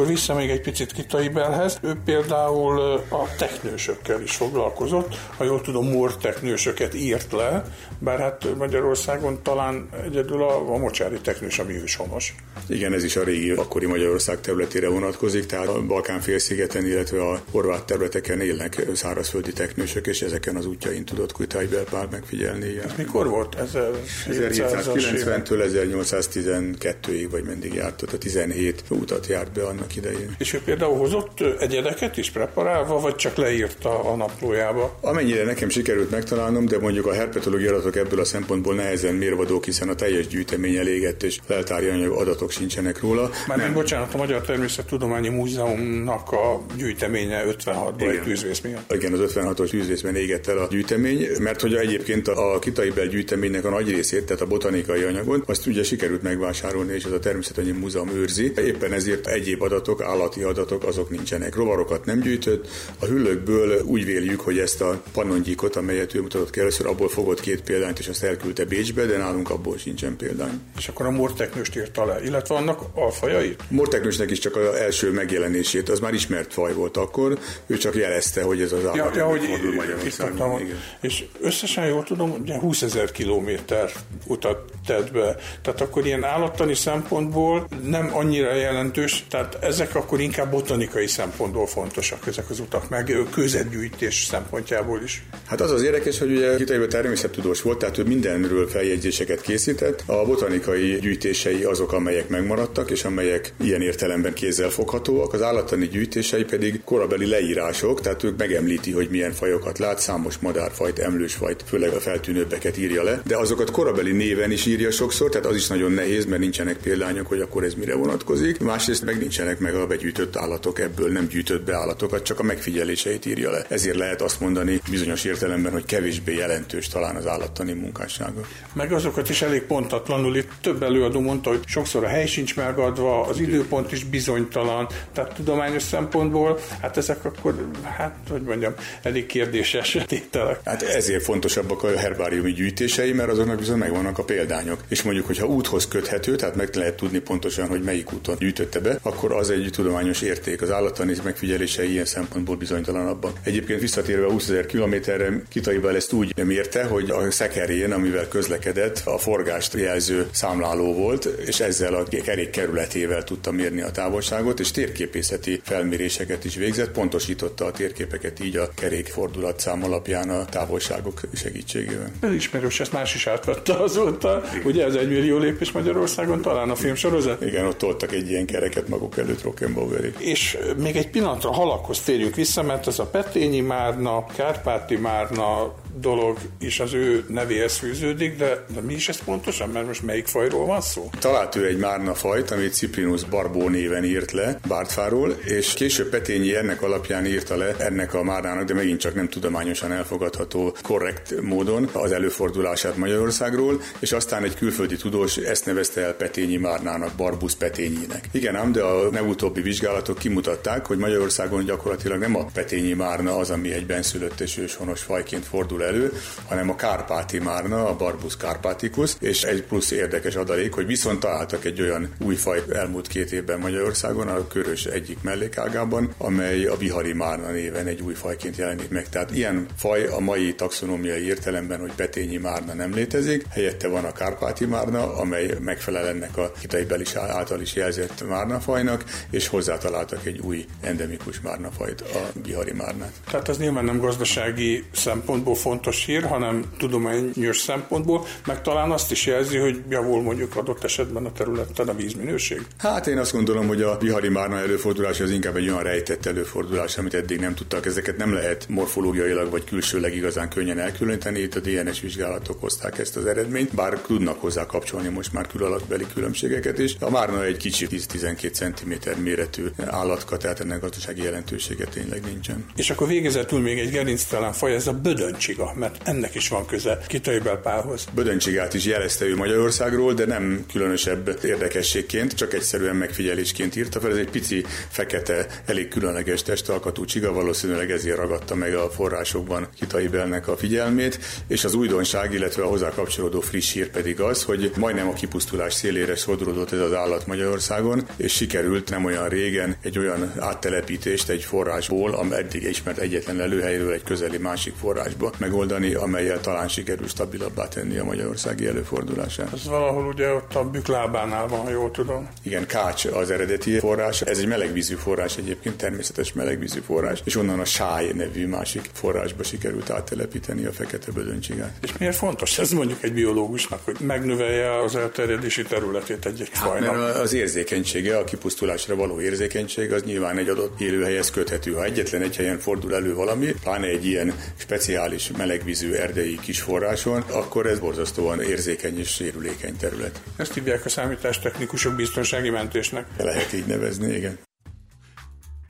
Akkor 0.01 0.13
vissza 0.13 0.33
még 0.33 0.49
egy 0.49 0.61
picit 0.61 0.91
Kitai 0.91 1.29
Belhez. 1.29 1.79
Ő 1.81 1.97
például 2.05 2.79
a 3.09 3.35
teknősökkel 3.37 4.21
is 4.21 4.35
foglalkozott. 4.35 5.15
Ha 5.37 5.43
jól 5.43 5.61
tudom, 5.61 5.89
Mór 5.89 6.17
teknősöket 6.17 6.93
írt 6.93 7.31
le, 7.31 7.63
bár 7.99 8.19
hát 8.19 8.55
Magyarországon 8.57 9.41
talán 9.43 9.89
egyedül 10.03 10.43
a, 10.43 10.73
a 10.73 10.77
mocsári 10.77 11.19
teknős, 11.19 11.59
ami 11.59 11.73
őshonos. 11.73 12.35
Igen, 12.67 12.93
ez 12.93 13.03
is 13.03 13.15
a 13.15 13.23
régi 13.23 13.51
akkori 13.51 13.85
Magyarország 13.85 14.41
területére 14.41 14.87
vonatkozik, 14.87 15.45
tehát 15.45 15.67
a 15.67 15.81
Balkán 15.81 16.19
félszigeten, 16.19 16.85
illetve 16.85 17.21
a 17.21 17.41
horvát 17.51 17.83
területeken 17.83 18.41
élnek 18.41 18.85
szárazföldi 18.93 19.53
teknősök, 19.53 20.07
és 20.07 20.21
ezeken 20.21 20.55
az 20.55 20.65
útjain 20.65 21.05
tudott 21.05 21.37
Kitai 21.37 21.65
Belpál 21.65 22.07
megfigyelni. 22.11 22.79
Ez 22.83 22.91
mikor 22.97 23.27
volt? 23.27 23.57
1790-től 23.73 25.69
1812-ig, 25.73 27.27
vagy 27.31 27.43
mindig 27.43 27.73
járt, 27.73 28.01
ott 28.01 28.13
a 28.13 28.17
17 28.17 28.83
utat 28.89 29.27
járt 29.27 29.51
be 29.51 29.63
annak 29.63 29.95
idején. 29.95 30.35
És 30.37 30.53
ő 30.53 30.61
például 30.65 30.97
hozott 30.97 31.39
egyedeket 31.59 32.17
is 32.17 32.29
preparálva, 32.29 32.99
vagy 32.99 33.15
csak 33.15 33.35
leírta 33.35 34.03
a 34.03 34.15
naplójába? 34.15 34.97
Amennyire 35.01 35.43
nekem 35.43 35.69
sikerült 35.69 36.11
megtalálnom, 36.11 36.65
de 36.65 36.79
mondjuk 36.79 37.05
a 37.05 37.13
herpetológiai 37.13 37.69
adatok 37.69 37.95
ebből 37.95 38.19
a 38.19 38.25
szempontból 38.25 38.75
nehezen 38.75 39.15
mérvadók, 39.15 39.65
hiszen 39.65 39.89
a 39.89 39.95
teljes 39.95 40.27
gyűjtemény 40.27 40.75
elégett, 40.75 41.23
és 41.23 41.39
leltári 41.47 41.87
anyag 41.87 42.11
adatok 42.41 42.51
sincsenek 42.51 42.99
róla. 42.99 43.29
Már 43.47 43.57
nem, 43.57 43.73
bocsánat, 43.73 44.13
a 44.13 44.17
Magyar 44.17 44.41
Természettudományi 44.41 45.29
Múzeumnak 45.29 46.31
a 46.31 46.61
gyűjteménye 46.77 47.43
56-ban 47.47 48.11
egy 48.11 48.21
tűzvész 48.21 48.59
miatt. 48.59 48.93
Igen, 48.93 49.13
az 49.13 49.33
56-os 49.35 49.69
tűzvészben 49.69 50.15
égett 50.15 50.47
el 50.47 50.57
a 50.57 50.67
gyűjtemény, 50.69 51.27
mert 51.39 51.61
hogy 51.61 51.73
egyébként 51.73 52.27
a 52.27 52.59
Kitaibel 52.59 53.05
gyűjteménynek 53.05 53.65
a 53.65 53.69
nagy 53.69 53.89
részét, 53.89 54.25
tehát 54.25 54.41
a 54.41 54.45
botanikai 54.45 55.03
anyagot, 55.03 55.49
azt 55.49 55.67
ugye 55.67 55.83
sikerült 55.83 56.21
megvásárolni, 56.21 56.93
és 56.93 57.05
az 57.05 57.11
a 57.11 57.19
Természettudományi 57.19 57.79
Múzeum 57.79 58.09
őrzi. 58.09 58.51
Éppen 58.55 58.93
ezért 58.93 59.27
egyéb 59.27 59.61
adatok, 59.61 60.01
állati 60.01 60.41
adatok, 60.41 60.83
azok 60.83 61.09
nincsenek. 61.09 61.55
Rovarokat 61.55 62.05
nem 62.05 62.19
gyűjtött. 62.19 62.67
A 62.99 63.05
hüllőkből 63.05 63.81
úgy 63.85 64.05
véljük, 64.05 64.39
hogy 64.39 64.57
ezt 64.57 64.81
a 64.81 65.01
panongyikot, 65.11 65.75
amelyet 65.75 66.15
ő 66.15 66.21
mutatott 66.21 66.49
ki 66.49 66.59
először, 66.59 66.85
abból 66.85 67.09
fogott 67.09 67.39
két 67.39 67.61
példányt, 67.61 67.99
és 67.99 68.07
azt 68.07 68.23
elküldte 68.23 68.65
Bécsbe, 68.65 69.05
de 69.05 69.17
nálunk 69.17 69.49
abból 69.49 69.77
sincsen 69.77 70.15
példány. 70.15 70.59
És 70.77 70.87
akkor 70.87 71.05
a 71.05 71.11
morteknőst 71.11 71.75
írta 71.75 72.05
le, 72.05 72.19
illetve 72.31 72.55
annak 72.55 72.81
alfajait? 72.93 73.61
Morteknősnek 73.67 74.31
is 74.31 74.39
csak 74.39 74.55
az 74.55 74.75
első 74.75 75.11
megjelenését, 75.11 75.89
az 75.89 75.99
már 75.99 76.13
ismert 76.13 76.53
faj 76.53 76.73
volt 76.73 76.97
akkor, 76.97 77.39
ő 77.67 77.77
csak 77.77 77.95
jelezte, 77.95 78.41
hogy 78.41 78.61
ez 78.61 78.71
az 78.71 78.85
állat 78.85 79.15
ja, 79.15 79.21
ja, 79.21 79.25
hogy 79.25 79.41
Magyarországon. 79.75 80.61
És 81.01 81.23
összesen 81.41 81.85
jól 81.85 82.03
tudom, 82.03 82.31
ugye 82.41 82.59
20 82.59 82.81
ezer 82.81 83.11
kilométer 83.11 83.91
utat 84.27 84.71
tett 84.85 85.11
be. 85.11 85.35
Tehát 85.61 85.81
akkor 85.81 86.05
ilyen 86.05 86.23
állattani 86.23 86.75
szempontból 86.75 87.67
nem 87.83 88.09
annyira 88.13 88.53
jelentős, 88.53 89.25
tehát 89.29 89.57
ezek 89.61 89.95
akkor 89.95 90.19
inkább 90.19 90.51
botanikai 90.51 91.07
szempontból 91.07 91.67
fontosak 91.67 92.27
ezek 92.27 92.49
az 92.49 92.59
utak, 92.59 92.89
meg 92.89 93.15
közetgyűjtés 93.31 94.23
szempontjából 94.23 95.01
is. 95.03 95.23
Hát 95.47 95.61
az 95.61 95.71
az 95.71 95.81
érdekes, 95.81 96.19
hogy 96.19 96.31
ugye 96.31 96.55
Kitaiba 96.55 96.87
természettudós 96.87 97.61
volt, 97.61 97.77
tehát 97.77 97.97
ő 97.97 98.03
mindenről 98.03 98.67
feljegyzéseket 98.67 99.41
készített. 99.41 100.03
A 100.05 100.25
botanikai 100.25 100.99
gyűjtései 100.99 101.63
azok, 101.63 101.91
amelyek 101.91 102.20
megmaradtak, 102.29 102.91
és 102.91 103.03
amelyek 103.03 103.53
ilyen 103.63 103.81
értelemben 103.81 104.33
kézzel 104.33 104.69
foghatóak. 104.69 105.33
Az 105.33 105.41
állattani 105.41 105.87
gyűjtései 105.87 106.43
pedig 106.43 106.81
korabeli 106.83 107.25
leírások, 107.25 108.01
tehát 108.01 108.23
ők 108.23 108.37
megemlíti, 108.37 108.91
hogy 108.91 109.09
milyen 109.09 109.31
fajokat 109.31 109.79
lát, 109.79 109.99
számos 109.99 110.37
madárfajt, 110.37 110.99
emlősfajt, 110.99 111.63
főleg 111.67 111.93
a 111.93 111.99
feltűnőbbeket 111.99 112.77
írja 112.77 113.03
le, 113.03 113.21
de 113.25 113.37
azokat 113.37 113.71
korabeli 113.71 114.11
néven 114.11 114.51
is 114.51 114.65
írja 114.65 114.91
sokszor, 114.91 115.29
tehát 115.29 115.47
az 115.47 115.55
is 115.55 115.67
nagyon 115.67 115.91
nehéz, 115.91 116.25
mert 116.25 116.41
nincsenek 116.41 116.77
példányok, 116.77 117.27
hogy 117.27 117.39
akkor 117.39 117.63
ez 117.63 117.73
mire 117.73 117.95
vonatkozik. 117.95 118.59
Másrészt 118.59 119.05
meg 119.05 119.17
nincsenek 119.17 119.59
meg 119.59 119.75
a 119.75 119.87
begyűjtött 119.87 120.35
állatok, 120.35 120.79
ebből 120.79 121.11
nem 121.11 121.27
gyűjtött 121.27 121.63
be 121.63 121.75
állatokat, 121.75 122.23
csak 122.23 122.39
a 122.39 122.43
megfigyeléseit 122.43 123.25
írja 123.25 123.51
le. 123.51 123.65
Ezért 123.69 123.97
lehet 123.97 124.21
azt 124.21 124.39
mondani 124.39 124.81
bizonyos 124.89 125.23
értelemben, 125.23 125.71
hogy 125.71 125.85
kevésbé 125.85 126.35
jelentős 126.35 126.87
talán 126.87 127.15
az 127.15 127.27
állattani 127.27 127.73
munkássága. 127.73 128.41
Meg 128.73 128.91
azokat 128.91 129.29
is 129.29 129.41
elég 129.41 129.61
pontatlanul, 129.61 130.35
itt 130.35 130.49
több 130.61 130.83
előadó 130.83 131.19
mondta, 131.19 131.49
hogy 131.49 131.59
sokszor 131.65 132.03
a 132.03 132.07
hely 132.11 132.25
sincs 132.25 132.55
megadva, 132.55 133.21
az 133.21 133.39
időpont 133.39 133.91
is 133.91 134.03
bizonytalan, 134.03 134.87
tehát 135.13 135.33
tudományos 135.33 135.83
szempontból, 135.83 136.59
hát 136.81 136.97
ezek 136.97 137.25
akkor, 137.25 137.69
hát 137.83 138.15
hogy 138.29 138.41
mondjam, 138.41 138.73
elég 139.03 139.25
kérdéses 139.25 139.97
tételek. 140.07 140.59
Hát 140.65 140.81
ezért 140.81 141.23
fontosabbak 141.23 141.83
a 141.83 141.97
herbáriumi 141.97 142.51
gyűjtései, 142.51 143.11
mert 143.11 143.29
azoknak 143.29 143.59
viszont 143.59 143.79
megvannak 143.79 144.17
a 144.17 144.23
példányok. 144.23 144.79
És 144.87 145.01
mondjuk, 145.01 145.25
hogyha 145.25 145.45
úthoz 145.45 145.87
köthető, 145.87 146.35
tehát 146.35 146.55
meg 146.55 146.75
lehet 146.75 146.95
tudni 146.95 147.19
pontosan, 147.19 147.67
hogy 147.67 147.81
melyik 147.81 148.13
úton 148.13 148.35
gyűjtötte 148.39 148.79
be, 148.79 148.99
akkor 149.01 149.31
az 149.31 149.49
egy 149.49 149.69
tudományos 149.71 150.21
érték. 150.21 150.61
Az 150.61 150.71
állattani 150.71 151.15
megfigyelései 151.23 151.91
ilyen 151.91 152.05
szempontból 152.05 152.55
bizonytalanabbak. 152.55 153.37
Egyébként 153.43 153.79
visszatérve 153.79 154.25
a 154.25 154.31
20 154.31 154.49
ezer 154.49 154.65
kilométerre, 154.65 155.41
Kitaival 155.49 155.95
ezt 155.95 156.13
úgy 156.13 156.43
mérte, 156.43 156.83
hogy 156.83 157.09
a 157.09 157.31
szekerén, 157.31 157.91
amivel 157.91 158.27
közlekedett, 158.27 159.01
a 159.05 159.17
forgást 159.17 159.73
jelző 159.73 160.27
számláló 160.31 160.93
volt, 160.93 161.25
és 161.25 161.59
ezzel 161.59 161.93
a 161.93 162.00
kerék 162.03 162.49
kerületével 162.49 163.23
tudta 163.23 163.51
mérni 163.51 163.81
a 163.81 163.91
távolságot, 163.91 164.59
és 164.59 164.71
térképészeti 164.71 165.61
felméréseket 165.63 166.45
is 166.45 166.55
végzett, 166.55 166.91
pontosította 166.91 167.65
a 167.65 167.71
térképeket 167.71 168.39
így 168.39 168.57
a 168.57 168.69
kerék 168.75 169.07
fordulatszám 169.07 169.83
alapján 169.83 170.29
a 170.29 170.45
távolságok 170.45 171.21
segítségével. 171.33 172.11
Ez 172.19 172.33
ismerős, 172.33 172.79
ezt 172.79 172.91
más 172.91 173.15
is 173.15 173.27
átvette 173.27 173.73
azóta. 173.73 174.43
Ugye 174.63 174.85
ez 174.85 174.95
egy 174.95 175.07
millió 175.07 175.37
lépés 175.37 175.71
Magyarországon, 175.71 176.41
talán 176.41 176.69
a 176.69 176.75
filmsorozat? 176.75 177.41
Igen, 177.41 177.65
ott 177.65 177.77
toltak 177.77 178.11
egy 178.11 178.29
ilyen 178.29 178.45
kereket 178.45 178.87
maguk 178.87 179.17
előtt 179.17 179.41
Rockenbauerig. 179.41 180.15
És 180.19 180.57
még 180.77 180.95
egy 180.95 181.09
pillanatra 181.09 181.49
a 181.49 181.53
halakhoz 181.53 181.99
térjünk 181.99 182.35
vissza, 182.35 182.63
mert 182.63 182.87
ez 182.87 182.99
a 182.99 183.05
Petényi 183.05 183.61
Márna, 183.61 184.25
Kárpáti 184.25 184.95
Márna, 184.95 185.73
dolog 185.95 186.37
is 186.59 186.79
az 186.79 186.93
ő 186.93 187.23
nevéhez 187.27 187.77
fűződik, 187.77 188.37
de, 188.37 188.65
de 188.73 188.81
mi 188.81 188.93
is 188.93 189.09
ez 189.09 189.23
pontosan? 189.23 189.69
Mert 189.69 189.87
most 189.87 190.03
melyik 190.03 190.27
fajról 190.27 190.65
van 190.65 190.81
szó? 190.81 191.09
Talált 191.19 191.55
ő 191.55 191.65
egy 191.65 191.77
márna 191.77 192.13
fajt, 192.13 192.51
amit 192.51 192.73
Ciprinus 192.73 193.23
Barbó 193.23 193.69
néven 193.69 194.03
írt 194.03 194.31
le 194.31 194.59
Bártfáról, 194.67 195.29
és 195.43 195.73
később 195.73 196.09
Petényi 196.09 196.55
ennek 196.55 196.81
alapján 196.81 197.25
írta 197.25 197.57
le 197.57 197.75
ennek 197.77 198.13
a 198.13 198.23
márnának, 198.23 198.63
de 198.63 198.73
megint 198.73 198.99
csak 198.99 199.15
nem 199.15 199.29
tudományosan 199.29 199.91
elfogadható 199.91 200.75
korrekt 200.81 201.41
módon 201.41 201.89
az 201.93 202.11
előfordulását 202.11 202.97
Magyarországról, 202.97 203.81
és 203.99 204.11
aztán 204.11 204.43
egy 204.43 204.55
külföldi 204.55 204.95
tudós 204.95 205.37
ezt 205.37 205.65
nevezte 205.65 206.01
el 206.01 206.13
Petényi 206.13 206.57
márnának, 206.57 207.11
Barbus 207.17 207.55
Petényinek. 207.55 208.29
Igen 208.31 208.55
ám, 208.55 208.71
de 208.71 208.81
a 208.83 209.09
legutóbbi 209.11 209.61
vizsgálatok 209.61 210.17
kimutatták, 210.17 210.85
hogy 210.85 210.97
Magyarországon 210.97 211.65
gyakorlatilag 211.65 212.19
nem 212.19 212.35
a 212.35 212.45
Petényi 212.53 212.93
márna 212.93 213.37
az, 213.37 213.49
ami 213.49 213.73
egy 213.73 213.85
benszülött 213.85 214.39
és 214.39 214.57
őshonos 214.57 215.01
fajként 215.01 215.45
fordul 215.45 215.80
fordul 215.81 215.83
elő, 215.83 216.11
hanem 216.47 216.69
a 216.69 216.75
kárpáti 216.75 217.39
márna, 217.39 217.87
a 217.87 217.95
Barbus 217.95 218.35
carpaticus, 218.35 219.15
és 219.19 219.43
egy 219.43 219.63
plusz 219.63 219.91
érdekes 219.91 220.35
adalék, 220.35 220.73
hogy 220.73 220.85
viszont 220.85 221.19
találtak 221.19 221.65
egy 221.65 221.81
olyan 221.81 222.13
új 222.19 222.35
faj 222.35 222.63
elmúlt 222.73 223.07
két 223.07 223.31
évben 223.31 223.59
Magyarországon, 223.59 224.27
a 224.27 224.47
körös 224.47 224.85
egyik 224.85 225.21
mellékágában, 225.21 226.13
amely 226.17 226.65
a 226.65 226.77
bihari 226.77 227.13
márna 227.13 227.51
néven 227.51 227.87
egy 227.87 228.01
új 228.01 228.13
fajként 228.13 228.55
jelenik 228.57 228.89
meg. 228.89 229.09
Tehát 229.09 229.35
ilyen 229.35 229.65
faj 229.77 230.05
a 230.05 230.19
mai 230.19 230.55
taxonómiai 230.55 231.25
értelemben, 231.25 231.79
hogy 231.79 231.91
petényi 231.95 232.37
márna 232.37 232.73
nem 232.73 232.93
létezik, 232.93 233.45
helyette 233.49 233.87
van 233.87 234.05
a 234.05 234.11
kárpáti 234.11 234.65
márna, 234.65 235.15
amely 235.15 235.57
megfelel 235.59 236.07
ennek 236.07 236.37
a 236.37 236.51
kitaibeli 236.59 237.05
által 237.15 237.61
is 237.61 237.75
jelzett 237.75 238.27
márnafajnak, 238.27 239.03
és 239.29 239.47
hozzátaláltak 239.47 240.25
egy 240.25 240.39
új 240.39 240.65
endemikus 240.81 241.39
márnafajt, 241.41 242.01
a 242.01 242.31
bihari 242.43 242.71
márnát. 242.71 243.11
Tehát 243.31 243.49
ez 243.49 243.57
nyilván 243.57 243.85
nem 243.85 243.99
gazdasági 243.99 244.83
szempontból 244.93 245.55
fontos 245.71 246.05
hír, 246.05 246.23
hanem 246.23 246.63
tudományos 246.77 247.57
szempontból, 247.57 248.25
meg 248.45 248.61
talán 248.61 248.91
azt 248.91 249.11
is 249.11 249.25
jelzi, 249.25 249.57
hogy 249.57 249.81
javul 249.89 250.21
mondjuk 250.21 250.55
adott 250.55 250.83
esetben 250.83 251.25
a 251.25 251.31
területen 251.31 251.87
a 251.87 251.93
vízminőség. 251.93 252.65
Hát 252.77 253.07
én 253.07 253.17
azt 253.17 253.31
gondolom, 253.31 253.67
hogy 253.67 253.81
a 253.81 253.97
vihari 253.97 254.29
márna 254.29 254.57
előfordulás 254.57 255.19
az 255.19 255.31
inkább 255.31 255.55
egy 255.55 255.69
olyan 255.69 255.83
rejtett 255.83 256.25
előfordulás, 256.25 256.97
amit 256.97 257.13
eddig 257.13 257.39
nem 257.39 257.55
tudtak. 257.55 257.85
Ezeket 257.85 258.17
nem 258.17 258.33
lehet 258.33 258.65
morfológiailag 258.69 259.49
vagy 259.49 259.63
külsőleg 259.63 260.15
igazán 260.15 260.49
könnyen 260.49 260.79
elkülöníteni. 260.79 261.39
Itt 261.39 261.55
a 261.55 261.59
DNS 261.59 261.99
vizsgálatok 262.01 262.59
hozták 262.59 262.97
ezt 262.97 263.15
az 263.15 263.25
eredményt, 263.25 263.75
bár 263.75 263.99
tudnak 263.99 264.41
hozzá 264.41 264.65
kapcsolni 264.65 265.07
most 265.07 265.33
már 265.33 265.47
külalakbeli 265.47 266.05
különbségeket 266.13 266.79
is. 266.79 266.95
A 266.99 267.09
márna 267.09 267.43
egy 267.43 267.57
kicsi 267.57 267.87
10-12 267.89 268.51
cm 268.51 269.21
méretű 269.21 269.65
állatka, 269.85 270.37
tehát 270.37 270.59
ennek 270.59 270.81
gazdasági 270.81 271.23
jelentősége 271.23 271.85
tényleg 271.85 272.21
nincsen. 272.25 272.65
És 272.75 272.89
akkor 272.89 273.07
végezetül 273.07 273.59
még 273.59 273.79
egy 273.79 273.91
gerinctelen 273.91 274.53
faj, 274.53 274.73
ez 274.73 274.87
a 274.87 274.93
bödöncsik 274.93 275.59
csiga, 275.61 275.79
mert 275.79 276.07
ennek 276.07 276.35
is 276.35 276.49
van 276.49 276.65
köze 276.65 276.97
Kitaibelpálhoz. 277.07 278.05
Bödöncsigát 278.13 278.73
is 278.73 278.85
jelezte 278.85 279.25
ő 279.25 279.35
Magyarországról, 279.35 280.13
de 280.13 280.25
nem 280.25 280.65
különösebb 280.71 281.39
érdekességként, 281.43 282.33
csak 282.33 282.53
egyszerűen 282.53 282.95
megfigyelésként 282.95 283.75
írta 283.75 283.99
fel. 283.99 284.11
Ez 284.11 284.17
egy 284.17 284.29
pici, 284.29 284.65
fekete, 284.89 285.47
elég 285.65 285.87
különleges 285.87 286.43
testalkatú 286.43 287.05
csiga, 287.05 287.33
valószínűleg 287.33 287.91
ezért 287.91 288.17
ragadta 288.17 288.55
meg 288.55 288.75
a 288.75 288.89
forrásokban 288.89 289.67
Kitaibelnek 289.75 290.47
a 290.47 290.57
figyelmét, 290.57 291.19
és 291.47 291.63
az 291.63 291.73
újdonság, 291.73 292.33
illetve 292.33 292.63
a 292.63 292.67
hozzá 292.67 292.89
kapcsolódó 292.89 293.39
friss 293.39 293.73
hír 293.73 293.89
pedig 293.89 294.19
az, 294.21 294.43
hogy 294.43 294.71
majdnem 294.77 295.07
a 295.07 295.13
kipusztulás 295.13 295.73
szélére 295.73 296.15
sodródott 296.15 296.71
ez 296.71 296.79
az 296.79 296.93
állat 296.93 297.27
Magyarországon, 297.27 298.07
és 298.17 298.33
sikerült 298.33 298.89
nem 298.89 299.05
olyan 299.05 299.29
régen 299.29 299.75
egy 299.81 299.97
olyan 299.97 300.33
áttelepítést 300.39 301.29
egy 301.29 301.43
forrásból, 301.43 302.13
am 302.13 302.31
eddig 302.31 302.63
ismert 302.63 302.97
egyetlen 302.97 303.41
előhelyről 303.41 303.91
egy 303.91 304.03
közeli 304.03 304.37
másik 304.37 304.73
forrásba 304.79 305.31
megoldani, 305.51 305.93
amelyel 305.93 306.39
talán 306.39 306.67
sikerül 306.67 307.07
stabilabbá 307.07 307.67
tenni 307.67 307.97
a 307.97 308.03
magyarországi 308.03 308.67
előfordulását. 308.67 309.53
Ez 309.53 309.67
valahol 309.67 310.05
ugye 310.05 310.33
ott 310.33 310.55
a 310.55 310.69
büklábánál 310.69 311.47
van, 311.47 311.59
ha 311.59 311.69
jól 311.69 311.91
tudom. 311.91 312.29
Igen, 312.43 312.65
Kács 312.65 313.05
az 313.05 313.31
eredeti 313.31 313.79
forrás. 313.79 314.21
Ez 314.21 314.37
egy 314.37 314.47
melegvízű 314.47 314.95
forrás 314.95 315.37
egyébként, 315.37 315.77
természetes 315.77 316.33
melegvízű 316.33 316.79
forrás, 316.79 317.21
és 317.23 317.35
onnan 317.35 317.59
a 317.59 317.65
Sáj 317.65 318.11
nevű 318.13 318.47
másik 318.47 318.89
forrásba 318.93 319.43
sikerült 319.43 319.89
áttelepíteni 319.89 320.65
a 320.65 320.71
fekete 320.71 321.11
bödöncsigát. 321.11 321.73
És 321.81 321.97
miért 321.97 322.15
fontos 322.15 322.57
ez 322.57 322.71
mondjuk 322.71 323.03
egy 323.03 323.13
biológusnak, 323.13 323.79
hogy 323.85 323.95
megnövelje 323.99 324.81
az 324.81 324.95
elterjedési 324.95 325.63
területét 325.63 326.25
egy-egy 326.25 326.49
hát, 326.53 326.67
fajnak? 326.67 326.95
Mert 326.95 327.15
az 327.15 327.33
érzékenysége, 327.33 328.17
a 328.17 328.23
kipusztulásra 328.23 328.95
való 328.95 329.21
érzékenység, 329.21 329.91
az 329.91 330.03
nyilván 330.03 330.37
egy 330.37 330.49
adott 330.49 330.81
élőhelyhez 330.81 331.31
köthető. 331.31 331.73
Ha 331.73 331.83
egyetlen 331.83 332.21
egy 332.21 332.35
helyen 332.35 332.59
fordul 332.59 332.95
elő 332.95 333.13
valami, 333.13 333.55
pláne 333.63 333.87
egy 333.87 334.05
ilyen 334.05 334.33
speciális 334.57 335.31
melegvízű 335.41 335.91
erdei 335.91 336.39
kis 336.39 336.61
forráson, 336.61 337.21
akkor 337.21 337.65
ez 337.65 337.79
borzasztóan 337.79 338.41
érzékeny 338.41 338.99
és 338.99 339.09
sérülékeny 339.09 339.75
terület. 339.77 340.23
Ezt 340.35 340.53
hívják 340.53 340.85
a 340.85 340.89
számítástechnikusok 340.89 341.95
biztonsági 341.95 342.49
mentésnek. 342.49 343.05
Lehet 343.17 343.53
így 343.53 343.65
nevezni, 343.65 344.15
igen. 344.15 344.39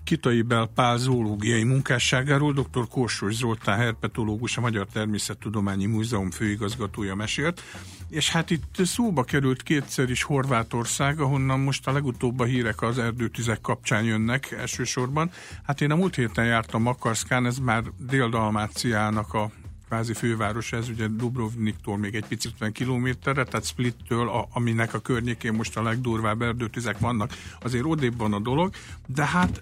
Kitai 0.04 0.42
Bel 0.42 0.70
Pál 0.76 0.98
zoológiai 0.98 1.64
munkásságáról 1.64 2.54
dr. 2.54 2.88
Kósos 2.90 3.34
Zoltán 3.34 3.78
herpetológus, 3.78 4.58
a 4.58 4.62
Magyar 4.62 4.88
Természettudományi 4.94 5.86
Múzeum 5.86 6.32
főigazgatója 6.32 7.16
mesélt, 7.16 7.62
és 8.10 8.32
hát 8.32 8.50
itt 8.50 8.76
szóba 8.86 9.24
került 9.24 9.64
kétszer 9.64 10.10
is 10.10 10.24
Horvátország, 10.24 11.20
ahonnan 11.20 11.60
most 11.60 11.88
a 11.88 11.92
legutóbb 11.92 12.40
a 12.40 12.44
hírek 12.44 12.82
az 12.82 12.98
erdőtüzek 12.98 13.62
kapcsán 13.62 14.04
jönnek 14.04 14.52
elsősorban. 14.52 15.32
Hát 15.64 15.82
én 15.82 15.92
a 15.92 15.96
múlt 15.96 16.16
héten 16.16 16.46
jártam 16.46 16.82
Makarszkán, 16.82 17.46
ez 17.46 17.58
már 17.58 17.84
Dél-Dalmáciának 17.98 19.34
a 19.34 19.52
kvázi 19.92 20.14
főváros, 20.14 20.72
ez 20.72 20.90
ugye 20.90 21.08
Dubrovniktól 21.08 21.98
még 21.98 22.16
egy 22.16 22.26
picit 22.26 22.52
50 22.52 22.72
kilométerre, 22.72 23.44
tehát 23.44 23.66
Splittől, 23.66 24.30
a, 24.30 24.48
aminek 24.54 24.94
a 24.94 25.00
környékén 25.00 25.54
most 25.54 25.78
a 25.78 25.84
legdurvább 25.84 26.42
erdőtüzek 26.42 27.00
vannak, 27.00 27.34
azért 27.62 27.86
odébb 27.86 28.18
van 28.18 28.34
a 28.34 28.40
dolog, 28.40 28.74
de 29.08 29.26
hát 29.26 29.62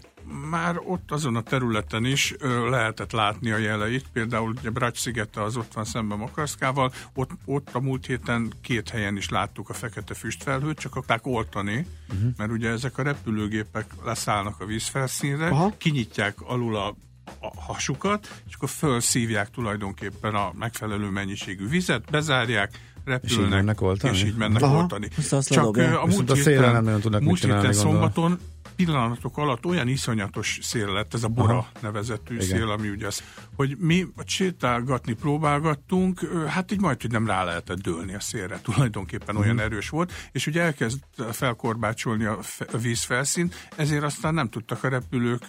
már 0.50 0.80
ott 0.86 1.12
azon 1.12 1.36
a 1.36 1.42
területen 1.42 2.06
is 2.06 2.36
ö, 2.40 2.70
lehetett 2.70 3.12
látni 3.12 3.52
a 3.52 3.58
jeleit, 3.58 4.06
például 4.14 4.54
ugye 4.58 4.70
Bracs 4.70 4.98
szigete 4.98 5.44
az 5.44 5.58
ott 5.58 5.74
van 5.74 5.86
szemben 5.86 6.18
Makarszkával, 6.18 6.94
ott, 7.14 7.32
ott 7.46 7.70
a 7.72 7.80
múlt 7.80 8.06
héten 8.06 8.54
két 8.62 8.90
helyen 8.90 9.18
is 9.18 9.30
láttuk 9.30 9.70
a 9.70 9.74
fekete 9.74 10.14
füstfelhőt, 10.14 10.80
csak 10.80 10.96
akarták 10.96 11.28
oltani, 11.28 11.86
uh-huh. 12.10 12.32
mert 12.38 12.52
ugye 12.52 12.70
ezek 12.70 12.98
a 12.98 13.04
repülőgépek 13.04 13.86
leszállnak 14.04 14.60
a 14.60 14.66
vízfelszínre, 14.66 15.48
Aha. 15.48 15.74
kinyitják 15.78 16.42
alul 16.42 16.76
a 16.76 16.96
a 17.40 17.62
hasukat, 17.62 18.42
és 18.48 18.54
akkor 18.56 18.70
felszívják 18.70 19.50
tulajdonképpen 19.50 20.36
a 20.36 20.52
megfelelő 20.60 21.10
mennyiségű 21.10 21.68
vizet, 21.68 22.04
bezárják, 22.12 22.80
repülnek, 23.06 23.32
és 23.32 23.38
így 23.38 23.50
mennek 23.50 23.82
oltani. 23.82 24.18
És 24.18 24.24
így 24.24 24.36
mennek 24.36 24.62
Aha, 24.62 24.78
oltani. 24.78 25.10
Csak 25.42 25.78
a 25.78 26.06
múlt 26.06 26.34
héten, 26.34 27.02
múlt 27.22 27.44
héten 27.44 27.74
szombaton 27.74 28.40
pillanatok 28.86 29.38
alatt 29.38 29.66
olyan 29.66 29.88
iszonyatos 29.88 30.60
szél 30.62 30.94
lett, 30.94 31.14
ez 31.14 31.24
a 31.24 31.28
Bora 31.28 31.54
Aha. 31.54 31.68
nevezetű 31.82 32.34
Igen. 32.34 32.48
szél, 32.48 32.70
ami 32.70 32.90
ugye 32.90 33.08
az, 33.08 33.24
hogy 33.56 33.76
mi 33.78 34.08
sétálgatni 34.26 35.14
próbálgattunk, 35.14 36.20
hát 36.48 36.72
így 36.72 36.80
majd, 36.80 37.02
hogy 37.02 37.12
nem 37.12 37.28
rá 37.28 37.44
lehetett 37.44 37.78
dőlni 37.78 38.16
a 38.16 38.20
szélre, 38.20 38.60
tulajdonképpen 38.72 39.36
uh-huh. 39.36 39.42
olyan 39.42 39.60
erős 39.60 39.90
volt, 39.90 40.12
és 40.32 40.48
ugye 40.48 40.62
elkezd 40.62 41.00
felkorbácsolni 41.32 42.26
a, 42.26 42.40
vízfelszín, 42.82 43.52
ezért 43.76 44.04
aztán 44.04 44.34
nem 44.34 44.50
tudtak 44.50 44.84
a 44.84 44.90
repülők 44.90 45.46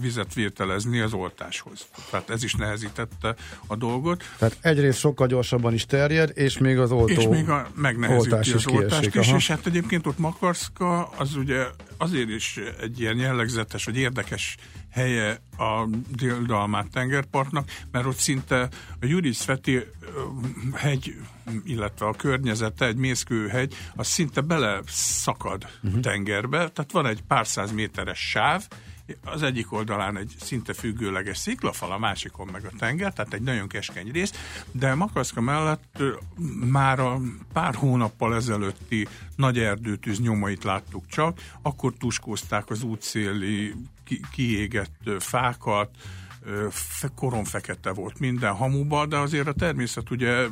vizet 0.00 0.34
vértelezni 0.34 1.00
az 1.00 1.12
oltáshoz. 1.12 1.86
Tehát 2.10 2.30
ez 2.30 2.44
is 2.44 2.54
nehezítette 2.54 3.34
a 3.66 3.76
dolgot. 3.76 4.24
Tehát 4.38 4.56
egyrészt 4.60 4.98
sokkal 4.98 5.26
gyorsabban 5.26 5.74
is 5.74 5.86
terjed, 5.86 6.30
és 6.34 6.58
még 6.58 6.78
az 6.78 6.92
oltó 6.92 7.12
És 7.12 7.26
még 7.26 7.48
a, 7.48 7.70
megnehezíti 7.74 8.52
az 8.52 8.66
oltást 8.66 9.14
is, 9.14 9.32
és 9.32 9.48
hát 9.48 9.66
egyébként 9.66 10.06
ott 10.06 10.18
Makarszka, 10.18 11.04
az 11.06 11.36
ugye 11.36 11.66
azért 11.96 12.28
is 12.28 12.60
egy 12.80 13.00
ilyen 13.00 13.18
jellegzetes, 13.18 13.84
vagy 13.84 13.96
érdekes 13.96 14.56
helye 14.90 15.40
a 15.58 15.86
Dél-Dalmát 16.16 16.90
tengerpartnak, 16.90 17.70
mert 17.90 18.06
ott 18.06 18.16
szinte 18.16 18.68
a 19.00 19.06
Juris 19.06 19.40
Feti 19.40 19.80
hegy, 20.74 21.14
illetve 21.64 22.06
a 22.06 22.12
környezete, 22.12 22.86
egy 22.86 22.96
mészkőhegy, 22.96 23.74
az 23.96 24.06
szinte 24.06 24.40
bele 24.40 24.80
szakad 24.86 25.66
uh-huh. 25.82 26.00
tengerbe, 26.00 26.68
tehát 26.68 26.92
van 26.92 27.06
egy 27.06 27.22
pár 27.22 27.46
száz 27.46 27.72
méteres 27.72 28.18
sáv, 28.30 28.68
az 29.24 29.42
egyik 29.42 29.72
oldalán 29.72 30.16
egy 30.16 30.34
szinte 30.40 30.72
függőleges 30.72 31.38
sziklafal, 31.38 31.92
a 31.92 31.98
másikon 31.98 32.48
meg 32.52 32.64
a 32.64 32.76
tenger, 32.78 33.12
tehát 33.12 33.32
egy 33.32 33.42
nagyon 33.42 33.68
keskeny 33.68 34.10
rész, 34.10 34.32
de 34.72 34.94
Makaszka 34.94 35.40
mellett 35.40 36.02
már 36.70 37.00
a 37.00 37.20
pár 37.52 37.74
hónappal 37.74 38.34
ezelőtti 38.34 39.08
nagy 39.36 39.58
erdőtűz 39.58 40.20
nyomait 40.20 40.64
láttuk 40.64 41.06
csak, 41.06 41.40
akkor 41.62 41.92
tuskózták 41.98 42.70
az 42.70 42.82
útszéli 42.82 43.74
ki, 44.04 44.20
kiégett 44.32 45.10
fákat, 45.18 45.90
koron 47.14 47.44
fekete 47.44 47.90
volt 47.90 48.18
minden 48.18 48.52
hamuba, 48.52 49.06
de 49.06 49.16
azért 49.16 49.46
a 49.46 49.52
természet 49.52 50.10
ugye 50.10 50.46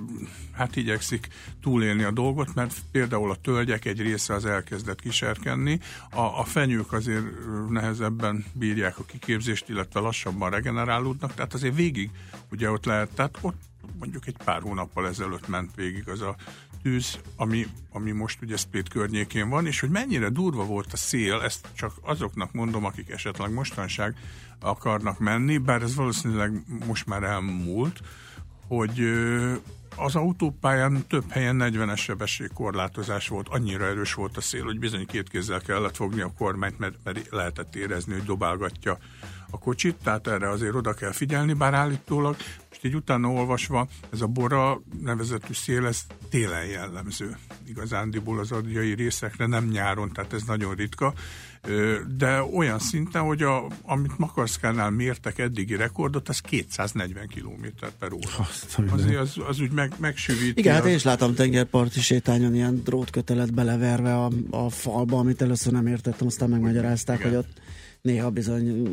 hát 0.52 0.76
igyekszik 0.76 1.28
túlélni 1.60 2.02
a 2.02 2.10
dolgot, 2.10 2.54
mert 2.54 2.74
például 2.90 3.30
a 3.30 3.36
tölgyek 3.36 3.84
egy 3.84 4.00
része 4.00 4.34
az 4.34 4.46
elkezdett 4.46 5.00
kiserkenni, 5.00 5.78
a, 6.10 6.20
a 6.20 6.44
fenyők 6.44 6.92
azért 6.92 7.24
nehezebben 7.68 8.44
bírják 8.52 8.98
a 8.98 9.04
kiképzést, 9.04 9.68
illetve 9.68 10.00
lassabban 10.00 10.50
regenerálódnak, 10.50 11.34
tehát 11.34 11.54
azért 11.54 11.74
végig 11.74 12.10
ugye 12.50 12.70
ott 12.70 12.84
lehet, 12.84 13.10
tehát 13.14 13.38
ott 13.40 13.60
mondjuk 13.98 14.26
egy 14.26 14.36
pár 14.44 14.62
hónappal 14.62 15.08
ezelőtt 15.08 15.48
ment 15.48 15.74
végig 15.74 16.08
az 16.08 16.20
a 16.20 16.36
tűz, 16.82 17.18
ami, 17.36 17.66
ami 17.92 18.10
most 18.10 18.42
ugye 18.42 18.56
Spét 18.56 18.88
környékén 18.88 19.48
van, 19.48 19.66
és 19.66 19.80
hogy 19.80 19.90
mennyire 19.90 20.28
durva 20.28 20.64
volt 20.64 20.92
a 20.92 20.96
szél, 20.96 21.40
ezt 21.40 21.68
csak 21.72 21.92
azoknak 22.00 22.52
mondom, 22.52 22.84
akik 22.84 23.10
esetleg 23.10 23.52
mostanság 23.52 24.16
akarnak 24.60 25.18
menni, 25.18 25.58
bár 25.58 25.82
ez 25.82 25.94
valószínűleg 25.94 26.62
most 26.86 27.06
már 27.06 27.22
elmúlt, 27.22 28.00
hogy 28.66 29.00
az 29.96 30.16
autópályán 30.16 31.04
több 31.08 31.30
helyen 31.30 31.56
40-es 31.60 31.98
sebességkorlátozás 31.98 33.28
volt, 33.28 33.48
annyira 33.48 33.84
erős 33.84 34.14
volt 34.14 34.36
a 34.36 34.40
szél, 34.40 34.64
hogy 34.64 34.78
bizony 34.78 35.06
két 35.06 35.28
kézzel 35.28 35.60
kellett 35.60 35.96
fogni 35.96 36.20
a 36.20 36.32
kormányt, 36.38 36.78
mert, 36.78 36.94
mert 37.04 37.28
lehetett 37.30 37.76
érezni, 37.76 38.12
hogy 38.12 38.24
dobálgatja 38.24 38.98
a 39.50 39.58
kocsit, 39.58 39.96
tehát 40.02 40.26
erre 40.26 40.48
azért 40.48 40.74
oda 40.74 40.94
kell 40.94 41.12
figyelni, 41.12 41.52
bár 41.52 41.74
állítólag 41.74 42.36
most 42.82 42.94
így 42.94 43.00
utána 43.00 43.28
olvasva, 43.28 43.88
ez 44.12 44.20
a 44.20 44.26
Bora 44.26 44.82
nevezetű 45.00 45.52
szél, 45.52 45.86
ez 45.86 46.00
télen 46.30 46.64
jellemző. 46.64 47.36
Igazándiból 47.66 48.38
az 48.38 48.52
adjai 48.52 48.94
részekre, 48.94 49.46
nem 49.46 49.64
nyáron, 49.64 50.12
tehát 50.12 50.32
ez 50.32 50.42
nagyon 50.42 50.74
ritka, 50.74 51.14
de 52.16 52.42
olyan 52.42 52.78
szinten, 52.78 53.22
hogy 53.22 53.42
a, 53.42 53.66
amit 53.82 54.18
Makarszkánál 54.18 54.90
mértek 54.90 55.38
eddigi 55.38 55.76
rekordot, 55.76 56.28
az 56.28 56.40
240 56.40 57.28
km 57.28 57.86
per 57.98 58.12
óra. 58.12 58.48
Azért 58.92 59.18
az, 59.18 59.36
az 59.48 59.60
úgy 59.60 59.72
meg, 59.72 59.92
megsűvíti. 59.98 60.60
Igen, 60.60 60.74
hát 60.74 60.86
én 60.86 60.94
is 60.94 61.02
láttam 61.02 61.34
tengerparti 61.34 62.00
sétányon 62.00 62.54
ilyen 62.54 62.74
drótkötelet 62.84 63.54
beleverve 63.54 64.14
a, 64.14 64.30
a 64.50 64.70
falba, 64.70 65.18
amit 65.18 65.42
először 65.42 65.72
nem 65.72 65.86
értettem, 65.86 66.26
aztán 66.26 66.48
megmagyarázták, 66.48 67.18
Igen. 67.18 67.30
hogy 67.30 67.38
ott 67.38 67.61
néha 68.02 68.30
bizony... 68.30 68.88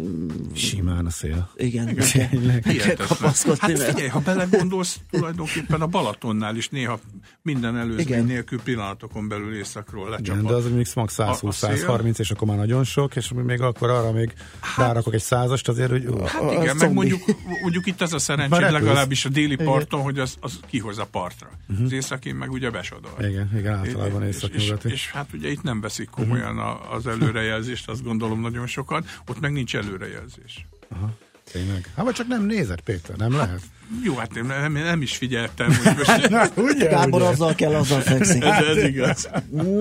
Simán 0.53 1.05
a 1.05 1.09
szél. 1.09 1.49
Igen, 1.55 1.89
igen. 1.89 2.61
kell 2.61 2.95
kapaszkodni. 2.95 3.57
Hát 3.59 3.79
figyelj, 3.79 4.07
ha 4.07 4.19
belegondolsz, 4.19 4.99
tulajdonképpen 5.09 5.81
a 5.81 5.87
Balatonnál 5.87 6.55
is 6.55 6.69
néha 6.69 6.99
minden 7.41 7.77
előzmény 7.77 8.05
igen. 8.05 8.25
nélkül 8.25 8.61
pillanatokon 8.61 9.27
belül 9.27 9.55
északról 9.55 10.09
lecsapad. 10.09 10.39
Igen, 10.39 10.45
de 10.45 10.53
az 10.53 10.71
még 10.71 10.87
max 10.95 11.15
120-130, 11.17 12.19
és 12.19 12.31
akkor 12.31 12.47
már 12.47 12.57
nagyon 12.57 12.83
sok, 12.83 13.15
és 13.15 13.31
még 13.45 13.61
akkor 13.61 13.89
arra 13.89 14.11
még 14.11 14.33
hát, 14.59 14.85
rárakok 14.85 15.13
egy 15.13 15.21
százast 15.21 15.67
azért, 15.67 15.89
hogy... 15.89 16.07
Hát 16.25 16.51
igen, 16.51 16.75
meg 16.75 16.93
mondjuk, 16.93 17.21
mondjuk 17.61 17.85
itt 17.85 18.01
az 18.01 18.13
a 18.13 18.19
szerencsé, 18.19 18.69
legalábbis 18.69 19.25
a 19.25 19.29
déli 19.29 19.55
parton, 19.55 20.01
hogy 20.01 20.19
az, 20.19 20.35
az 20.39 20.59
kihoz 20.67 20.97
a 20.97 21.05
partra. 21.11 21.49
Uh-huh. 21.69 21.85
Az 21.85 21.91
északin 21.91 22.35
meg 22.35 22.51
ugye 22.51 22.69
besodor. 22.69 23.13
Igen, 23.19 23.51
igen, 23.57 23.73
általában 23.73 24.23
észak 24.23 24.53
és, 24.53 24.73
és, 24.83 24.91
és, 24.91 25.11
hát 25.11 25.27
ugye 25.33 25.49
itt 25.49 25.61
nem 25.61 25.81
veszik 25.81 26.09
komolyan 26.09 26.57
uh-huh. 26.57 26.93
az 26.93 27.07
előrejelzést, 27.07 27.89
azt 27.89 28.03
gondolom 28.03 28.41
nagyon 28.41 28.67
sokan, 28.67 28.98
ott 29.27 29.39
meg 29.39 29.51
nincs 29.51 29.75
előrejelzés. 29.75 30.65
Aha. 30.89 31.09
Tényleg? 31.51 31.91
Hát 31.95 32.05
vagy 32.05 32.13
csak 32.13 32.27
nem 32.27 32.45
nézett, 32.45 32.81
Péter, 32.81 33.15
nem 33.15 33.35
lehet? 33.35 33.61
Jó, 34.03 34.15
hát 34.15 34.33
nem, 34.33 34.47
nem, 34.47 34.71
nem 34.71 35.01
is 35.01 35.17
figyeltem. 35.17 35.67
Hogy 35.67 35.95
most... 35.97 36.29
Na, 36.29 36.47
ugye, 36.55 36.87
Gábor 36.87 37.21
ugye? 37.21 37.29
azzal 37.29 37.55
kell, 37.55 37.75
azzal 37.75 37.99
fekszik. 37.99 38.43
ez, 38.43 38.65
ez 38.77 38.83
igaz. 38.83 39.29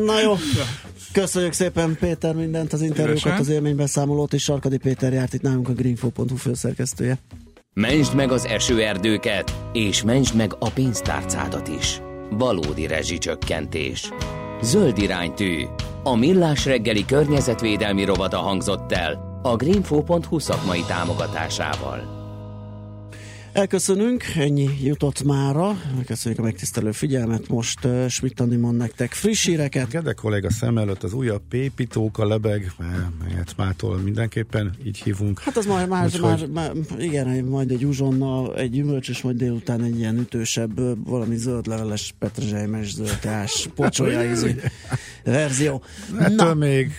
Na 0.05 0.21
jó, 0.21 0.37
köszönjük 1.13 1.53
szépen 1.53 1.97
Péter 2.01 2.35
mindent, 2.35 2.73
az 2.73 2.83
interjúkat, 2.83 3.39
az 3.39 3.49
élménybeszámolót, 3.49 4.33
és 4.33 4.43
Sarkadi 4.43 4.77
Péter 4.77 5.13
járt 5.13 5.35
itt 5.35 5.43
nálunk 5.43 5.69
a 5.69 5.73
greenfo.hu 5.73 6.37
főszerkesztője. 6.37 7.19
Mentsd 7.75 8.15
meg 8.15 8.33
az 8.33 8.47
esőerdőket, 8.47 9.55
és 9.73 10.03
mentsd 10.03 10.35
meg 10.35 10.53
a 10.59 10.71
pénztárcádat 10.71 11.69
is. 11.69 12.01
Valódi 12.31 12.87
rezsicsökkentés. 12.87 14.11
Zöld 14.63 14.99
iránytű. 14.99 15.65
A 16.03 16.17
millás 16.17 16.65
reggeli 16.65 17.05
környezetvédelmi 17.05 18.05
rovata 18.05 18.39
hangzott 18.39 18.93
el 18.93 19.41
a 19.43 19.57
greenfo.hu 19.57 20.39
szakmai 20.39 20.81
támogatásával. 20.87 22.18
Elköszönünk, 23.59 24.25
ennyi 24.37 24.69
jutott 24.83 25.23
mára. 25.23 25.81
Köszönjük 26.07 26.41
a 26.41 26.43
megtisztelő 26.43 26.93
figyelmet. 26.93 27.49
Most 27.49 27.85
uh, 27.85 28.07
Schmidt 28.09 28.59
mond 28.61 28.77
nektek 28.77 29.13
friss 29.13 29.47
híreket. 29.47 29.89
Kedve 29.89 30.13
kolléga 30.13 30.51
szem 30.51 30.79
előtt 30.79 31.03
az 31.03 31.13
újabb 31.13 31.43
pépítók 31.49 32.19
a 32.19 32.27
lebeg, 32.27 32.73
melyet 33.25 33.55
mától 33.57 33.97
mindenképpen 33.97 34.75
így 34.85 35.03
hívunk. 35.03 35.39
Hát 35.41 35.57
az 35.57 35.67
majd 35.67 35.89
már, 35.89 36.05
Úgy, 36.05 36.21
már, 36.21 36.47
már, 36.47 36.73
igen, 36.99 37.45
majd 37.45 37.71
egy 37.71 37.85
uzsonna, 37.85 38.57
egy 38.57 38.71
gyümölcs, 38.71 39.09
és 39.09 39.23
majd 39.23 39.37
délután 39.37 39.83
egy 39.83 39.99
ilyen 39.99 40.19
ütősebb, 40.19 41.05
valami 41.09 41.37
zöld 41.37 41.67
leveles, 41.67 42.15
petrezselymes, 42.19 42.95
zöldás, 42.95 43.69
pocsolya 43.75 44.31
ízű 44.31 44.51
verzió. 45.25 45.83
Ettől 46.19 46.55
még 46.55 46.93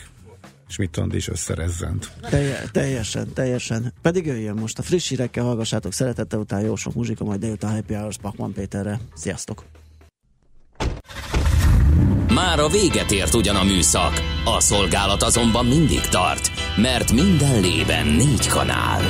Schmidt 0.70 1.00
is 1.12 1.28
összerezzent. 1.28 2.12
Telje, 2.30 2.64
teljesen, 2.72 3.34
teljesen. 3.34 3.94
Pedig 4.02 4.26
jöjjön 4.26 4.56
most 4.56 4.80
a 4.80 4.82
friss 4.82 5.10
hírekkel, 5.10 5.44
hallgassátok 5.44 5.94
szeretettel, 5.94 6.40
utána 6.40 6.66
jó 6.66 6.76
sok 6.76 6.94
muzsika, 6.94 7.24
majd 7.24 7.40
délután 7.40 7.72
Happy 7.72 7.94
Hours 7.94 8.18
Pakman 8.18 8.54
Péterre. 8.54 9.00
Sziasztok! 9.16 9.66
Már 12.34 12.60
a 12.60 12.68
véget 12.68 13.12
ért 13.12 13.34
ugyan 13.34 13.56
a 13.56 13.64
műszak, 13.64 14.14
a 14.46 14.60
szolgálat 14.60 15.24
azonban 15.24 15.66
mindig 15.66 16.02
tart, 16.02 16.52
mert 16.78 17.12
minden 17.12 17.62
lében 17.62 18.08
négy 18.08 18.48
kanál. 18.48 19.02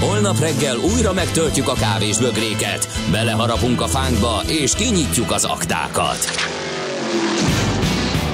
Holnap 0.00 0.38
reggel 0.38 0.76
újra 0.76 1.12
megtöltjük 1.12 1.68
a 1.68 1.74
kávés 1.74 2.18
bögréket, 2.18 2.88
beleharapunk 3.10 3.80
a 3.80 3.86
fánkba 3.86 4.42
és 4.48 4.74
kinyitjuk 4.74 5.30
az 5.30 5.44
aktákat. 5.44 6.18